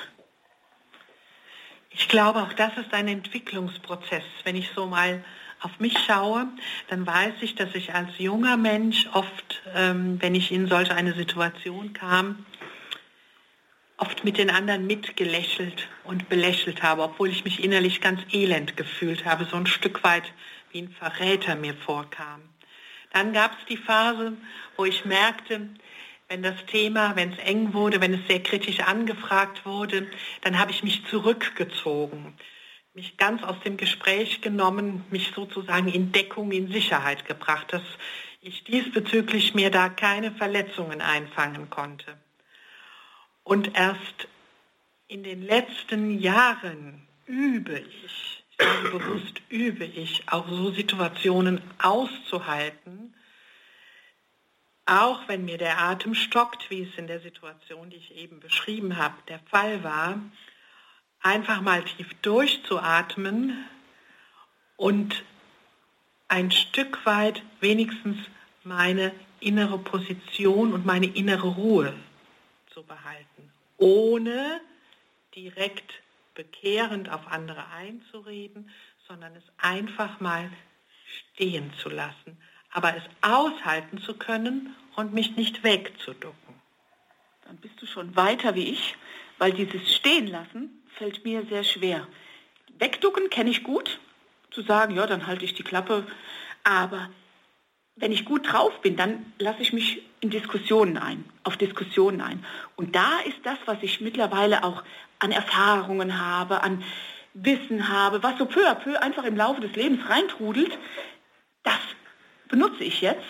Ich 1.91 2.07
glaube, 2.07 2.41
auch 2.41 2.53
das 2.53 2.75
ist 2.77 2.93
ein 2.93 3.07
Entwicklungsprozess. 3.07 4.23
Wenn 4.43 4.55
ich 4.55 4.69
so 4.73 4.87
mal 4.87 5.23
auf 5.61 5.79
mich 5.79 5.97
schaue, 6.05 6.47
dann 6.89 7.05
weiß 7.05 7.35
ich, 7.41 7.55
dass 7.55 7.73
ich 7.75 7.93
als 7.93 8.09
junger 8.17 8.57
Mensch 8.57 9.07
oft, 9.13 9.61
ähm, 9.75 10.17
wenn 10.21 10.35
ich 10.35 10.51
in 10.51 10.67
solch 10.67 10.91
eine 10.91 11.13
Situation 11.13 11.93
kam, 11.93 12.45
oft 13.97 14.23
mit 14.23 14.39
den 14.39 14.49
anderen 14.49 14.87
mitgelächelt 14.87 15.87
und 16.03 16.27
belächelt 16.27 16.81
habe, 16.81 17.03
obwohl 17.03 17.29
ich 17.29 17.45
mich 17.45 17.63
innerlich 17.63 18.01
ganz 18.01 18.21
elend 18.31 18.75
gefühlt 18.75 19.25
habe, 19.25 19.45
so 19.45 19.55
ein 19.55 19.67
Stück 19.67 20.03
weit 20.03 20.33
wie 20.71 20.81
ein 20.81 20.89
Verräter 20.89 21.55
mir 21.55 21.75
vorkam. 21.75 22.41
Dann 23.13 23.31
gab 23.31 23.51
es 23.51 23.65
die 23.67 23.77
Phase, 23.77 24.33
wo 24.77 24.85
ich 24.85 25.05
merkte, 25.05 25.69
wenn 26.29 26.41
das 26.41 26.65
Thema, 26.65 27.15
wenn 27.15 27.33
es 27.33 27.39
eng 27.39 27.73
wurde, 27.73 28.01
wenn 28.01 28.13
es 28.13 28.25
sehr 28.27 28.41
kritisch 28.41 28.79
angefragt 28.79 29.65
wurde, 29.65 30.07
dann 30.41 30.57
habe 30.57 30.71
ich 30.71 30.81
mich 30.81 31.05
zurückgezogen, 31.05 32.33
mich 32.93 33.17
ganz 33.17 33.41
aus 33.43 33.59
dem 33.61 33.77
Gespräch 33.77 34.41
genommen, 34.41 35.05
mich 35.09 35.31
sozusagen 35.33 35.87
in 35.87 36.11
Deckung, 36.11 36.51
in 36.51 36.71
Sicherheit 36.71 37.25
gebracht, 37.25 37.71
dass 37.71 37.83
ich 38.41 38.63
diesbezüglich 38.63 39.53
mir 39.53 39.69
da 39.69 39.87
keine 39.87 40.31
Verletzungen 40.31 41.01
einfangen 41.01 41.69
konnte. 41.69 42.17
Und 43.43 43.75
erst 43.77 44.27
in 45.07 45.23
den 45.23 45.41
letzten 45.41 46.19
Jahren 46.19 47.07
übe 47.25 47.79
ich, 47.79 48.43
ich 48.49 48.57
sage 48.57 48.89
bewusst 48.89 49.41
übe 49.49 49.85
ich, 49.85 50.23
auch 50.27 50.47
so 50.49 50.71
Situationen 50.71 51.61
auszuhalten, 51.79 53.15
auch 54.85 55.27
wenn 55.27 55.45
mir 55.45 55.57
der 55.57 55.79
Atem 55.79 56.15
stockt, 56.15 56.69
wie 56.69 56.83
es 56.83 56.97
in 56.97 57.07
der 57.07 57.21
Situation, 57.21 57.89
die 57.89 57.97
ich 57.97 58.15
eben 58.15 58.39
beschrieben 58.39 58.97
habe, 58.97 59.15
der 59.27 59.39
Fall 59.39 59.83
war, 59.83 60.19
einfach 61.21 61.61
mal 61.61 61.83
tief 61.83 62.13
durchzuatmen 62.21 63.65
und 64.77 65.23
ein 66.27 66.51
Stück 66.51 67.05
weit 67.05 67.43
wenigstens 67.59 68.17
meine 68.63 69.13
innere 69.39 69.77
Position 69.77 70.73
und 70.73 70.85
meine 70.85 71.07
innere 71.07 71.47
Ruhe 71.47 71.93
zu 72.73 72.83
behalten, 72.83 73.51
ohne 73.77 74.61
direkt 75.35 75.93
bekehrend 76.35 77.09
auf 77.09 77.27
andere 77.27 77.67
einzureden, 77.69 78.69
sondern 79.07 79.35
es 79.35 79.43
einfach 79.57 80.19
mal 80.19 80.49
stehen 81.33 81.73
zu 81.81 81.89
lassen, 81.89 82.37
aber 82.71 82.95
es 82.95 83.03
aushalten 83.21 83.97
zu 83.99 84.13
können 84.15 84.75
und 84.95 85.13
mich 85.13 85.35
nicht 85.35 85.63
wegzuducken. 85.63 86.55
Dann 87.45 87.57
bist 87.57 87.81
du 87.81 87.85
schon 87.85 88.15
weiter 88.15 88.55
wie 88.55 88.69
ich, 88.69 88.95
weil 89.37 89.51
dieses 89.51 89.93
Stehen 89.93 90.27
lassen 90.27 90.80
fällt 91.01 91.25
mir 91.25 91.43
sehr 91.49 91.63
schwer. 91.63 92.07
Wegducken 92.77 93.31
kenne 93.31 93.49
ich 93.49 93.63
gut, 93.63 93.99
zu 94.51 94.61
sagen, 94.61 94.95
ja, 94.95 95.07
dann 95.07 95.25
halte 95.25 95.43
ich 95.45 95.55
die 95.55 95.63
Klappe, 95.63 96.05
aber 96.63 97.09
wenn 97.95 98.11
ich 98.11 98.23
gut 98.23 98.51
drauf 98.51 98.79
bin, 98.83 98.97
dann 98.97 99.33
lasse 99.39 99.63
ich 99.63 99.73
mich 99.73 100.03
in 100.19 100.29
Diskussionen 100.29 100.99
ein, 100.99 101.25
auf 101.43 101.57
Diskussionen 101.57 102.21
ein. 102.21 102.45
Und 102.75 102.95
da 102.95 103.17
ist 103.25 103.39
das, 103.41 103.57
was 103.65 103.79
ich 103.81 103.99
mittlerweile 103.99 104.63
auch 104.63 104.83
an 105.17 105.31
Erfahrungen 105.31 106.19
habe, 106.19 106.61
an 106.61 106.83
Wissen 107.33 107.89
habe, 107.89 108.21
was 108.21 108.37
so 108.37 108.45
peu 108.45 108.69
à 108.69 108.75
peu 108.75 109.01
einfach 109.01 109.23
im 109.23 109.35
Laufe 109.35 109.59
des 109.59 109.75
Lebens 109.75 110.07
reintrudelt, 110.07 110.77
das 111.63 111.79
benutze 112.47 112.83
ich 112.83 113.01
jetzt. 113.01 113.25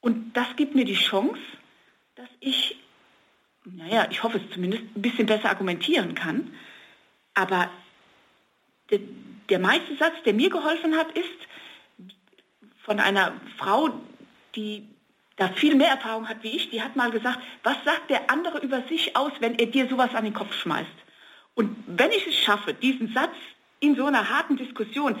Und 0.00 0.32
das 0.32 0.48
gibt 0.56 0.74
mir 0.74 0.84
die 0.84 0.94
Chance, 0.96 1.38
dass 2.16 2.28
ich 2.40 2.76
naja, 3.76 4.06
ich 4.10 4.22
hoffe 4.22 4.38
es 4.38 4.54
zumindest, 4.54 4.84
ein 4.96 5.02
bisschen 5.02 5.26
besser 5.26 5.50
argumentieren 5.50 6.14
kann. 6.14 6.52
Aber 7.38 7.70
der, 8.90 8.98
der 9.48 9.60
meiste 9.60 9.94
Satz, 9.96 10.14
der 10.24 10.34
mir 10.34 10.50
geholfen 10.50 10.96
hat, 10.96 11.16
ist 11.16 11.38
von 12.82 12.98
einer 12.98 13.32
Frau, 13.56 13.90
die 14.56 14.88
da 15.36 15.46
viel 15.46 15.76
mehr 15.76 15.90
Erfahrung 15.90 16.28
hat 16.28 16.42
wie 16.42 16.56
ich, 16.56 16.70
die 16.70 16.82
hat 16.82 16.96
mal 16.96 17.12
gesagt, 17.12 17.38
was 17.62 17.76
sagt 17.84 18.10
der 18.10 18.28
andere 18.28 18.58
über 18.58 18.82
sich 18.88 19.16
aus, 19.16 19.30
wenn 19.38 19.56
er 19.56 19.66
dir 19.66 19.88
sowas 19.88 20.16
an 20.16 20.24
den 20.24 20.34
Kopf 20.34 20.52
schmeißt? 20.52 20.90
Und 21.54 21.76
wenn 21.86 22.10
ich 22.10 22.26
es 22.26 22.34
schaffe, 22.34 22.74
diesen 22.74 23.14
Satz 23.14 23.36
in 23.78 23.94
so 23.94 24.06
einer 24.06 24.28
harten 24.28 24.56
Diskussion 24.56 25.14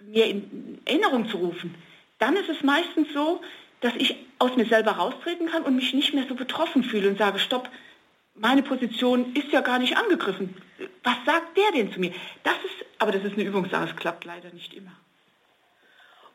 mir 0.00 0.24
in 0.24 0.80
Erinnerung 0.86 1.28
zu 1.28 1.36
rufen, 1.36 1.74
dann 2.18 2.34
ist 2.36 2.48
es 2.48 2.62
meistens 2.62 3.12
so, 3.12 3.42
dass 3.82 3.94
ich 3.96 4.16
aus 4.38 4.56
mir 4.56 4.64
selber 4.64 4.92
raustreten 4.92 5.48
kann 5.50 5.64
und 5.64 5.76
mich 5.76 5.92
nicht 5.92 6.14
mehr 6.14 6.26
so 6.26 6.34
betroffen 6.34 6.82
fühle 6.82 7.10
und 7.10 7.18
sage, 7.18 7.38
stopp, 7.38 7.68
meine 8.34 8.62
Position 8.62 9.34
ist 9.34 9.52
ja 9.52 9.60
gar 9.60 9.78
nicht 9.78 9.96
angegriffen. 9.96 10.56
Was 11.02 11.16
sagt 11.24 11.56
der 11.56 11.72
denn 11.72 11.92
zu 11.92 12.00
mir? 12.00 12.12
Das 12.42 12.56
ist, 12.56 12.84
aber 12.98 13.12
das 13.12 13.24
ist 13.24 13.34
eine 13.34 13.44
Übungssache, 13.44 13.90
es 13.90 13.96
klappt 13.96 14.24
leider 14.24 14.52
nicht 14.52 14.74
immer. 14.74 14.92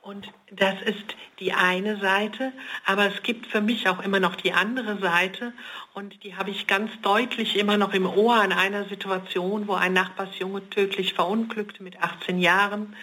Und 0.02 0.32
das 0.50 0.82
ist 0.82 1.16
die 1.39 1.52
eine 1.52 1.97
Seite, 1.97 2.54
aber 2.86 3.06
es 3.08 3.22
gibt 3.22 3.47
für 3.47 3.60
mich 3.60 3.89
auch 3.89 4.02
immer 4.02 4.22
noch 4.22 4.36
die 4.38 4.54
andere 4.54 4.97
Seite 5.00 5.54
und 5.93 6.24
die 6.24 6.36
habe 6.38 6.52
ich 6.52 6.68
ganz 6.68 6.89
deutlich 7.02 7.58
immer 7.58 7.78
noch 7.78 7.93
im 7.93 8.06
Ohr 8.06 8.36
an 8.36 8.54
einer 8.54 8.86
Situation, 8.86 9.68
wo 9.68 9.74
ein 9.74 9.91
Nachbarsjunge 9.91 10.70
tödlich 10.70 11.14
verunglückte 11.14 11.84
mit 11.84 12.02
18 12.02 12.39
Jahren. 12.39 12.95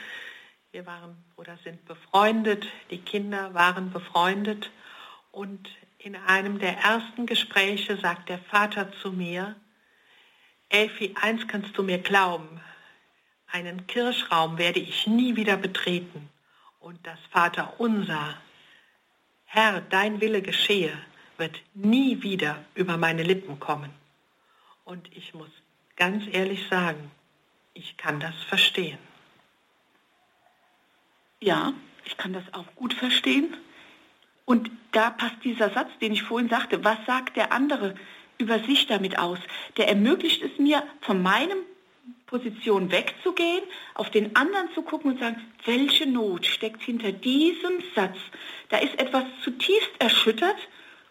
Wir 0.73 0.87
waren 0.87 1.23
oder 1.37 1.59
sind 1.65 1.85
befreundet, 1.85 2.67
die 2.91 2.99
Kinder 2.99 3.53
waren 3.53 3.91
befreundet 3.91 4.71
und 5.33 5.69
in 6.07 6.15
einem 6.15 6.61
der 6.61 6.79
ersten 6.79 7.27
Gespräche 7.27 7.97
sagt 7.97 8.29
der 8.29 8.39
Vater 8.39 8.93
zu 9.03 9.11
mir, 9.11 9.57
Elfi, 10.69 11.17
eins 11.21 11.49
kannst 11.49 11.77
du 11.77 11.83
mir 11.83 11.99
glauben, 11.99 12.61
einen 13.49 13.89
Kirschraum 13.89 14.57
werde 14.57 14.79
ich 14.79 15.09
nie 15.09 15.35
wieder 15.35 15.57
betreten 15.57 16.29
und 16.79 17.05
das 17.05 17.19
Vater 17.33 17.81
unser, 17.81 18.41
Herr, 19.47 19.81
dein 19.81 20.21
Wille 20.21 20.43
geschehe, 20.43 20.97
wird 21.39 21.61
nie 21.75 22.23
wieder 22.23 22.65
über 22.77 22.97
meine 22.97 23.25
Lippen 23.25 23.59
kommen. 23.59 23.91
Und 24.85 25.11
ich 25.17 25.35
muss 25.35 25.51
ganz 25.97 26.23
ehrlich 26.31 26.69
sagen, 26.69 27.11
ich 27.75 27.97
kann 27.97 28.21
das 28.21 28.37
verstehen. 28.45 28.99
Ja, 31.41 31.73
ich 32.05 32.17
kann 32.17 32.33
das 32.33 32.45
auch 32.55 32.73
gut 32.77 32.95
verstehen. 32.95 33.57
Und 34.47 34.71
da 34.93 35.11
passt 35.11 35.45
dieser 35.45 35.71
Satz, 35.71 35.91
den 36.01 36.13
ich 36.13 36.23
vorhin 36.23 36.49
sagte, 36.49 36.83
was 36.83 36.99
sagt 37.07 37.37
der 37.37 37.53
andere 37.53 37.95
über 38.39 38.61
sich 38.61 38.87
damit 38.87 39.19
aus? 39.19 39.39
Der 39.77 39.89
ermöglicht 39.89 40.41
es 40.43 40.59
mir, 40.59 40.83
von 41.03 41.23
meinem 41.23 41.59
Position 42.27 42.91
wegzugehen, 42.91 43.65
auf 43.95 44.11
den 44.11 44.35
anderen 44.37 44.71
zu 44.73 44.83
gucken 44.83 45.13
und 45.13 45.21
sagen, 45.21 45.43
welche 45.65 46.07
Not 46.07 46.47
steckt 46.47 46.83
hinter 46.83 47.13
diesem 47.13 47.83
Satz? 47.95 48.17
Da 48.69 48.79
ist 48.79 48.99
etwas 48.99 49.25
zutiefst 49.43 49.91
erschüttert 49.99 50.57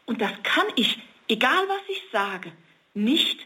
und 0.05 0.21
das 0.21 0.31
kann 0.43 0.65
ich, 0.75 0.97
egal 1.27 1.67
was 1.67 1.81
ich 1.89 2.03
sage, 2.11 2.51
nicht 2.93 3.45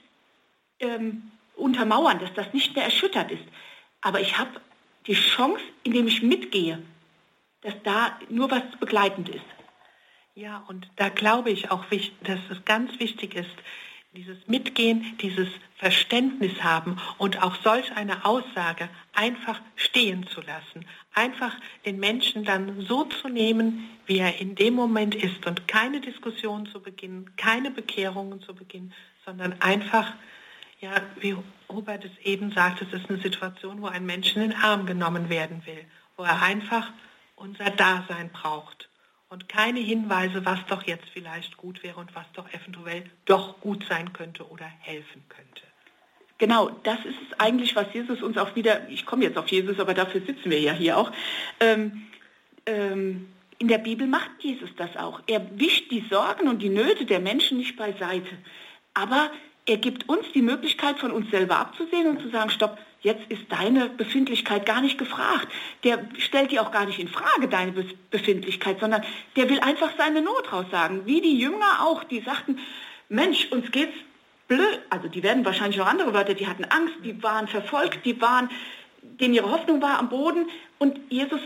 ähm, 0.79 1.31
untermauern, 1.55 2.19
dass 2.19 2.33
das 2.35 2.53
nicht 2.53 2.75
mehr 2.75 2.85
erschüttert 2.85 3.31
ist. 3.31 3.43
Aber 4.01 4.21
ich 4.21 4.37
habe 4.37 4.61
die 5.07 5.15
Chance, 5.15 5.63
indem 5.83 6.07
ich 6.07 6.21
mitgehe, 6.21 6.81
dass 7.61 7.73
da 7.83 8.19
nur 8.29 8.51
was 8.51 8.63
begleitend 8.79 9.29
ist. 9.29 9.58
Ja, 10.39 10.63
und 10.69 10.87
da 10.95 11.09
glaube 11.09 11.49
ich 11.49 11.69
auch, 11.69 11.83
dass 12.23 12.39
es 12.49 12.63
ganz 12.63 12.97
wichtig 12.97 13.35
ist, 13.35 13.51
dieses 14.13 14.37
Mitgehen, 14.47 15.17
dieses 15.21 15.49
Verständnis 15.75 16.63
haben 16.63 16.95
und 17.17 17.43
auch 17.43 17.55
solch 17.61 17.91
eine 17.97 18.23
Aussage 18.23 18.87
einfach 19.13 19.59
stehen 19.75 20.25
zu 20.27 20.39
lassen. 20.39 20.85
Einfach 21.13 21.53
den 21.85 21.99
Menschen 21.99 22.45
dann 22.45 22.79
so 22.87 23.03
zu 23.03 23.27
nehmen, 23.27 23.89
wie 24.05 24.19
er 24.19 24.39
in 24.39 24.55
dem 24.55 24.75
Moment 24.75 25.13
ist 25.13 25.45
und 25.45 25.67
keine 25.67 25.99
Diskussion 25.99 26.67
zu 26.67 26.79
beginnen, 26.79 27.35
keine 27.35 27.69
Bekehrungen 27.69 28.41
zu 28.41 28.55
beginnen, 28.55 28.93
sondern 29.25 29.61
einfach, 29.61 30.13
ja, 30.79 31.01
wie 31.19 31.35
Robert 31.67 32.05
es 32.05 32.17
eben 32.23 32.53
sagt, 32.53 32.81
es 32.81 32.93
ist 32.93 33.09
eine 33.09 33.19
Situation, 33.19 33.81
wo 33.81 33.87
ein 33.87 34.05
Mensch 34.05 34.37
in 34.37 34.43
den 34.43 34.53
Arm 34.53 34.85
genommen 34.85 35.27
werden 35.27 35.63
will, 35.65 35.83
wo 36.15 36.23
er 36.23 36.41
einfach 36.41 36.93
unser 37.35 37.71
Dasein 37.71 38.29
braucht 38.31 38.88
und 39.29 39.47
keine 39.47 39.79
Hinweise, 39.79 40.43
was 40.45 40.59
doch 40.67 40.83
jetzt 40.83 41.07
vielleicht 41.13 41.55
gut 41.57 41.83
wäre 41.83 41.99
und 41.99 42.15
was 42.15 42.25
doch 42.33 42.51
eventuell 42.51 43.03
doch 43.25 43.59
gut 43.61 43.85
sein 43.87 44.11
könnte 44.11 44.49
oder 44.49 44.65
helfen 44.79 45.23
könnte. 45.29 45.63
Genau, 46.39 46.69
das 46.83 46.99
ist 46.99 47.17
es 47.27 47.39
eigentlich, 47.39 47.75
was 47.75 47.93
Jesus 47.93 48.21
uns 48.21 48.37
auch 48.37 48.55
wieder, 48.55 48.89
ich 48.89 49.05
komme 49.05 49.25
jetzt 49.25 49.37
auf 49.37 49.47
Jesus, 49.49 49.79
aber 49.79 49.93
dafür 49.93 50.21
sitzen 50.21 50.49
wir 50.49 50.59
ja 50.59 50.73
hier 50.73 50.97
auch, 50.97 51.11
ähm, 51.59 52.07
ähm, 52.65 53.27
in 53.59 53.67
der 53.67 53.77
Bibel 53.77 54.07
macht 54.07 54.31
Jesus 54.39 54.69
das 54.77 54.95
auch. 54.95 55.21
Er 55.27 55.59
wischt 55.59 55.91
die 55.91 56.05
Sorgen 56.09 56.47
und 56.47 56.61
die 56.61 56.69
Nöte 56.69 57.05
der 57.05 57.19
Menschen 57.19 57.57
nicht 57.57 57.75
beiseite. 57.75 58.37
Aber 58.93 59.29
er 59.65 59.77
gibt 59.77 60.07
uns 60.07 60.31
die 60.33 60.41
Möglichkeit, 60.41 60.97
von 60.97 61.11
uns 61.11 61.29
selber 61.29 61.57
abzusehen 61.57 62.07
und 62.07 62.21
zu 62.21 62.29
sagen, 62.29 62.49
stopp, 62.49 62.77
jetzt 63.01 63.29
ist 63.29 63.43
deine 63.49 63.89
Befindlichkeit 63.89 64.65
gar 64.65 64.81
nicht 64.81 64.97
gefragt. 64.97 65.47
Der 65.83 66.07
stellt 66.17 66.51
dir 66.51 66.61
auch 66.61 66.71
gar 66.71 66.85
nicht 66.85 66.99
in 66.99 67.07
Frage, 67.07 67.47
deine 67.47 67.71
Befindlichkeit, 68.11 68.79
sondern 68.79 69.03
der 69.35 69.49
will 69.49 69.59
einfach 69.59 69.91
seine 69.97 70.21
Not 70.21 70.51
raussagen. 70.51 71.05
Wie 71.05 71.21
die 71.21 71.39
Jünger 71.39 71.81
auch, 71.81 72.03
die 72.03 72.21
sagten, 72.21 72.59
Mensch, 73.07 73.47
uns 73.51 73.71
geht's 73.71 73.95
blöd. 74.47 74.79
Also 74.89 75.07
die 75.07 75.23
werden 75.23 75.45
wahrscheinlich 75.45 75.77
noch 75.77 75.87
andere 75.87 76.13
Wörter, 76.13 76.33
die 76.33 76.47
hatten 76.47 76.65
Angst, 76.65 76.95
die 77.03 77.21
waren 77.23 77.47
verfolgt, 77.47 78.05
die 78.05 78.19
waren, 78.21 78.49
denen 79.01 79.33
ihre 79.33 79.51
Hoffnung 79.51 79.81
war 79.81 79.97
am 79.99 80.09
Boden. 80.09 80.47
Und 80.77 80.99
Jesus 81.09 81.41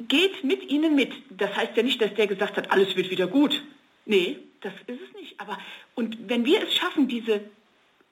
geht 0.00 0.44
mit 0.44 0.70
ihnen 0.70 0.94
mit. 0.94 1.12
Das 1.30 1.56
heißt 1.56 1.76
ja 1.76 1.82
nicht, 1.82 2.00
dass 2.00 2.14
der 2.14 2.26
gesagt 2.26 2.56
hat, 2.56 2.70
alles 2.70 2.96
wird 2.96 3.10
wieder 3.10 3.26
gut. 3.26 3.62
Nee, 4.04 4.38
das 4.60 4.72
ist 4.86 5.00
es 5.00 5.20
nicht. 5.20 5.40
Aber, 5.40 5.58
und 5.94 6.28
wenn 6.28 6.44
wir 6.44 6.62
es 6.62 6.74
schaffen, 6.74 7.08
diese 7.08 7.40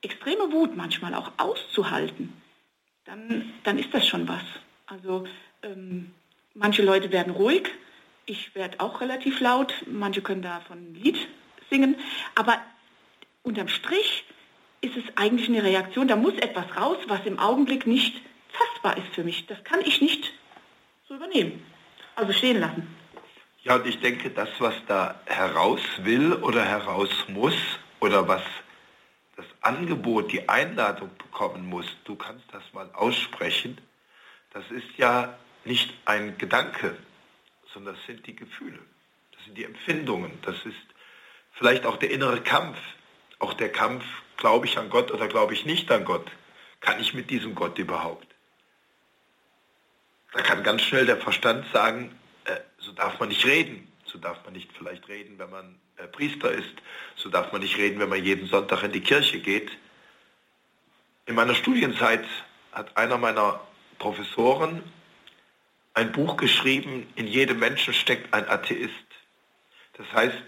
extreme 0.03 0.53
Wut 0.53 0.77
manchmal 0.77 1.15
auch 1.15 1.33
auszuhalten, 1.37 2.33
dann, 3.07 3.53
dann 3.65 3.79
ist 3.79 3.93
das 3.95 4.07
schon 4.07 4.29
was. 4.29 4.43
Also 4.87 5.27
ähm, 5.63 6.13
manche 6.55 6.83
Leute 6.83 7.11
werden 7.11 7.33
ruhig, 7.33 7.71
ich 8.27 8.55
werde 8.55 8.81
auch 8.81 9.01
relativ 9.01 9.41
laut, 9.41 9.73
manche 9.87 10.21
können 10.21 10.43
davon 10.43 10.79
ein 10.79 10.95
Lied 10.95 11.17
singen, 11.71 11.97
aber 12.35 12.61
unterm 13.43 13.69
Strich 13.69 14.25
ist 14.81 14.97
es 14.97 15.05
eigentlich 15.17 15.49
eine 15.49 15.63
Reaktion, 15.63 16.09
da 16.09 16.17
muss 16.17 16.35
etwas 16.35 16.77
raus, 16.77 16.99
was 17.09 17.25
im 17.25 17.39
Augenblick 17.39 17.87
nicht 17.87 18.21
fassbar 18.51 18.97
ist 18.97 19.15
für 19.15 19.25
mich. 19.25 19.47
Das 19.47 19.63
kann 19.65 19.81
ich 19.81 20.01
nicht 20.01 20.33
so 21.09 21.15
übernehmen, 21.15 21.65
also 22.15 22.33
stehen 22.33 22.61
lassen. 22.61 22.87
Ja, 23.63 23.77
und 23.77 23.87
ich 23.87 23.99
denke, 23.99 24.31
das, 24.31 24.49
was 24.59 24.75
da 24.87 25.21
heraus 25.27 25.81
will 25.99 26.35
oder 26.35 26.65
heraus 26.65 27.11
muss 27.29 27.57
oder 28.01 28.29
was 28.29 28.43
Angebot, 29.67 30.31
die 30.31 30.49
Einladung 30.49 31.11
bekommen 31.19 31.67
muss, 31.67 31.87
du 32.05 32.15
kannst 32.15 32.45
das 32.53 32.63
mal 32.73 32.89
aussprechen, 32.93 33.79
das 34.53 34.65
ist 34.71 34.97
ja 34.97 35.37
nicht 35.65 35.93
ein 36.05 36.39
Gedanke, 36.39 36.97
sondern 37.75 37.97
das 37.97 38.07
sind 38.07 38.25
die 38.27 38.37
Gefühle, 38.37 38.79
das 39.33 39.45
sind 39.45 39.59
die 39.59 39.65
Empfindungen, 39.65 40.39
das 40.43 40.55
ist 40.65 40.87
vielleicht 41.53 41.85
auch 41.85 41.97
der 41.97 42.11
innere 42.11 42.41
Kampf, 42.41 42.79
auch 43.41 43.55
der 43.55 43.73
Kampf, 43.73 44.05
glaube 44.37 44.67
ich 44.67 44.79
an 44.79 44.89
Gott 44.89 45.11
oder 45.11 45.27
glaube 45.27 45.55
ich 45.55 45.67
nicht 45.67 45.91
an 45.91 46.05
Gott, 46.05 46.31
kann 46.81 47.01
ich 47.01 47.13
mit 47.13 47.29
diesem 47.31 47.57
Gott 47.57 47.77
überhaupt? 47.79 48.27
Da 50.33 50.43
kann 50.43 50.63
ganz 50.63 50.83
schnell 50.83 51.07
der 51.07 51.17
Verstand 51.17 51.67
sagen, 51.73 52.17
äh, 52.45 52.61
so 52.79 52.93
darf 52.93 53.19
man 53.19 53.31
nicht 53.31 53.45
reden, 53.45 53.91
so 54.05 54.19
darf 54.19 54.45
man 54.45 54.53
nicht 54.53 54.71
vielleicht 54.73 55.09
reden, 55.09 55.39
wenn 55.39 55.51
man 55.51 55.81
Priester 56.05 56.51
ist, 56.53 56.75
so 57.17 57.29
darf 57.31 57.53
man 57.53 57.63
nicht 57.63 57.77
reden, 57.77 57.99
wenn 57.99 58.09
man 58.09 58.23
jeden 58.23 58.47
Sonntag 58.49 58.83
in 58.83 58.93
die 58.93 59.01
Kirche 59.01 59.41
geht. 59.41 59.71
In 61.27 61.35
meiner 61.35 61.55
Studienzeit 61.55 62.25
hat 62.73 62.97
einer 62.97 63.19
meiner 63.19 63.61
Professoren 63.99 64.83
ein 65.95 66.13
Buch 66.13 66.37
geschrieben, 66.37 67.11
in 67.17 67.27
jedem 67.27 67.59
Menschen 67.59 67.95
steckt 67.95 68.33
ein 68.35 68.47
Atheist. 68.49 68.93
Das 69.95 70.13
heißt, 70.13 70.45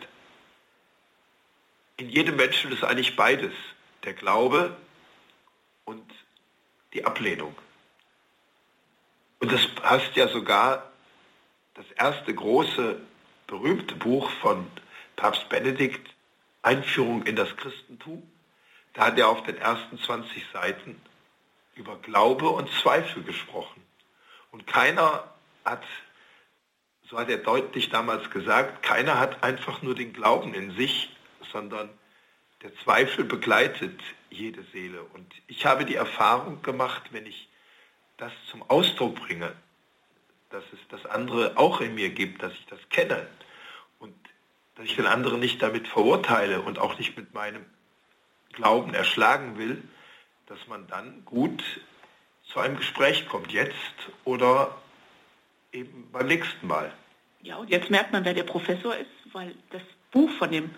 in 1.97 2.11
jedem 2.11 2.37
Menschen 2.37 2.71
ist 2.71 2.85
eigentlich 2.85 3.17
beides, 3.17 3.53
der 4.05 4.13
Glaube 4.13 4.77
und 5.87 6.05
die 6.93 7.05
Ablehnung. 7.05 7.57
Und 9.41 9.51
das 9.51 9.63
heißt 9.83 10.15
ja 10.17 10.29
sogar 10.29 10.93
das 11.75 11.87
erste 11.93 12.35
große 12.35 13.01
berühmte 13.47 13.95
Buch 13.95 14.31
von 14.43 14.67
Papst 15.19 15.49
Benedikt, 15.49 16.15
Einführung 16.63 17.25
in 17.25 17.35
das 17.35 17.57
Christentum, 17.57 18.23
da 18.95 19.07
hat 19.07 19.19
er 19.19 19.29
auf 19.29 19.43
den 19.43 19.59
ersten 19.59 19.99
20 19.99 20.47
Seiten 20.53 21.01
über 21.75 21.97
Glaube 21.97 22.49
und 22.49 22.71
Zweifel 22.71 23.25
gesprochen. 23.25 23.85
Und 24.53 24.69
keiner 24.69 25.25
hat, 25.65 25.83
so 27.11 27.19
hat 27.19 27.29
er 27.29 27.39
deutlich 27.39 27.91
damals 27.91 28.31
gesagt, 28.31 28.85
keiner 28.85 29.19
hat 29.19 29.43
einfach 29.43 29.83
nur 29.83 29.97
den 29.97 30.13
Glauben 30.13 30.55
in 30.55 30.77
sich, 30.77 31.17
sondern 31.51 31.91
der 32.63 32.73
Zweifel 32.85 33.25
begleitet 33.25 34.01
jede 34.31 34.63
Seele. 34.73 35.03
Und 35.03 35.35
ich 35.49 35.67
habe 35.67 35.85
die 35.85 35.97
Erfahrung 35.97 36.63
gemacht, 36.63 37.03
wenn 37.11 37.27
ich 37.27 37.49
das 38.19 38.33
zum 38.53 38.63
Ausdruck 38.71 39.17
bringe, 39.17 39.53
dass 40.51 40.65
es 40.73 40.79
das 40.91 41.07
andere 41.07 41.57
auch 41.57 41.81
in 41.81 41.97
mir 41.97 42.11
gibt, 42.11 42.41
dass 42.41 42.53
ich 42.53 42.67
das 42.67 42.81
kenne 42.89 43.27
dass 44.79 44.87
ich 44.87 44.95
den 44.95 45.07
anderen 45.07 45.41
nicht 45.41 45.61
damit 45.61 45.89
verurteile 45.89 46.63
und 46.63 46.79
auch 46.79 46.97
nicht 46.99 47.17
mit 47.17 47.35
meinem 47.35 47.67
Glauben 48.53 48.95
erschlagen 48.95 49.59
will, 49.59 49.83
dass 50.47 50.59
man 50.69 50.87
dann 50.87 51.25
gut 51.25 51.65
zu 52.45 52.61
einem 52.61 52.77
Gespräch 52.77 53.29
kommt, 53.29 53.53
jetzt 53.53 53.75
oder 54.25 54.81
eben 55.73 56.09
beim 56.13 56.29
nächsten 56.29 56.67
Mal. 56.67 56.93
Ja, 57.43 57.57
und 57.57 57.71
jetzt 57.71 57.91
merkt 57.91 58.13
man, 58.13 58.25
wer 58.25 58.35
der 58.35 58.45
Professor 58.45 58.95
ist, 58.95 59.11
weil 59.33 59.53
das 59.71 59.83
Buch 60.13 60.31
von 60.39 60.53
dem 60.53 60.71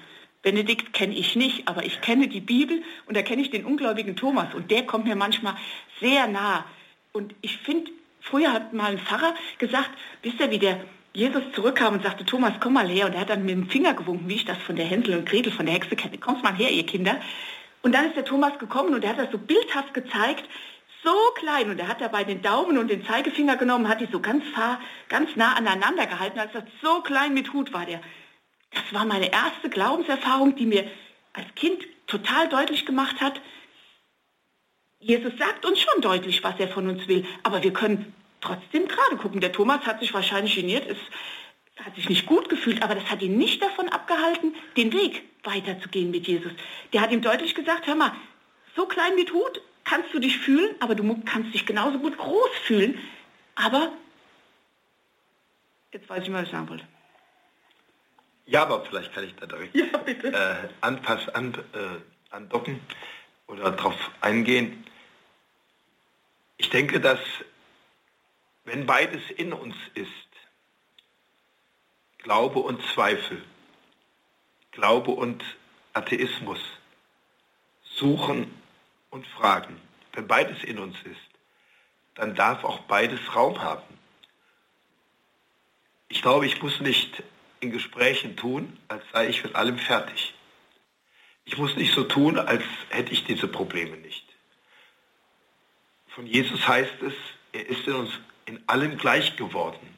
Benedikt 0.43 0.95
kenne 0.95 1.15
ich 1.15 1.37
nicht, 1.37 1.69
aber 1.69 1.85
ich 1.85 2.01
kenne 2.01 2.27
die 2.27 2.41
Bibel 2.41 2.83
und 3.05 3.17
da 3.17 3.23
kenne 3.23 3.43
ich 3.43 3.51
den 3.51 3.67
ungläubigen 3.67 4.17
Thomas 4.17 4.55
und 4.55 4.71
der 4.71 4.87
kommt 4.87 5.05
mir 5.05 5.15
manchmal 5.15 5.57
sehr 6.01 6.27
nah. 6.27 6.65
Und 7.13 7.35
ich 7.43 7.59
finde, 7.59 7.91
früher 8.23 8.51
hat 8.51 8.73
mal 8.73 8.93
ein 8.93 8.99
Pfarrer 8.99 9.35
gesagt, 9.59 9.91
wisst 10.23 10.41
ihr, 10.41 10.51
wie 10.51 10.59
der 10.59 10.81
Jesus 11.13 11.43
zurückkam 11.55 11.95
und 11.95 12.03
sagte, 12.03 12.25
Thomas, 12.25 12.55
komm 12.61 12.75
mal 12.75 12.89
her. 12.89 13.07
Und 13.07 13.15
er 13.15 13.21
hat 13.21 13.31
dann 13.31 13.45
mit 13.45 13.51
dem 13.51 13.69
Finger 13.69 13.95
gewunken, 13.95 14.29
wie 14.29 14.37
ich 14.37 14.45
das 14.45 14.59
von 14.59 14.77
der 14.77 14.87
Hänsel 14.87 15.17
und 15.17 15.29
Gretel, 15.29 15.53
von 15.53 15.67
der 15.67 15.75
Hexe 15.75 15.97
kenne. 15.97 16.19
Kommt 16.19 16.43
mal 16.43 16.55
her, 16.55 16.71
ihr 16.71 16.87
Kinder. 16.87 17.21
Und 17.83 17.95
dann 17.95 18.07
ist 18.07 18.17
der 18.17 18.25
Thomas 18.25 18.59
gekommen 18.59 18.95
und 18.95 19.03
er 19.05 19.11
hat 19.11 19.19
das 19.19 19.31
so 19.33 19.39
bildhaft 19.39 19.95
gezeigt, 19.95 20.45
so 21.03 21.15
klein. 21.37 21.71
Und 21.71 21.79
er 21.79 21.89
hat 21.89 22.01
dabei 22.01 22.25
den 22.25 22.43
Daumen 22.43 22.79
und 22.79 22.89
den 22.89 23.05
Zeigefinger 23.05 23.57
genommen, 23.57 23.89
hat 23.89 24.01
die 24.01 24.09
so 24.13 24.21
ganz, 24.21 24.45
fahr, 24.55 24.81
ganz 25.09 25.35
nah 25.35 25.55
aneinander 25.55 26.07
gehalten. 26.07 26.39
Er 26.39 26.45
hat 26.45 26.53
gesagt, 26.53 26.71
so 26.83 27.01
klein 27.01 27.35
mit 27.35 27.53
Hut 27.53 27.73
war 27.73 27.87
der. 27.87 28.01
Das 28.73 28.85
war 28.93 29.05
meine 29.05 29.33
erste 29.33 29.69
Glaubenserfahrung, 29.69 30.55
die 30.55 30.67
mir 30.67 30.89
als 31.33 31.47
Kind 31.57 31.85
total 32.07 32.49
deutlich 32.49 32.87
gemacht 32.87 33.21
hat, 33.21 33.41
Jesus 35.03 35.33
sagt 35.39 35.65
uns 35.65 35.81
schon 35.81 36.03
deutlich, 36.03 36.45
was 36.45 36.61
er 36.61 36.69
von 36.69 36.87
uns 36.87 37.09
will, 37.09 37.25
aber 37.43 37.63
wir 37.63 37.73
können 37.73 38.15
trotzdem 38.41 38.89
gerade 38.89 39.17
gucken. 39.17 39.41
Der 39.41 39.53
Thomas 39.53 39.85
hat 39.87 40.01
sich 40.01 40.13
wahrscheinlich 40.15 40.55
geniert, 40.55 40.87
ist, 40.87 41.01
hat 41.85 41.95
sich 41.95 42.09
nicht 42.09 42.27
gut 42.27 42.49
gefühlt, 42.49 42.83
aber 42.83 42.95
das 42.95 43.11
hat 43.11 43.23
ihn 43.23 43.39
nicht 43.39 43.63
davon 43.63 43.89
abgehalten, 43.89 44.55
den 44.77 44.93
Weg 44.93 45.23
weiterzugehen 45.45 46.11
mit 46.11 46.27
Jesus. 46.27 46.53
Der 46.93 47.01
hat 47.01 47.13
ihm 47.13 47.23
deutlich 47.23 47.55
gesagt, 47.55 47.87
hör 47.87 47.95
mal, 47.95 48.13
so 48.77 48.87
klein 48.87 49.17
wie 49.17 49.31
Hut 49.31 49.63
kannst 49.85 50.13
du 50.13 50.19
dich 50.19 50.39
fühlen, 50.39 50.75
aber 50.81 50.95
du 50.95 51.23
kannst 51.25 51.55
dich 51.55 51.67
genauso 51.67 51.99
gut 51.99 52.17
groß 52.17 52.51
fühlen. 52.65 52.99
Aber, 53.55 53.93
jetzt 55.93 56.09
weiß 56.09 56.23
ich 56.23 56.29
mal, 56.29 56.39
was 56.39 56.49
ich 56.49 56.53
sagen 56.53 56.69
wollte. 56.69 56.87
Ja, 58.47 58.63
aber 58.63 58.85
vielleicht 58.85 59.13
kann 59.15 59.25
ich 59.25 59.35
da 59.37 59.47
direkt 59.47 59.75
ja, 59.75 59.85
äh, 59.85 60.69
anpass, 60.81 61.29
an, 61.31 61.55
äh, 61.55 62.35
andocken 62.35 62.81
oder 63.47 63.71
darauf 63.71 63.95
eingehen. 64.21 64.85
Ich 66.57 66.69
denke, 66.71 67.01
dass 67.01 67.21
wenn 68.71 68.87
beides 68.87 69.23
in 69.37 69.53
uns 69.53 69.75
ist, 69.95 70.07
Glaube 72.19 72.61
und 72.61 72.81
Zweifel, 72.95 73.43
Glaube 74.71 75.11
und 75.11 75.43
Atheismus, 75.93 76.61
Suchen 77.83 78.55
und 79.11 79.27
Fragen, 79.27 79.81
wenn 80.13 80.29
beides 80.29 80.63
in 80.63 80.79
uns 80.79 80.95
ist, 81.03 81.19
dann 82.15 82.37
darf 82.37 82.63
auch 82.63 82.79
beides 82.83 83.35
Raum 83.35 83.61
haben. 83.61 83.99
Ich 86.09 86.23
glaube, 86.23 86.47
ich 86.47 86.63
muss 86.63 86.79
nicht 86.79 87.25
in 87.59 87.73
Gesprächen 87.73 88.37
tun, 88.37 88.79
als 88.87 89.03
sei 89.13 89.31
ich 89.31 89.43
mit 89.43 89.57
allem 89.57 89.79
fertig. 89.79 90.33
Ich 91.45 91.59
muss 91.59 91.75
nicht 91.75 91.93
so 91.93 92.05
tun, 92.05 92.39
als 92.39 92.63
hätte 92.91 93.13
ich 93.13 93.25
diese 93.25 93.49
Probleme 93.49 93.97
nicht. 93.97 94.25
Von 96.15 96.25
Jesus 96.25 96.69
heißt 96.69 97.03
es, 97.03 97.15
er 97.53 97.67
ist 97.67 97.85
in 97.89 97.95
uns 97.95 98.13
in 98.51 98.69
allem 98.69 98.99
gleich 98.99 99.37
geworden. 99.37 99.97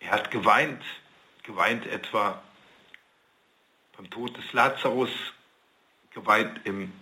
Er 0.00 0.10
hat 0.10 0.30
geweint, 0.30 0.84
geweint 1.44 1.86
etwa 1.86 2.42
beim 3.96 4.10
Tod 4.10 4.36
des 4.36 4.52
Lazarus, 4.52 5.08
geweint 6.10 6.60
im 6.64 6.92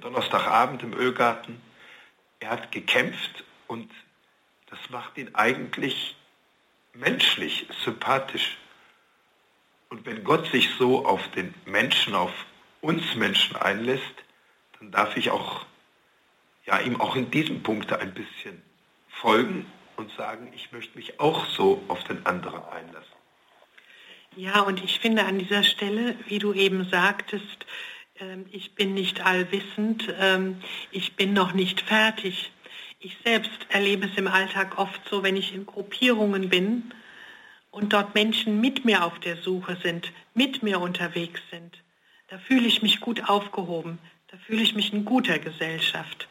Donnerstagabend 0.00 0.82
im 0.82 0.92
Ölgarten. 0.92 1.62
Er 2.40 2.50
hat 2.50 2.72
gekämpft 2.72 3.44
und 3.68 3.92
das 4.66 4.90
macht 4.90 5.16
ihn 5.18 5.32
eigentlich 5.36 6.16
menschlich, 6.92 7.68
sympathisch. 7.84 8.58
Und 9.88 10.04
wenn 10.04 10.24
Gott 10.24 10.50
sich 10.50 10.68
so 10.78 11.06
auf 11.06 11.30
den 11.30 11.54
Menschen, 11.64 12.16
auf 12.16 12.32
uns 12.80 13.14
Menschen 13.14 13.54
einlässt, 13.54 14.14
dann 14.80 14.90
darf 14.90 15.16
ich 15.16 15.30
auch, 15.30 15.64
ja, 16.66 16.80
ihm 16.80 17.00
auch 17.00 17.14
in 17.14 17.30
diesem 17.30 17.62
Punkt 17.62 17.92
ein 17.92 18.14
bisschen 18.14 18.60
folgen 19.20 19.66
und 19.96 20.10
sagen, 20.12 20.52
ich 20.54 20.72
möchte 20.72 20.96
mich 20.96 21.20
auch 21.20 21.46
so 21.46 21.82
auf 21.88 22.02
den 22.04 22.24
anderen 22.26 22.62
einlassen. 22.64 23.14
Ja, 24.36 24.62
und 24.62 24.82
ich 24.82 24.98
finde 24.98 25.24
an 25.24 25.38
dieser 25.38 25.62
Stelle, 25.62 26.16
wie 26.26 26.40
du 26.40 26.52
eben 26.52 26.88
sagtest, 26.88 27.66
ähm, 28.18 28.46
ich 28.50 28.74
bin 28.74 28.94
nicht 28.94 29.24
allwissend, 29.24 30.12
ähm, 30.18 30.60
ich 30.90 31.14
bin 31.14 31.32
noch 31.32 31.54
nicht 31.54 31.80
fertig. 31.80 32.50
Ich 32.98 33.16
selbst 33.24 33.66
erlebe 33.68 34.06
es 34.06 34.16
im 34.16 34.26
Alltag 34.26 34.78
oft 34.78 35.00
so, 35.08 35.22
wenn 35.22 35.36
ich 35.36 35.54
in 35.54 35.66
Gruppierungen 35.66 36.48
bin 36.48 36.92
und 37.70 37.92
dort 37.92 38.14
Menschen 38.14 38.60
mit 38.60 38.84
mir 38.84 39.04
auf 39.04 39.20
der 39.20 39.36
Suche 39.36 39.76
sind, 39.82 40.12
mit 40.34 40.62
mir 40.62 40.80
unterwegs 40.80 41.40
sind. 41.50 41.82
Da 42.28 42.38
fühle 42.38 42.66
ich 42.66 42.82
mich 42.82 43.00
gut 43.00 43.28
aufgehoben, 43.28 43.98
da 44.28 44.36
fühle 44.38 44.62
ich 44.62 44.74
mich 44.74 44.92
in 44.92 45.04
guter 45.04 45.38
Gesellschaft. 45.38 46.28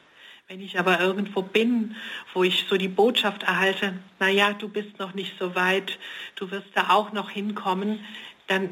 Wenn 0.53 0.61
ich 0.61 0.77
aber 0.77 0.99
irgendwo 0.99 1.41
bin, 1.41 1.95
wo 2.35 2.43
ich 2.43 2.67
so 2.69 2.77
die 2.77 2.87
Botschaft 2.87 3.41
erhalte, 3.41 3.97
na 4.19 4.29
ja, 4.29 4.53
du 4.53 4.69
bist 4.69 4.99
noch 4.99 5.15
nicht 5.15 5.33
so 5.39 5.55
weit, 5.55 5.97
du 6.35 6.51
wirst 6.51 6.67
da 6.75 6.91
auch 6.91 7.11
noch 7.11 7.31
hinkommen, 7.31 8.05
dann, 8.45 8.69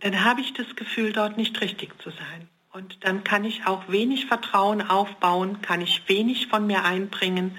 dann 0.00 0.24
habe 0.24 0.40
ich 0.40 0.54
das 0.54 0.74
Gefühl, 0.74 1.12
dort 1.12 1.36
nicht 1.36 1.60
richtig 1.60 2.02
zu 2.02 2.10
sein. 2.10 2.48
Und 2.72 3.04
dann 3.04 3.22
kann 3.22 3.44
ich 3.44 3.64
auch 3.64 3.88
wenig 3.88 4.26
Vertrauen 4.26 4.82
aufbauen, 4.82 5.62
kann 5.62 5.80
ich 5.80 6.02
wenig 6.08 6.48
von 6.48 6.66
mir 6.66 6.84
einbringen. 6.84 7.56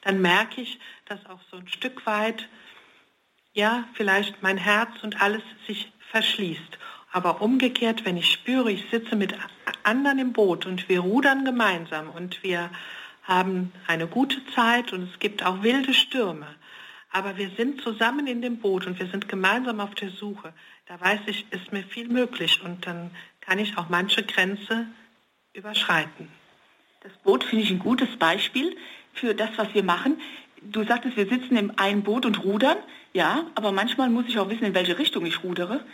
Dann 0.00 0.20
merke 0.20 0.60
ich, 0.60 0.80
dass 1.04 1.24
auch 1.26 1.38
so 1.52 1.58
ein 1.58 1.68
Stück 1.68 2.06
weit, 2.06 2.48
ja, 3.52 3.84
vielleicht 3.94 4.42
mein 4.42 4.58
Herz 4.58 4.90
und 5.04 5.22
alles 5.22 5.42
sich 5.68 5.92
verschließt. 6.10 6.76
Aber 7.12 7.40
umgekehrt, 7.40 8.04
wenn 8.04 8.16
ich 8.16 8.32
spüre, 8.32 8.72
ich 8.72 8.90
sitze 8.90 9.14
mit 9.14 9.32
anderen 9.86 10.18
im 10.18 10.32
Boot 10.32 10.66
und 10.66 10.88
wir 10.88 11.00
rudern 11.00 11.44
gemeinsam 11.44 12.10
und 12.10 12.42
wir 12.42 12.70
haben 13.22 13.72
eine 13.86 14.06
gute 14.06 14.44
Zeit 14.54 14.92
und 14.92 15.10
es 15.10 15.18
gibt 15.18 15.44
auch 15.44 15.62
wilde 15.62 15.94
Stürme, 15.94 16.46
aber 17.10 17.36
wir 17.36 17.50
sind 17.56 17.80
zusammen 17.80 18.26
in 18.26 18.42
dem 18.42 18.58
Boot 18.58 18.86
und 18.86 18.98
wir 18.98 19.06
sind 19.06 19.28
gemeinsam 19.28 19.80
auf 19.80 19.94
der 19.94 20.10
Suche, 20.10 20.52
da 20.86 21.00
weiß 21.00 21.20
ich, 21.26 21.46
ist 21.50 21.72
mir 21.72 21.82
viel 21.82 22.08
möglich 22.08 22.60
und 22.62 22.86
dann 22.86 23.10
kann 23.40 23.58
ich 23.58 23.76
auch 23.78 23.88
manche 23.88 24.22
Grenze 24.22 24.86
überschreiten. 25.52 26.28
Das 27.02 27.12
Boot 27.22 27.44
finde 27.44 27.64
ich 27.64 27.70
ein 27.70 27.78
gutes 27.78 28.16
Beispiel 28.16 28.76
für 29.12 29.34
das, 29.34 29.50
was 29.56 29.72
wir 29.74 29.82
machen. 29.82 30.20
Du 30.60 30.84
sagtest, 30.84 31.16
wir 31.16 31.28
sitzen 31.28 31.56
in 31.56 31.78
einem 31.78 32.02
Boot 32.02 32.26
und 32.26 32.42
rudern. 32.44 32.76
Ja, 33.12 33.46
aber 33.54 33.72
manchmal 33.72 34.10
muss 34.10 34.26
ich 34.26 34.38
auch 34.38 34.50
wissen, 34.50 34.64
in 34.64 34.74
welche 34.74 34.98
Richtung 34.98 35.24
ich 35.24 35.42
rudere. 35.42 35.84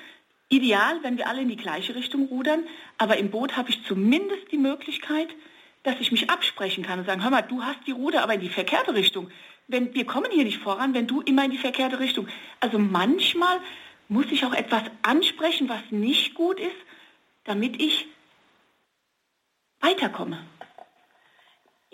Ideal, 0.53 1.03
wenn 1.03 1.16
wir 1.16 1.28
alle 1.28 1.40
in 1.40 1.48
die 1.48 1.57
gleiche 1.57 1.94
Richtung 1.94 2.26
rudern, 2.26 2.64
aber 2.98 3.16
im 3.16 3.30
Boot 3.30 3.57
habe 3.57 3.70
ich 3.70 3.84
zumindest 3.84 4.53
die 4.53 4.59
Möglichkeit, 4.59 5.28
dass 5.82 5.98
ich 5.98 6.12
mich 6.12 6.28
absprechen 6.28 6.84
kann 6.84 6.98
und 6.98 7.07
sagen, 7.07 7.22
hör 7.22 7.30
mal, 7.30 7.42
du 7.42 7.62
hast 7.62 7.80
die 7.86 7.92
Ruder 7.92 8.22
aber 8.22 8.34
in 8.34 8.40
die 8.40 8.50
verkehrte 8.50 8.94
Richtung. 8.94 9.30
Wenn, 9.66 9.94
wir 9.94 10.05
kommen 10.05 10.30
hier 10.30 10.44
nicht 10.44 10.59
voran, 10.59 10.92
wenn 10.92 11.07
du 11.07 11.22
immer 11.22 11.44
in 11.44 11.50
die 11.50 11.59
verkehrte 11.59 11.98
Richtung. 12.00 12.28
Also 12.61 12.78
manchmal 12.78 13.61
muss 14.09 14.26
ich 14.30 14.44
auch 14.44 14.53
etwas 14.53 14.82
ansprechen, 15.00 15.70
was 15.70 15.80
nicht 15.90 16.34
gut 16.34 16.61
ist, 16.61 16.76
damit 17.44 17.80
ich 17.80 18.07
weiterkomme. 19.80 20.38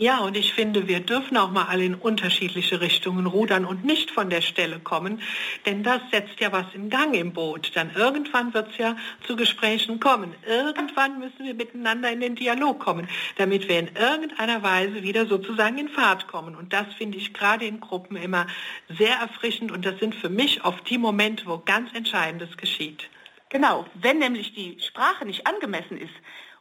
Ja, 0.01 0.21
und 0.21 0.37
ich 0.37 0.55
finde, 0.55 0.87
wir 0.87 1.01
dürfen 1.01 1.37
auch 1.37 1.51
mal 1.51 1.65
alle 1.65 1.85
in 1.85 1.97
unterschiedliche 1.97 2.81
Richtungen 2.81 3.27
rudern 3.27 3.65
und 3.65 3.85
nicht 3.85 4.13
von 4.13 4.31
der 4.31 4.43
Stelle 4.43 4.79
kommen, 4.79 5.21
denn 5.67 5.83
das 5.83 6.01
setzt 6.13 6.39
ja 6.39 6.53
was 6.53 6.67
in 6.73 6.89
Gang 6.89 7.17
im 7.17 7.33
Boot. 7.33 7.73
Dann 7.75 7.91
irgendwann 7.97 8.55
wird 8.55 8.71
es 8.71 8.79
ja 8.79 8.97
zu 9.27 9.35
Gesprächen 9.35 9.99
kommen. 9.99 10.37
Irgendwann 10.47 11.19
müssen 11.19 11.45
wir 11.45 11.55
miteinander 11.55 12.13
in 12.13 12.21
den 12.21 12.37
Dialog 12.37 12.79
kommen, 12.79 13.09
damit 13.39 13.69
wir 13.69 13.81
in 13.81 13.91
irgendeiner 13.97 14.63
Weise 14.63 15.03
wieder 15.03 15.27
sozusagen 15.27 15.79
in 15.79 15.89
Fahrt 15.89 16.29
kommen. 16.29 16.55
Und 16.55 16.73
das 16.73 16.87
finde 16.97 17.19
ich 17.19 17.35
gerade 17.35 17.65
in 17.65 17.81
Gruppen 17.81 18.15
immer 18.15 18.47
sehr 18.89 19.17
erfrischend 19.17 19.73
und 19.73 19.85
das 19.85 19.99
sind 19.99 20.15
für 20.15 20.29
mich 20.29 20.65
oft 20.65 20.89
die 20.89 20.99
Momente, 20.99 21.45
wo 21.47 21.59
ganz 21.59 21.93
Entscheidendes 21.93 22.57
geschieht. 22.57 23.11
Genau, 23.49 23.85
wenn 23.95 24.19
nämlich 24.21 24.55
die 24.55 24.79
Sprache 24.79 25.25
nicht 25.25 25.45
angemessen 25.49 25.99
ist 25.99 26.15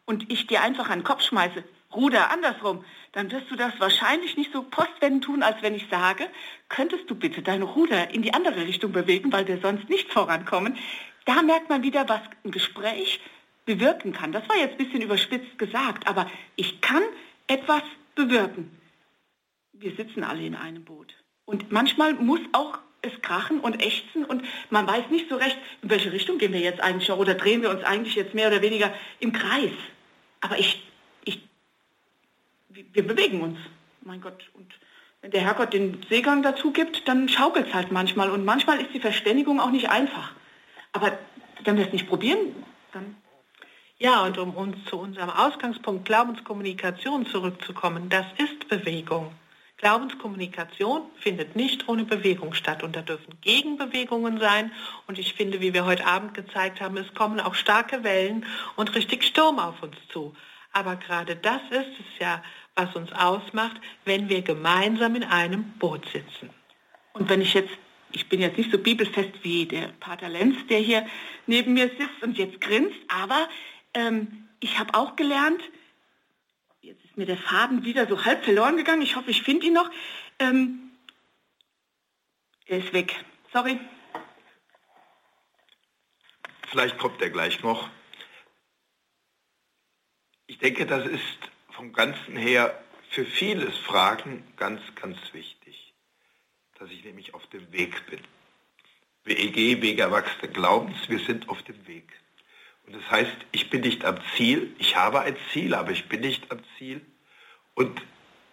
und 0.05 0.31
ich 0.31 0.47
dir 0.47 0.63
einfach 0.63 0.89
an 0.89 1.01
den 1.01 1.05
Kopf 1.05 1.21
schmeiße, 1.21 1.63
Ruder 1.93 2.31
andersrum, 2.31 2.83
dann 3.17 3.31
wirst 3.31 3.49
du 3.49 3.55
das 3.55 3.73
wahrscheinlich 3.79 4.37
nicht 4.37 4.53
so 4.53 4.61
postwendend 4.61 5.23
tun, 5.23 5.41
als 5.41 5.59
wenn 5.63 5.73
ich 5.73 5.87
sage, 5.89 6.29
könntest 6.69 7.09
du 7.09 7.15
bitte 7.15 7.41
dein 7.41 7.63
Ruder 7.63 8.11
in 8.11 8.21
die 8.21 8.31
andere 8.31 8.67
Richtung 8.67 8.91
bewegen, 8.91 9.33
weil 9.33 9.47
wir 9.47 9.57
sonst 9.59 9.89
nicht 9.89 10.13
vorankommen. 10.13 10.77
da 11.25 11.41
merkt 11.41 11.67
man 11.67 11.81
wieder, 11.81 12.07
was 12.07 12.21
ein 12.45 12.51
Gespräch 12.51 13.19
bewirken 13.65 14.13
kann. 14.13 14.33
Das 14.33 14.47
war 14.47 14.55
jetzt 14.55 14.73
ein 14.73 14.85
bisschen 14.85 15.01
überspitzt 15.01 15.57
gesagt, 15.57 16.07
aber 16.07 16.29
ich 16.57 16.79
kann 16.79 17.01
etwas 17.47 17.81
bewirken. 18.13 18.69
Wir 19.73 19.95
sitzen 19.95 20.23
alle 20.23 20.45
in 20.45 20.53
einem 20.53 20.85
Boot. 20.85 21.15
Und 21.45 21.71
manchmal 21.71 22.13
muss 22.13 22.41
auch 22.51 22.77
es 23.01 23.19
krachen 23.23 23.61
und 23.61 23.81
ächzen 23.83 24.25
und 24.25 24.43
man 24.69 24.85
weiß 24.85 25.09
nicht 25.09 25.27
so 25.27 25.37
recht, 25.37 25.57
in 25.81 25.89
welche 25.89 26.11
Richtung 26.11 26.37
gehen 26.37 26.53
wir 26.53 26.59
jetzt 26.59 26.81
eigentlich 26.81 27.09
oder 27.09 27.33
drehen 27.33 27.63
wir 27.63 27.71
uns 27.71 27.83
eigentlich 27.83 28.13
jetzt 28.13 28.35
mehr 28.35 28.49
oder 28.49 28.61
weniger 28.61 28.93
im 29.19 29.33
Kreis. 29.33 29.73
Aber 30.39 30.59
ich, 30.59 30.86
wir 32.93 33.07
bewegen 33.07 33.41
uns, 33.41 33.59
mein 34.01 34.21
Gott. 34.21 34.49
Und 34.53 34.73
wenn 35.21 35.31
der 35.31 35.41
Herrgott 35.41 35.73
den 35.73 36.01
Seegang 36.09 36.43
dazu 36.43 36.71
gibt, 36.71 37.07
dann 37.07 37.29
schaukelt 37.29 37.67
es 37.67 37.73
halt 37.73 37.91
manchmal. 37.91 38.29
Und 38.29 38.45
manchmal 38.45 38.79
ist 38.79 38.93
die 38.93 38.99
Verständigung 38.99 39.59
auch 39.59 39.71
nicht 39.71 39.89
einfach. 39.89 40.33
Aber 40.93 41.17
wenn 41.63 41.77
wir 41.77 41.85
es 41.85 41.93
nicht 41.93 42.07
probieren, 42.07 42.55
dann 42.91 43.15
ja, 43.99 44.23
und 44.25 44.37
um 44.37 44.55
uns 44.55 44.77
zu 44.85 44.99
unserem 44.99 45.31
Ausgangspunkt 45.31 46.05
Glaubenskommunikation 46.05 47.25
zurückzukommen, 47.25 48.09
das 48.09 48.27
ist 48.37 48.69
Bewegung. 48.69 49.31
Glaubenskommunikation 49.77 51.01
findet 51.19 51.55
nicht 51.55 51.87
ohne 51.87 52.03
Bewegung 52.03 52.53
statt 52.53 52.83
und 52.83 52.95
da 52.95 53.01
dürfen 53.01 53.39
Gegenbewegungen 53.41 54.39
sein 54.39 54.71
und 55.07 55.17
ich 55.17 55.33
finde, 55.33 55.61
wie 55.61 55.73
wir 55.73 55.85
heute 55.85 56.05
Abend 56.05 56.35
gezeigt 56.35 56.79
haben, 56.79 56.97
es 56.97 57.11
kommen 57.15 57.39
auch 57.39 57.55
starke 57.55 58.03
Wellen 58.03 58.45
und 58.75 58.93
richtig 58.95 59.23
Sturm 59.23 59.57
auf 59.57 59.81
uns 59.81 59.95
zu. 60.09 60.35
Aber 60.73 60.95
gerade 60.95 61.35
das 61.35 61.61
ist 61.71 61.99
es 61.99 62.19
ja, 62.19 62.43
was 62.77 62.95
uns 62.95 63.11
ausmacht, 63.11 63.81
wenn 64.05 64.29
wir 64.29 64.43
gemeinsam 64.43 65.15
in 65.15 65.23
einem 65.23 65.71
Boot 65.79 66.05
sitzen. 66.13 66.51
Und 67.13 67.27
wenn 67.27 67.41
ich 67.41 67.53
jetzt, 67.55 67.75
ich 68.11 68.29
bin 68.29 68.39
jetzt 68.39 68.57
nicht 68.57 68.71
so 68.71 68.77
bibelfest 68.77 69.43
wie 69.43 69.65
der 69.65 69.87
Pater 69.99 70.29
Lenz, 70.29 70.55
der 70.67 70.79
hier 70.79 71.05
neben 71.47 71.73
mir 71.73 71.89
sitzt 71.89 72.21
und 72.21 72.37
jetzt 72.37 72.61
grinst, 72.61 72.95
aber 73.07 73.49
ähm, 73.95 74.47
ich 74.59 74.77
habe 74.77 74.93
auch 74.93 75.15
gelernt, 75.15 75.61
jetzt 76.81 77.03
ist 77.03 77.17
mir 77.17 77.25
der 77.25 77.37
Faden 77.37 77.83
wieder 77.83 78.07
so 78.07 78.23
halb 78.23 78.43
verloren 78.43 78.77
gegangen, 78.77 79.01
ich 79.01 79.15
hoffe, 79.15 79.31
ich 79.31 79.41
finde 79.41 79.65
ihn 79.65 79.73
noch. 79.73 79.89
Ähm, 80.37 80.91
er 82.67 82.77
ist 82.77 82.93
weg. 82.93 83.15
Sorry. 83.51 83.79
Vielleicht 86.69 86.97
kommt 86.99 87.19
er 87.21 87.31
gleich 87.31 87.63
noch. 87.63 87.89
Ich 90.45 90.59
denke, 90.59 90.85
das 90.85 91.07
ist 91.07 91.49
vom 91.77 91.93
Ganzen 91.93 92.35
her 92.35 92.75
für 93.11 93.23
vieles 93.23 93.77
Fragen 93.77 94.43
ganz, 94.57 94.81
ganz 94.99 95.19
wichtig, 95.31 95.93
dass 96.79 96.89
ich 96.89 97.05
nämlich 97.05 97.35
auf 97.35 97.45
dem 97.47 97.71
Weg 97.71 98.03
bin. 98.07 98.19
WEG, 99.25 99.79
Weg 99.83 99.99
erwachsenen 99.99 100.53
Glaubens, 100.53 100.97
wir 101.07 101.19
sind 101.19 101.47
auf 101.49 101.61
dem 101.63 101.85
Weg. 101.85 102.11
Und 102.87 102.95
das 102.95 103.11
heißt, 103.11 103.35
ich 103.51 103.69
bin 103.69 103.81
nicht 103.81 104.05
am 104.05 104.17
Ziel, 104.35 104.75
ich 104.79 104.95
habe 104.95 105.21
ein 105.21 105.37
Ziel, 105.53 105.75
aber 105.75 105.91
ich 105.91 106.09
bin 106.09 106.21
nicht 106.21 106.51
am 106.51 106.61
Ziel. 106.77 107.05
Und 107.75 108.01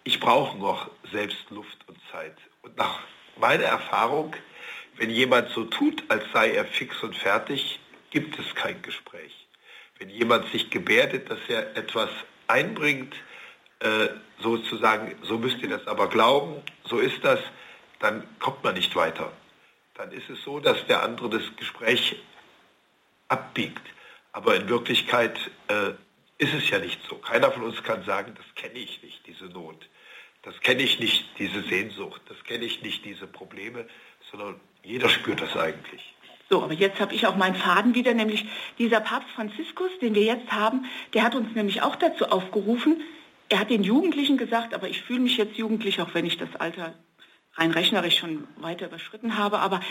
ich 0.03 0.19
brauche 0.19 0.59
noch 0.59 0.91
selbst 1.11 1.49
Luft 1.49 1.79
und 1.87 1.97
Zeit. 2.11 2.37
Und 2.61 2.77
nach 2.77 2.99
meiner 3.37 3.63
Erfahrung, 3.63 4.35
wenn 4.97 5.09
jemand 5.09 5.49
so 5.49 5.63
tut, 5.63 6.03
als 6.09 6.23
sei 6.31 6.51
er 6.51 6.65
fix 6.65 7.01
und 7.01 7.15
fertig, 7.15 7.79
gibt 8.11 8.37
es 8.37 8.53
kein 8.53 8.83
Gespräch. 8.83 9.47
Wenn 9.97 10.09
jemand 10.09 10.51
sich 10.51 10.69
gebärdet, 10.69 11.31
dass 11.31 11.39
er 11.47 11.75
etwas 11.75 12.09
einbringt, 12.47 13.15
äh, 13.79 14.07
sozusagen, 14.39 15.15
so 15.23 15.37
müsst 15.37 15.59
ihr 15.61 15.69
das 15.69 15.87
aber 15.87 16.09
glauben, 16.09 16.61
so 16.83 16.99
ist 16.99 17.23
das, 17.23 17.39
dann 17.99 18.27
kommt 18.39 18.63
man 18.63 18.75
nicht 18.75 18.95
weiter. 18.95 19.31
Dann 19.95 20.11
ist 20.11 20.29
es 20.29 20.43
so, 20.43 20.59
dass 20.59 20.85
der 20.87 21.03
andere 21.03 21.29
das 21.29 21.43
Gespräch 21.55 22.21
abbiegt. 23.27 23.81
Aber 24.31 24.55
in 24.55 24.67
Wirklichkeit 24.67 25.37
äh, 25.69 25.91
ist 26.37 26.53
es 26.53 26.69
ja 26.69 26.79
nicht 26.79 26.99
so. 27.09 27.15
Keiner 27.15 27.51
von 27.51 27.63
uns 27.63 27.81
kann 27.83 28.03
sagen, 28.03 28.35
das 28.35 28.45
kenne 28.55 28.79
ich 28.79 29.01
nicht, 29.01 29.25
diese 29.25 29.45
Not. 29.45 29.87
Das 30.43 30.59
kenne 30.59 30.83
ich 30.83 30.99
nicht, 30.99 31.39
diese 31.39 31.63
Sehnsucht. 31.63 32.21
Das 32.27 32.43
kenne 32.43 32.65
ich 32.65 32.81
nicht, 32.81 33.05
diese 33.05 33.25
Probleme, 33.25 33.87
sondern 34.29 34.59
jeder 34.83 35.09
spürt 35.09 35.41
das 35.41 35.55
eigentlich. 35.55 36.13
So, 36.49 36.61
aber 36.61 36.73
jetzt 36.73 36.99
habe 36.99 37.15
ich 37.15 37.25
auch 37.25 37.35
meinen 37.35 37.55
Faden 37.55 37.95
wieder, 37.95 38.13
nämlich 38.13 38.45
dieser 38.77 38.99
Papst 38.99 39.29
Franziskus, 39.31 39.89
den 40.01 40.13
wir 40.13 40.23
jetzt 40.23 40.51
haben, 40.51 40.85
der 41.13 41.23
hat 41.23 41.35
uns 41.35 41.55
nämlich 41.55 41.81
auch 41.81 41.95
dazu 41.95 42.25
aufgerufen, 42.25 43.01
er 43.49 43.59
hat 43.59 43.69
den 43.69 43.83
Jugendlichen 43.83 44.37
gesagt, 44.37 44.73
aber 44.73 44.87
ich 44.87 45.01
fühle 45.01 45.21
mich 45.21 45.37
jetzt 45.37 45.57
jugendlich, 45.57 46.01
auch 46.01 46.13
wenn 46.13 46.25
ich 46.25 46.37
das 46.37 46.55
Alter 46.57 46.93
rein 47.53 47.71
rechnerisch 47.71 48.17
schon 48.17 48.47
weiter 48.57 48.87
überschritten 48.87 49.37
habe, 49.37 49.59
aber 49.59 49.81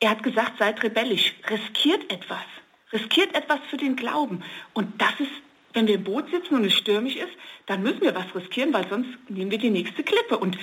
er 0.00 0.10
hat 0.10 0.22
gesagt, 0.22 0.58
seid 0.58 0.82
rebellisch, 0.82 1.34
riskiert 1.48 2.12
etwas 2.12 2.44
riskiert 2.92 3.34
etwas 3.34 3.60
für 3.68 3.76
den 3.76 3.96
Glauben. 3.96 4.42
Und 4.72 5.00
das 5.00 5.18
ist, 5.18 5.30
wenn 5.72 5.86
wir 5.86 5.96
im 5.96 6.04
Boot 6.04 6.30
sitzen 6.30 6.54
und 6.54 6.64
es 6.64 6.74
stürmisch 6.74 7.16
ist, 7.16 7.32
dann 7.66 7.82
müssen 7.82 8.00
wir 8.00 8.14
was 8.14 8.34
riskieren, 8.34 8.72
weil 8.72 8.88
sonst 8.88 9.08
nehmen 9.28 9.50
wir 9.50 9.58
die 9.58 9.70
nächste 9.70 10.02
Klippe. 10.02 10.38
Und 10.38 10.56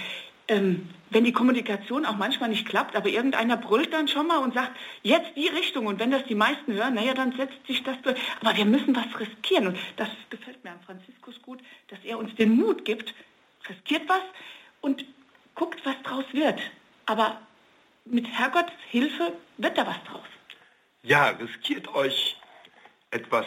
ähm, 0.48 0.90
wenn 1.10 1.24
die 1.24 1.32
Kommunikation 1.32 2.06
auch 2.06 2.16
manchmal 2.16 2.50
nicht 2.50 2.68
klappt, 2.68 2.96
aber 2.96 3.08
irgendeiner 3.08 3.56
brüllt 3.56 3.94
dann 3.94 4.08
schon 4.08 4.28
mal 4.28 4.38
und 4.38 4.54
sagt, 4.54 4.72
jetzt 5.04 5.36
die 5.36 5.48
Richtung. 5.48 5.86
Und 5.86 6.00
wenn 6.00 6.12
das 6.12 6.26
die 6.26 6.36
meisten 6.36 6.74
hören, 6.74 6.96
naja, 6.96 7.14
dann 7.14 7.36
setzt 7.36 7.66
sich 7.68 7.84
das 7.84 8.02
durch. 8.02 8.20
Aber 8.42 8.56
wir 8.56 8.66
müssen 8.66 8.96
was 8.96 9.20
riskieren. 9.20 9.68
Und 9.68 9.78
das 9.96 10.10
gefällt 10.30 10.64
mir 10.64 10.72
an 10.72 10.82
Franziskus 10.82 11.42
gut, 11.42 11.62
dass 11.90 12.00
er 12.04 12.18
uns 12.18 12.34
den 12.36 12.56
Mut 12.56 12.84
gibt, 12.84 13.14
riskiert 13.70 14.08
was 14.08 14.22
und 14.82 15.06
guckt, 15.56 15.80
was 15.86 15.96
draus 16.04 16.26
wird. 16.34 16.60
Aber 17.06 17.40
mit 18.06 18.28
Herrgotts 18.28 18.74
Hilfe 18.90 19.34
wird 19.58 19.78
da 19.78 19.88
was 19.88 20.04
draus. 20.06 20.28
Ja, 21.04 21.30
riskiert 21.30 21.88
euch 21.96 22.38
etwas 23.12 23.46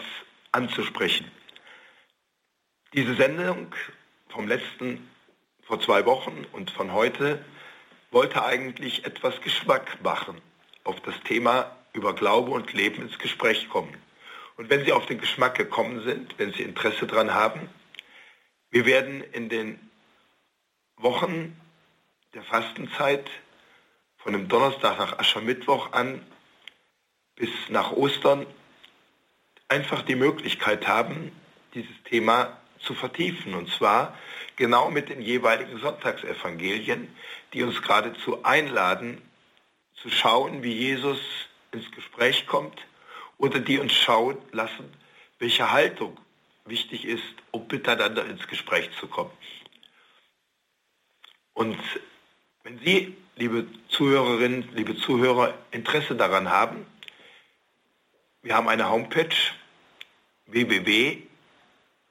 anzusprechen. 0.53 1.31
Diese 2.95 3.15
Sendung 3.17 3.75
vom 4.29 4.47
letzten, 4.47 5.09
vor 5.67 5.81
zwei 5.81 6.07
Wochen 6.07 6.47
und 6.53 6.71
von 6.71 6.93
heute 6.93 7.45
wollte 8.13 8.45
eigentlich 8.45 9.05
etwas 9.05 9.41
Geschmack 9.41 10.03
machen 10.03 10.41
auf 10.85 11.01
das 11.01 11.21
Thema 11.25 11.77
über 11.93 12.15
Glaube 12.15 12.53
und 12.53 12.73
Leben 12.73 13.03
ins 13.03 13.19
Gespräch 13.19 13.69
kommen. 13.69 13.95
Und 14.57 14.71
wenn 14.71 14.85
Sie 14.85 14.93
auf 14.93 15.07
den 15.07 15.19
Geschmack 15.19 15.57
gekommen 15.57 16.03
sind, 16.05 16.39
wenn 16.39 16.53
Sie 16.53 16.63
Interesse 16.63 17.07
daran 17.07 17.35
haben, 17.35 17.69
wir 18.71 18.87
werden 18.87 19.23
in 19.33 19.49
den 19.49 19.79
Wochen 20.97 21.61
der 22.35 22.43
Fastenzeit 22.43 23.29
von 24.19 24.33
dem 24.33 24.49
Donnerstag 24.49 24.99
nach 24.99 25.19
Aschermittwoch 25.19 25.93
an 25.93 26.25
bis 27.35 27.51
nach 27.69 27.93
Ostern 27.93 28.47
einfach 29.69 30.03
die 30.03 30.15
Möglichkeit 30.15 30.87
haben, 30.87 31.33
dieses 31.75 32.03
Thema 32.05 32.57
zu 32.81 32.95
vertiefen. 32.95 33.55
Und 33.55 33.71
zwar 33.71 34.17
genau 34.57 34.91
mit 34.91 35.09
den 35.09 35.21
jeweiligen 35.21 35.79
Sonntagsevangelien, 35.79 37.15
die 37.53 37.63
uns 37.63 37.83
geradezu 37.83 38.45
einladen, 38.45 39.23
zu 39.95 40.11
schauen, 40.11 40.63
wie 40.63 40.73
Jesus 40.73 41.19
ins 41.73 41.91
Gespräch 41.91 42.47
kommt 42.47 42.87
oder 43.39 43.61
die 43.61 43.79
uns 43.79 43.93
schauen 43.93 44.39
lassen, 44.53 44.93
welche 45.39 45.71
Haltung 45.71 46.19
wichtig 46.65 47.05
ist, 47.05 47.23
um 47.51 47.67
miteinander 47.71 48.25
ins 48.27 48.47
Gespräch 48.49 48.91
zu 48.99 49.07
kommen. 49.07 49.31
Und 51.53 51.79
wenn 52.63 52.79
Sie, 52.81 53.17
liebe 53.37 53.67
Zuhörerinnen, 53.89 54.69
liebe 54.75 54.97
Zuhörer, 54.97 55.55
Interesse 55.71 56.17
daran 56.17 56.51
haben, 56.51 56.87
wir 58.43 58.55
haben 58.55 58.69
eine 58.69 58.91
Homepage 58.91 59.35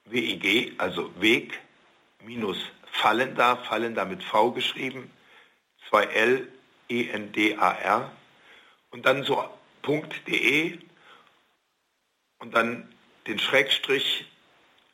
www.weg, 0.05 0.73
also 0.77 1.11
Weg, 1.21 1.59
minus 2.23 2.57
Fallender, 2.91 3.57
Fallender 3.57 4.05
mit 4.05 4.23
V 4.23 4.51
geschrieben, 4.51 5.11
2L, 5.89 6.47
E-N-D-A-R 6.89 8.11
und 8.91 9.05
dann 9.05 9.23
so 9.23 9.43
.de 9.87 10.79
und 12.39 12.55
dann 12.55 12.91
den 13.27 13.39
Schrägstrich 13.39 14.25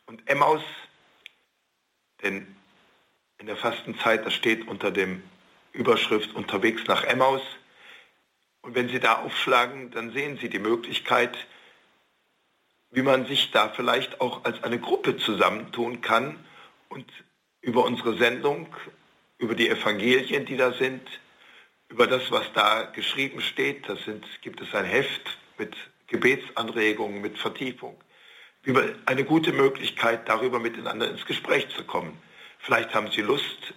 und 0.05 0.28
Emmaus, 0.30 0.64
denn 2.22 2.55
in 3.38 3.47
der 3.47 3.57
Fastenzeit, 3.57 4.26
das 4.26 4.34
steht 4.34 4.68
unter 4.68 4.91
dem 4.91 5.24
Überschrift 5.74 6.34
unterwegs 6.36 6.84
nach 6.88 7.03
Emmaus, 7.03 7.41
und 8.62 8.76
wenn 8.76 8.89
Sie 8.89 8.99
da 8.99 9.24
aufschlagen, 9.24 9.91
dann 9.91 10.12
sehen 10.12 10.38
Sie 10.38 10.49
die 10.49 10.59
Möglichkeit, 10.59 11.36
wie 12.91 13.01
man 13.01 13.25
sich 13.25 13.51
da 13.51 13.69
vielleicht 13.69 14.21
auch 14.21 14.43
als 14.43 14.63
eine 14.63 14.79
Gruppe 14.79 15.17
zusammentun 15.17 16.01
kann 16.01 16.39
und 16.89 17.05
über 17.61 17.85
unsere 17.85 18.17
Sendung, 18.17 18.67
über 19.37 19.55
die 19.55 19.69
Evangelien, 19.69 20.45
die 20.45 20.57
da 20.57 20.73
sind, 20.73 21.01
über 21.89 22.07
das, 22.07 22.31
was 22.31 22.51
da 22.53 22.83
geschrieben 22.83 23.41
steht, 23.41 23.87
das 23.87 24.03
sind, 24.03 24.25
gibt 24.41 24.61
es 24.61 24.73
ein 24.73 24.85
Heft 24.85 25.37
mit 25.57 25.75
Gebetsanregungen, 26.07 27.21
mit 27.21 27.37
Vertiefung, 27.37 27.97
über 28.63 28.83
eine 29.05 29.23
gute 29.23 29.53
Möglichkeit, 29.53 30.27
darüber 30.27 30.59
miteinander 30.59 31.09
ins 31.09 31.25
Gespräch 31.25 31.69
zu 31.69 31.83
kommen. 31.83 32.17
Vielleicht 32.59 32.93
haben 32.93 33.09
Sie 33.11 33.21
Lust, 33.21 33.73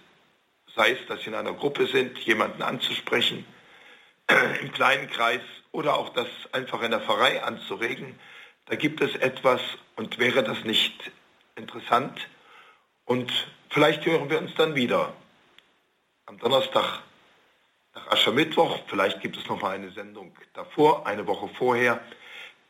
sei 0.75 0.91
es, 0.91 1.05
dass 1.07 1.21
Sie 1.21 1.27
in 1.27 1.35
einer 1.35 1.53
Gruppe 1.53 1.87
sind, 1.87 2.17
jemanden 2.19 2.61
anzusprechen, 2.61 3.45
im 4.61 4.71
kleinen 4.71 5.09
Kreis 5.09 5.41
oder 5.71 5.97
auch 5.97 6.09
das 6.09 6.27
einfach 6.51 6.81
in 6.81 6.91
der 6.91 7.01
Pfarrei 7.01 7.43
anzuregen. 7.43 8.19
Da 8.65 8.75
gibt 8.75 9.01
es 9.01 9.15
etwas 9.15 9.61
und 9.95 10.17
wäre 10.17 10.43
das 10.43 10.63
nicht 10.63 11.11
interessant? 11.55 12.27
Und 13.05 13.31
vielleicht 13.69 14.05
hören 14.05 14.29
wir 14.29 14.39
uns 14.39 14.55
dann 14.55 14.73
wieder 14.73 15.13
am 16.25 16.39
Donnerstag 16.39 17.03
nach 17.93 18.07
Aschermittwoch. 18.07 18.79
Vielleicht 18.87 19.21
gibt 19.21 19.37
es 19.37 19.47
noch 19.47 19.61
mal 19.61 19.75
eine 19.75 19.91
Sendung 19.91 20.35
davor, 20.53 21.05
eine 21.05 21.27
Woche 21.27 21.47
vorher. 21.47 21.99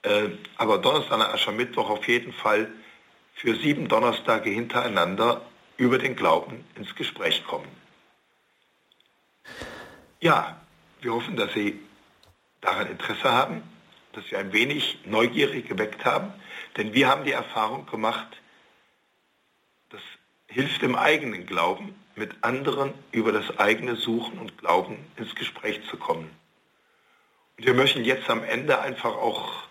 Äh, 0.01 0.29
aber 0.57 0.79
Donnerstag 0.79 1.17
nach 1.17 1.33
Aschermittwoch 1.33 1.89
auf 1.89 2.07
jeden 2.07 2.33
Fall 2.33 2.69
für 3.33 3.55
sieben 3.55 3.87
Donnerstage 3.87 4.49
hintereinander 4.49 5.41
über 5.77 5.97
den 5.97 6.15
Glauben 6.15 6.65
ins 6.75 6.93
Gespräch 6.95 7.45
kommen. 7.45 7.67
Ja, 10.19 10.59
wir 11.01 11.13
hoffen, 11.13 11.35
dass 11.35 11.53
Sie 11.53 11.79
daran 12.61 12.87
Interesse 12.87 13.31
haben, 13.31 13.63
dass 14.15 14.25
Sie 14.27 14.35
ein 14.35 14.53
wenig 14.53 14.99
neugierig 15.05 15.67
geweckt 15.67 16.05
haben, 16.05 16.33
denn 16.77 16.93
wir 16.93 17.07
haben 17.07 17.25
die 17.25 17.31
Erfahrung 17.31 17.85
gemacht, 17.85 18.27
das 19.89 20.01
hilft 20.47 20.83
im 20.83 20.95
eigenen 20.95 21.45
Glauben, 21.45 21.95
mit 22.15 22.43
anderen 22.43 22.93
über 23.11 23.31
das 23.31 23.59
eigene 23.59 23.95
Suchen 23.95 24.39
und 24.39 24.57
Glauben 24.57 24.97
ins 25.17 25.35
Gespräch 25.35 25.81
zu 25.89 25.97
kommen. 25.97 26.29
Und 27.57 27.65
wir 27.65 27.73
möchten 27.73 28.05
jetzt 28.05 28.29
am 28.29 28.43
Ende 28.43 28.79
einfach 28.79 29.15
auch 29.15 29.67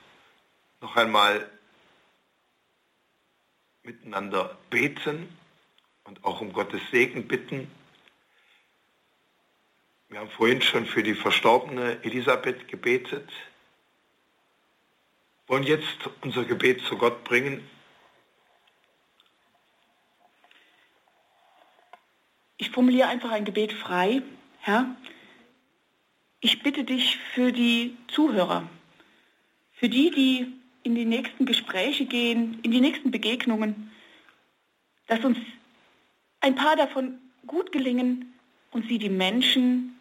noch 0.80 0.96
einmal 0.96 1.48
miteinander 3.82 4.56
beten 4.70 5.28
und 6.04 6.24
auch 6.24 6.40
um 6.40 6.52
Gottes 6.52 6.80
Segen 6.90 7.28
bitten. 7.28 7.70
Wir 10.08 10.20
haben 10.20 10.30
vorhin 10.30 10.62
schon 10.62 10.86
für 10.86 11.02
die 11.02 11.14
verstorbene 11.14 12.02
Elisabeth 12.02 12.68
gebetet, 12.68 13.28
wollen 15.46 15.64
jetzt 15.64 16.08
unser 16.22 16.44
Gebet 16.44 16.80
zu 16.82 16.96
Gott 16.96 17.24
bringen. 17.24 17.68
Ich 22.56 22.70
formuliere 22.70 23.08
einfach 23.08 23.30
ein 23.30 23.44
Gebet 23.44 23.72
frei. 23.72 24.22
Herr, 24.60 24.96
ich 26.40 26.62
bitte 26.62 26.84
dich 26.84 27.18
für 27.34 27.52
die 27.52 27.96
Zuhörer, 28.08 28.68
für 29.72 29.88
die, 29.88 30.10
die 30.10 30.52
in 30.82 30.94
die 30.94 31.04
nächsten 31.04 31.46
Gespräche 31.46 32.06
gehen, 32.06 32.60
in 32.62 32.70
die 32.70 32.80
nächsten 32.80 33.10
Begegnungen, 33.10 33.90
dass 35.06 35.24
uns 35.24 35.38
ein 36.40 36.54
paar 36.54 36.76
davon 36.76 37.18
gut 37.46 37.72
gelingen 37.72 38.34
und 38.70 38.88
sie 38.88 38.98
die 38.98 39.10
Menschen 39.10 39.98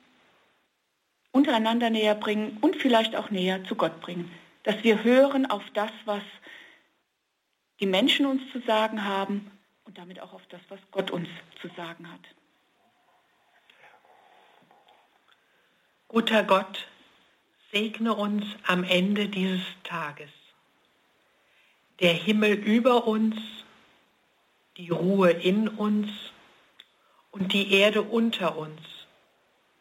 untereinander 1.32 1.89
näher 1.89 2.16
bringen 2.16 2.58
und 2.62 2.76
vielleicht 2.76 3.16
auch 3.16 3.30
näher 3.30 3.64
zu 3.66 3.76
Gott 3.76 4.00
bringen. 4.02 4.30
Dass 4.64 4.84
wir 4.84 5.03
hören 5.03 5.45
auf 5.45 5.64
das, 5.74 5.91
was 6.05 6.24
die 7.80 7.86
Menschen 7.86 8.26
uns 8.26 8.41
zu 8.51 8.61
sagen 8.61 9.03
haben 9.03 9.51
und 9.84 9.97
damit 9.97 10.20
auch 10.20 10.34
auf 10.34 10.45
das, 10.49 10.61
was 10.70 10.80
Gott 10.91 11.11
uns 11.11 11.28
zu 11.61 11.68
sagen 11.76 12.09
hat. 12.11 12.22
Guter 16.07 16.43
Gott, 16.43 16.88
segne 17.72 18.14
uns 18.14 18.45
am 18.66 18.84
Ende 18.84 19.28
dieses 19.28 19.64
Tages 19.84 20.30
der 21.99 22.14
Himmel 22.14 22.53
über 22.53 23.07
uns, 23.07 23.36
die 24.78 24.89
Ruhe 24.89 25.32
in 25.32 25.68
uns 25.68 26.09
und 27.32 27.53
die 27.53 27.74
Erde 27.74 28.01
unter 28.01 28.57
uns 28.57 28.82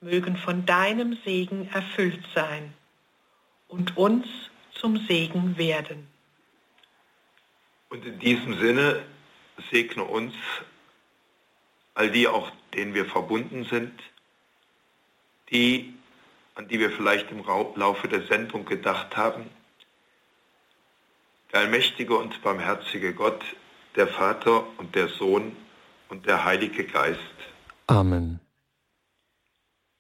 mögen 0.01 0.37
von 0.37 0.67
deinem 0.67 1.19
Segen 1.25 1.69
erfüllt 1.73 2.25
sein 2.35 2.75
und 3.69 3.97
uns 3.97 4.27
zum 4.75 4.97
Segen 5.07 5.57
werden. 5.57 6.07
Und 7.89 8.05
in 8.07 8.19
diesem 8.19 8.59
Sinne 8.59 9.05
segne 9.71 10.05
uns, 10.05 10.35
all 11.95 12.11
die 12.11 12.27
auch, 12.27 12.51
denen 12.75 12.95
wir 12.95 13.05
verbunden 13.05 13.65
sind, 13.65 13.93
die, 15.51 15.93
an 16.55 16.69
die 16.69 16.81
wir 16.81 16.91
vielleicht 16.91 17.31
im 17.31 17.45
Laufe 17.45 18.09
der 18.09 18.23
Sendung 18.23 18.65
gedacht 18.65 19.17
haben, 19.17 19.45
der 21.53 21.61
allmächtige 21.61 22.17
und 22.17 22.43
barmherzige 22.43 23.13
Gott, 23.13 23.45
der 23.95 24.09
Vater 24.09 24.65
und 24.79 24.95
der 24.95 25.09
Sohn 25.09 25.55
und 26.09 26.27
der 26.27 26.45
Heilige 26.45 26.85
Geist. 26.85 27.21
Amen. 27.89 28.41